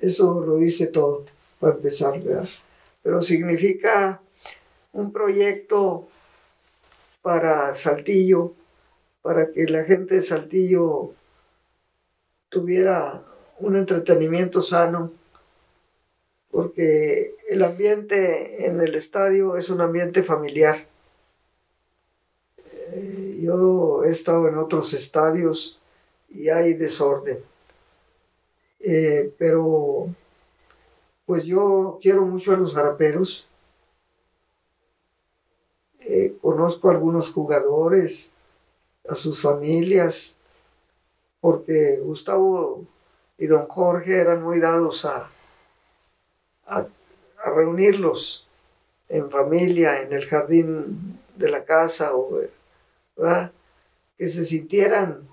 eso 0.00 0.40
lo 0.40 0.56
dice 0.56 0.88
todo 0.88 1.24
para 1.58 1.74
empezar 1.74 2.20
pero 3.02 3.22
significa 3.22 4.20
un 4.98 5.12
proyecto 5.12 6.08
para 7.22 7.72
Saltillo 7.74 8.54
para 9.22 9.52
que 9.52 9.64
la 9.66 9.84
gente 9.84 10.16
de 10.16 10.22
Saltillo 10.22 11.12
tuviera 12.48 13.24
un 13.60 13.76
entretenimiento 13.76 14.60
sano 14.60 15.12
porque 16.50 17.36
el 17.48 17.62
ambiente 17.62 18.66
en 18.66 18.80
el 18.80 18.94
estadio 18.94 19.56
es 19.56 19.70
un 19.70 19.80
ambiente 19.80 20.22
familiar. 20.22 20.88
Eh, 22.56 23.38
yo 23.40 24.02
he 24.04 24.10
estado 24.10 24.48
en 24.48 24.56
otros 24.56 24.94
estadios 24.94 25.78
y 26.28 26.48
hay 26.48 26.74
desorden. 26.74 27.38
Eh, 28.80 29.32
pero 29.38 30.12
pues 31.26 31.44
yo 31.44 31.98
quiero 32.00 32.24
mucho 32.24 32.52
a 32.52 32.56
los 32.56 32.74
jaraperos. 32.74 33.47
Eh, 36.00 36.36
conozco 36.40 36.88
a 36.88 36.92
algunos 36.92 37.30
jugadores, 37.30 38.30
a 39.08 39.14
sus 39.14 39.40
familias, 39.40 40.36
porque 41.40 41.98
Gustavo 42.02 42.84
y 43.36 43.46
don 43.46 43.66
Jorge 43.66 44.20
eran 44.20 44.42
muy 44.42 44.60
dados 44.60 45.04
a, 45.04 45.30
a, 46.66 46.86
reunirlos 47.44 48.46
en 49.08 49.30
familia, 49.30 50.02
en 50.02 50.12
el 50.12 50.26
jardín 50.26 51.20
de 51.36 51.48
la 51.48 51.64
casa, 51.64 52.14
o, 52.14 52.40
que 54.16 54.26
se 54.26 54.44
sintieran, 54.44 55.28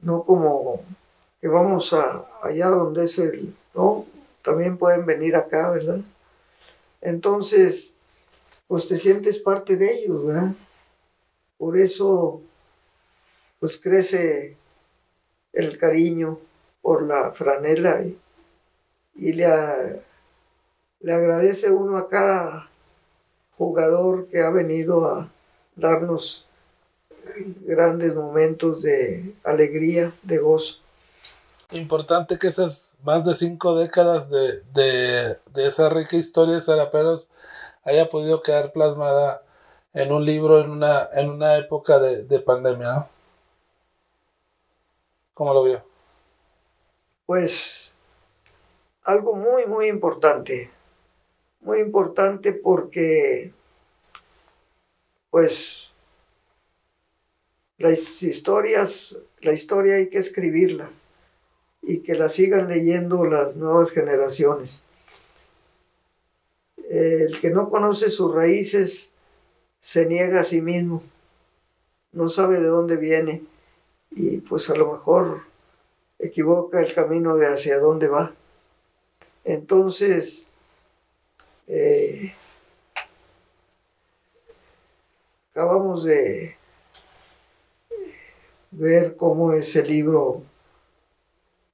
no 0.00 0.22
como 0.22 0.82
que 1.40 1.48
vamos 1.48 1.92
a, 1.92 2.24
allá 2.42 2.68
donde 2.68 3.04
es 3.04 3.18
el, 3.18 3.54
no, 3.74 4.06
también 4.42 4.78
pueden 4.78 5.06
venir 5.06 5.34
acá, 5.36 5.70
¿verdad? 5.70 6.00
Entonces, 7.00 7.94
pues 8.72 8.86
te 8.86 8.96
sientes 8.96 9.38
parte 9.38 9.76
de 9.76 9.92
ellos, 9.92 10.24
¿verdad? 10.24 10.54
Por 11.58 11.76
eso, 11.76 12.40
pues 13.60 13.76
crece 13.76 14.56
el 15.52 15.76
cariño 15.76 16.38
por 16.80 17.06
la 17.06 17.32
franela 17.32 18.00
y, 18.02 18.18
y 19.14 19.34
le, 19.34 19.44
agradece 21.04 21.70
uno 21.70 21.98
a 21.98 22.08
cada 22.08 22.70
jugador 23.50 24.28
que 24.28 24.40
ha 24.40 24.48
venido 24.48 25.04
a 25.04 25.30
darnos 25.76 26.46
grandes 27.66 28.14
momentos 28.14 28.80
de 28.80 29.34
alegría, 29.44 30.14
de 30.22 30.38
gozo. 30.38 30.78
Importante 31.72 32.38
que 32.38 32.46
esas 32.46 32.96
más 33.02 33.26
de 33.26 33.34
cinco 33.34 33.76
décadas 33.76 34.30
de, 34.30 35.36
esa 35.56 35.90
rica 35.90 36.16
historia 36.16 36.54
de 36.54 36.60
Zaraperos 36.62 37.28
haya 37.84 38.08
podido 38.08 38.42
quedar 38.42 38.72
plasmada 38.72 39.42
en 39.92 40.12
un 40.12 40.24
libro 40.24 40.60
en 40.60 40.70
una, 40.70 41.08
en 41.12 41.30
una 41.30 41.56
época 41.56 41.98
de, 41.98 42.40
pandemia. 42.40 42.92
¿no? 42.92 43.08
¿Cómo 45.34 45.54
lo 45.54 45.64
vio? 45.64 45.84
Pues 47.26 47.92
algo 49.04 49.34
muy, 49.34 49.66
muy 49.66 49.86
importante 49.88 50.70
muy 51.62 51.80
importante 51.80 52.52
porque, 52.52 53.52
pues, 55.30 55.92
las 57.78 58.22
historias, 58.22 59.18
la 59.40 59.52
historia 59.52 59.96
hay 59.96 60.08
que 60.08 60.18
escribirla 60.18 60.90
y 61.80 62.02
que 62.02 62.14
la 62.14 62.28
sigan 62.28 62.68
leyendo 62.68 63.24
las 63.24 63.56
nuevas 63.56 63.90
generaciones. 63.90 64.84
El 66.92 67.40
que 67.40 67.48
no 67.48 67.68
conoce 67.68 68.10
sus 68.10 68.34
raíces 68.34 69.12
se 69.80 70.04
niega 70.04 70.40
a 70.40 70.44
sí 70.44 70.60
mismo, 70.60 71.02
no 72.12 72.28
sabe 72.28 72.60
de 72.60 72.66
dónde 72.66 72.98
viene 72.98 73.42
y 74.10 74.40
pues 74.40 74.68
a 74.68 74.74
lo 74.74 74.92
mejor 74.92 75.40
equivoca 76.18 76.80
el 76.80 76.92
camino 76.92 77.36
de 77.36 77.46
hacia 77.46 77.78
dónde 77.78 78.08
va. 78.08 78.34
Entonces, 79.42 80.48
eh, 81.66 82.34
acabamos 85.50 86.04
de 86.04 86.58
ver 88.70 89.16
cómo 89.16 89.54
ese 89.54 89.82
libro 89.82 90.42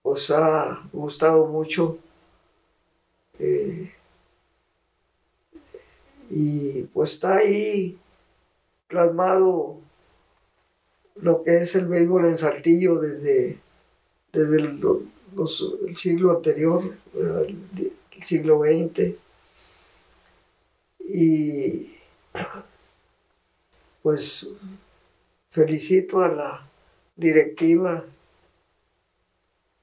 os 0.04 0.30
ha 0.30 0.88
gustado 0.92 1.48
mucho. 1.48 1.98
Eh, 3.40 3.97
y 6.30 6.82
pues 6.84 7.14
está 7.14 7.36
ahí 7.36 7.98
plasmado 8.86 9.78
lo 11.16 11.42
que 11.42 11.56
es 11.56 11.74
el 11.74 11.86
béisbol 11.86 12.26
en 12.26 12.36
Saltillo 12.36 12.98
desde, 13.00 13.60
desde 14.32 14.56
el, 14.56 14.80
el 15.86 15.96
siglo 15.96 16.36
anterior, 16.36 16.82
el 17.14 18.22
siglo 18.22 18.62
XX. 18.62 19.16
Y 21.10 21.72
pues 24.02 24.48
felicito 25.50 26.20
a 26.20 26.28
la 26.28 26.70
directiva 27.16 28.04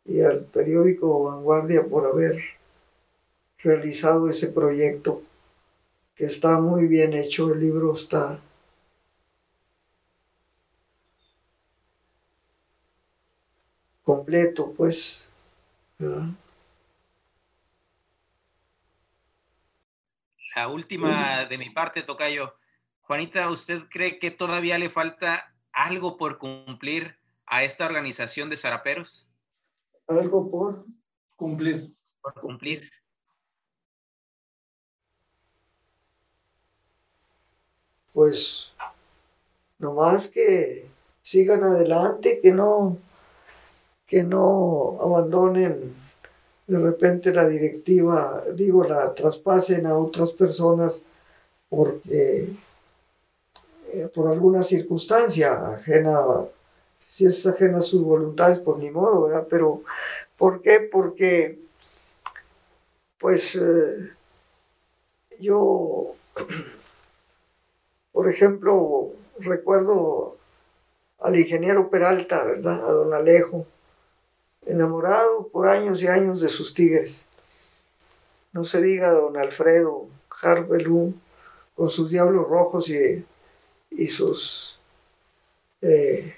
y 0.06 0.22
al 0.22 0.46
periódico 0.46 1.24
Vanguardia 1.24 1.86
por 1.86 2.06
haber 2.06 2.42
realizado 3.60 4.30
ese 4.30 4.48
proyecto 4.48 5.24
que 6.16 6.26
está 6.26 6.60
muy 6.60 6.88
bien 6.88 7.14
hecho, 7.14 7.54
el 7.54 7.60
libro 7.60 7.94
está 7.94 8.42
completo, 14.06 14.74
pues. 14.78 15.28
La 20.56 20.70
última 20.70 21.46
de 21.46 21.58
mi 21.58 21.70
parte, 21.72 22.02
Tocayo. 22.02 22.56
Juanita, 23.02 23.50
¿usted 23.50 23.84
cree 23.90 24.18
que 24.20 24.32
todavía 24.32 24.78
le 24.78 24.90
falta 24.90 25.54
algo 25.74 26.18
por 26.18 26.38
cumplir 26.38 27.18
a 27.46 27.64
esta 27.64 27.86
organización 27.86 28.50
de 28.50 28.58
zaraperos? 28.58 29.28
Algo 30.08 30.50
por 30.50 30.86
cumplir. 31.36 31.94
Por 32.22 32.34
cumplir. 32.36 32.90
Pues 38.16 38.72
nomás 39.78 40.30
que 40.30 40.88
sigan 41.22 41.66
adelante, 41.66 42.40
que 42.42 42.54
no, 42.54 42.98
que 44.08 44.24
no 44.24 44.98
abandonen 45.02 45.94
de 46.66 46.80
repente 46.80 47.34
la 47.34 47.46
directiva, 47.46 48.42
digo, 48.54 48.86
la 48.86 49.14
traspasen 49.14 49.86
a 49.86 49.98
otras 49.98 50.32
personas 50.32 51.04
porque 51.70 52.54
eh, 53.92 54.08
por 54.14 54.32
alguna 54.32 54.64
circunstancia 54.64 55.74
ajena, 55.74 56.24
si 56.98 57.26
es 57.26 57.46
ajena 57.46 57.80
a 57.80 57.82
sus 57.82 58.02
voluntades, 58.02 58.60
pues 58.62 58.78
ni 58.78 58.92
modo, 58.92 59.24
¿verdad? 59.24 59.46
Pero 59.50 59.82
¿por 60.38 60.62
qué? 60.62 60.88
Porque, 60.90 61.60
pues, 63.20 63.56
eh, 63.56 64.14
yo, 65.42 66.16
por 68.16 68.30
ejemplo, 68.30 69.12
recuerdo 69.40 70.38
al 71.20 71.38
ingeniero 71.38 71.90
Peralta, 71.90 72.46
¿verdad? 72.46 72.88
A 72.88 72.94
don 72.94 73.14
Alejo, 73.14 73.66
enamorado 74.66 75.50
por 75.50 75.68
años 75.68 76.02
y 76.02 76.08
años 76.08 76.40
de 76.40 76.48
sus 76.48 76.74
tigres. 76.74 77.28
No 78.54 78.64
se 78.64 78.82
diga 78.82 79.12
don 79.12 79.36
Alfredo 79.36 80.08
Harbelú 80.42 81.14
con 81.76 81.90
sus 81.90 82.10
diablos 82.10 82.48
rojos 82.48 82.90
y, 82.90 83.26
y 83.92 84.08
sus 84.08 84.80
eh, 85.82 86.38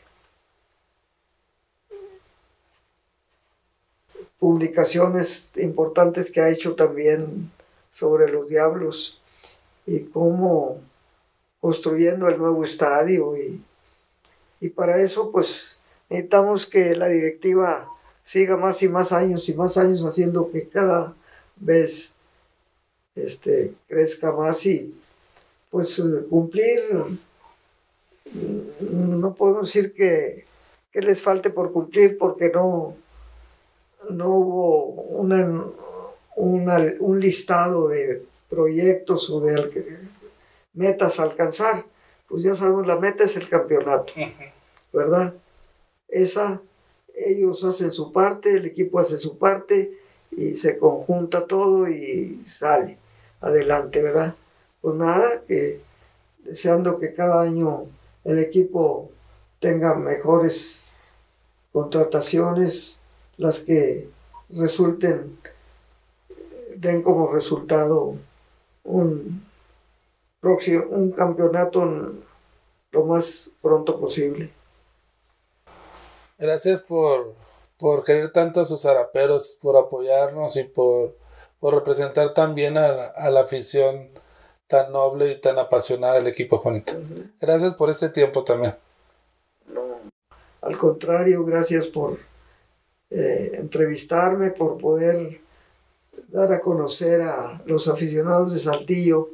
publicaciones 4.39 5.51
importantes 5.57 6.31
que 6.31 6.41
ha 6.41 6.49
hecho 6.49 6.73
también 6.73 7.51
sobre 7.91 8.31
los 8.31 8.47
diablos 8.47 9.21
y 9.85 10.05
cómo 10.05 10.86
construyendo 11.67 12.29
el 12.29 12.37
nuevo 12.37 12.63
estadio 12.63 13.35
y, 13.35 13.61
y 14.61 14.69
para 14.69 15.01
eso 15.01 15.29
pues 15.29 15.81
necesitamos 16.09 16.65
que 16.65 16.95
la 16.95 17.09
directiva 17.09 17.89
siga 18.23 18.55
más 18.55 18.81
y 18.83 18.87
más 18.87 19.11
años 19.11 19.49
y 19.49 19.53
más 19.53 19.77
años 19.77 20.05
haciendo 20.05 20.49
que 20.49 20.69
cada 20.69 21.13
vez 21.57 22.13
este, 23.15 23.73
crezca 23.85 24.31
más 24.31 24.65
y 24.65 24.95
pues 25.69 25.99
eh, 25.99 26.23
cumplir, 26.29 26.79
mm, 28.31 29.19
no 29.19 29.35
podemos 29.35 29.67
decir 29.67 29.93
que, 29.93 30.45
que 30.93 31.01
les 31.01 31.21
falte 31.21 31.49
por 31.49 31.73
cumplir 31.73 32.17
porque 32.17 32.49
no, 32.49 32.95
no 34.09 34.29
hubo 34.29 34.85
una, 34.85 35.75
un 36.37 37.19
listado 37.19 37.89
de 37.89 38.23
proyectos 38.49 39.29
o 39.29 39.41
de 39.41 39.53
metas 40.77 41.19
a 41.19 41.23
alcanzar. 41.23 41.85
Pues 42.27 42.43
ya 42.43 42.55
sabemos, 42.55 42.87
la 42.87 42.97
meta 42.97 43.23
es 43.23 43.35
el 43.35 43.49
campeonato, 43.49 44.13
¿verdad? 44.93 45.33
Esa 46.07 46.61
ellos 47.17 47.63
hacen 47.63 47.91
su 47.91 48.11
parte, 48.11 48.53
el 48.53 48.65
equipo 48.65 48.99
hace 48.99 49.17
su 49.17 49.37
parte 49.37 49.97
y 50.31 50.55
se 50.55 50.77
conjunta 50.77 51.47
todo 51.47 51.87
y 51.89 52.43
sale 52.45 52.97
adelante, 53.41 54.01
¿verdad? 54.01 54.35
Pues 54.81 54.95
nada, 54.95 55.41
que 55.47 55.81
deseando 56.43 56.99
que 56.99 57.13
cada 57.13 57.41
año 57.41 57.87
el 58.23 58.39
equipo 58.39 59.09
tenga 59.59 59.95
mejores 59.95 60.83
contrataciones, 61.71 62.99
las 63.37 63.59
que 63.59 64.09
resulten, 64.49 65.39
den 66.77 67.01
como 67.01 67.31
resultado 67.33 68.15
un 68.83 69.46
próximo, 70.39 70.85
un 70.89 71.11
campeonato 71.11 71.85
lo 72.91 73.05
más 73.05 73.51
pronto 73.61 73.99
posible. 73.99 74.53
Gracias 76.37 76.81
por, 76.81 77.33
por 77.77 78.03
querer 78.03 78.31
tanto 78.31 78.61
a 78.61 78.65
sus 78.65 78.85
araperos, 78.85 79.57
por 79.61 79.77
apoyarnos 79.77 80.55
y 80.55 80.63
por, 80.63 81.15
por 81.59 81.73
representar 81.73 82.33
también 82.33 82.77
a, 82.77 82.87
a, 82.87 83.29
la 83.31 83.41
afición 83.41 84.09
tan 84.67 84.91
noble 84.91 85.31
y 85.31 85.41
tan 85.41 85.57
apasionada 85.57 86.15
del 86.15 86.27
equipo 86.27 86.57
Juanita. 86.57 86.93
Gracias 87.39 87.73
por 87.73 87.89
este 87.89 88.09
tiempo 88.09 88.43
también. 88.43 88.75
No, 89.67 89.81
al 90.61 90.77
contrario, 90.77 91.43
gracias 91.43 91.87
por 91.87 92.17
eh, 93.09 93.51
entrevistarme, 93.53 94.51
por 94.51 94.77
poder 94.77 95.41
dar 96.27 96.51
a 96.51 96.59
conocer 96.59 97.21
a 97.21 97.61
los 97.65 97.87
aficionados 97.87 98.53
de 98.53 98.59
Saltillo 98.59 99.29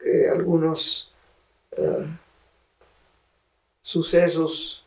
eh, 0.00 0.28
algunos 0.32 1.12
eh, 1.72 2.18
sucesos 3.80 4.84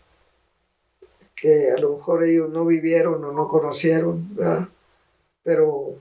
que 1.36 1.72
a 1.72 1.80
lo 1.80 1.93
mejor 1.93 2.24
ellos 2.24 2.49
no 2.49 2.66
vivieron 2.66 3.24
o 3.24 3.32
no 3.32 3.47
conocieron, 3.47 4.36
pero 5.41 5.95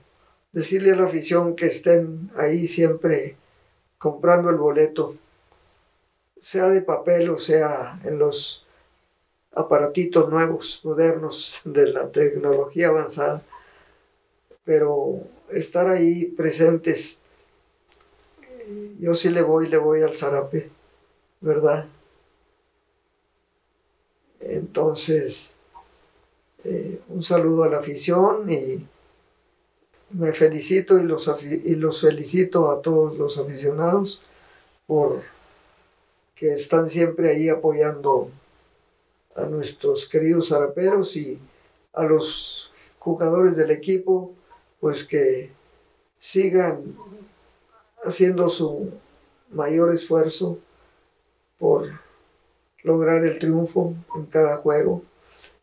decirle 0.51 0.91
a 0.91 0.95
la 0.95 1.05
afición 1.05 1.55
que 1.55 1.67
estén 1.67 2.29
ahí 2.35 2.67
siempre 2.67 3.37
comprando 3.97 4.49
el 4.49 4.57
boleto, 4.57 5.15
sea 6.37 6.69
de 6.69 6.81
papel 6.81 7.29
o 7.29 7.37
sea 7.37 7.99
en 8.03 8.19
los 8.19 8.65
aparatitos 9.53 10.29
nuevos, 10.29 10.81
modernos 10.83 11.61
de 11.65 11.91
la 11.91 12.11
tecnología 12.11 12.87
avanzada, 12.87 13.43
pero 14.63 15.23
estar 15.49 15.87
ahí 15.87 16.25
presentes, 16.25 17.19
yo 18.99 19.13
sí 19.13 19.29
le 19.29 19.41
voy, 19.41 19.67
le 19.67 19.77
voy 19.77 20.01
al 20.01 20.13
zarape, 20.13 20.69
¿verdad? 21.41 21.87
Entonces, 24.39 25.57
eh, 26.63 27.01
un 27.09 27.21
saludo 27.21 27.63
a 27.63 27.69
la 27.69 27.77
afición 27.77 28.51
y 28.51 28.87
me 30.11 30.33
felicito 30.33 30.97
y 30.99 31.03
los, 31.03 31.29
y 31.43 31.75
los 31.75 32.01
felicito 32.01 32.71
a 32.71 32.81
todos 32.81 33.17
los 33.17 33.37
aficionados 33.37 34.21
por 34.87 35.21
que 36.35 36.53
están 36.53 36.87
siempre 36.87 37.31
ahí 37.31 37.49
apoyando 37.49 38.31
a 39.35 39.43
nuestros 39.43 40.05
queridos 40.05 40.51
araperos 40.51 41.15
y 41.17 41.39
a 41.93 42.03
los 42.03 42.95
jugadores 42.97 43.57
del 43.57 43.71
equipo, 43.71 44.33
pues 44.79 45.03
que 45.03 45.51
sigan 46.17 46.95
haciendo 48.03 48.47
su 48.47 48.91
mayor 49.49 49.93
esfuerzo 49.93 50.59
por 51.57 51.85
lograr 52.83 53.23
el 53.25 53.37
triunfo 53.39 53.95
en 54.15 54.25
cada 54.25 54.57
juego. 54.57 55.03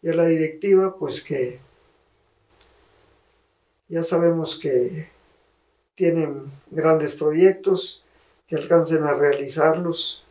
Y 0.03 0.09
a 0.09 0.14
la 0.14 0.26
directiva, 0.26 0.97
pues 0.97 1.20
que 1.20 1.61
ya 3.89 4.03
sabemos 4.03 4.57
que 4.57 5.11
tienen 5.95 6.51
grandes 6.70 7.14
proyectos, 7.14 8.05
que 8.47 8.57
alcancen 8.57 9.05
a 9.05 9.14
realizarlos. 9.14 10.24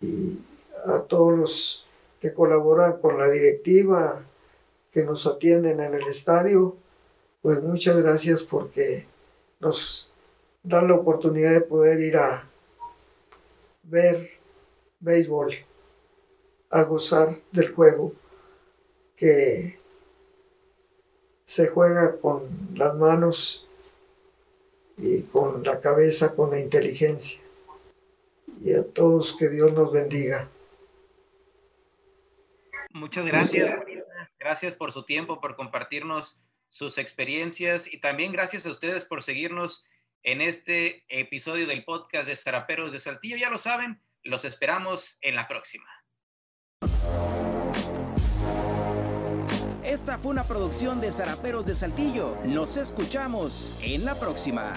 Y 0.00 0.38
a 0.86 1.00
todos 1.00 1.38
los 1.38 1.86
que 2.20 2.32
colaboran 2.32 2.98
con 3.00 3.18
la 3.18 3.28
directiva, 3.28 4.24
que 4.90 5.04
nos 5.04 5.26
atienden 5.26 5.80
en 5.80 5.94
el 5.94 6.06
estadio, 6.06 6.76
pues 7.42 7.62
muchas 7.62 8.02
gracias 8.02 8.42
porque 8.42 9.06
nos 9.60 10.05
dan 10.66 10.88
la 10.88 10.94
oportunidad 10.94 11.52
de 11.52 11.60
poder 11.60 12.00
ir 12.00 12.16
a 12.16 12.50
ver 13.84 14.16
béisbol, 14.98 15.54
a 16.70 16.82
gozar 16.82 17.28
del 17.52 17.72
juego 17.72 18.12
que 19.16 19.78
se 21.44 21.68
juega 21.68 22.18
con 22.18 22.48
las 22.74 22.96
manos 22.96 23.68
y 24.98 25.22
con 25.24 25.62
la 25.62 25.80
cabeza, 25.80 26.34
con 26.34 26.50
la 26.50 26.58
inteligencia. 26.58 27.40
Y 28.60 28.74
a 28.74 28.82
todos 28.82 29.32
que 29.34 29.48
Dios 29.48 29.72
nos 29.72 29.92
bendiga. 29.92 30.50
Muchas 32.90 33.24
gracias. 33.26 33.84
Gracias 34.40 34.74
por 34.74 34.90
su 34.90 35.04
tiempo, 35.04 35.40
por 35.40 35.54
compartirnos 35.54 36.42
sus 36.68 36.98
experiencias 36.98 37.92
y 37.92 38.00
también 38.00 38.32
gracias 38.32 38.66
a 38.66 38.70
ustedes 38.70 39.04
por 39.04 39.22
seguirnos 39.22 39.84
en 40.26 40.40
este 40.40 41.04
episodio 41.08 41.68
del 41.68 41.84
podcast 41.84 42.26
de 42.26 42.36
Zaraperos 42.36 42.92
de 42.92 42.98
Saltillo. 42.98 43.36
Ya 43.36 43.48
lo 43.48 43.58
saben, 43.58 44.02
los 44.24 44.44
esperamos 44.44 45.18
en 45.22 45.36
la 45.36 45.46
próxima. 45.46 45.86
Esta 49.84 50.18
fue 50.18 50.32
una 50.32 50.42
producción 50.42 51.00
de 51.00 51.12
Zaraperos 51.12 51.64
de 51.64 51.76
Saltillo. 51.76 52.36
Nos 52.44 52.76
escuchamos 52.76 53.80
en 53.84 54.04
la 54.04 54.16
próxima. 54.16 54.72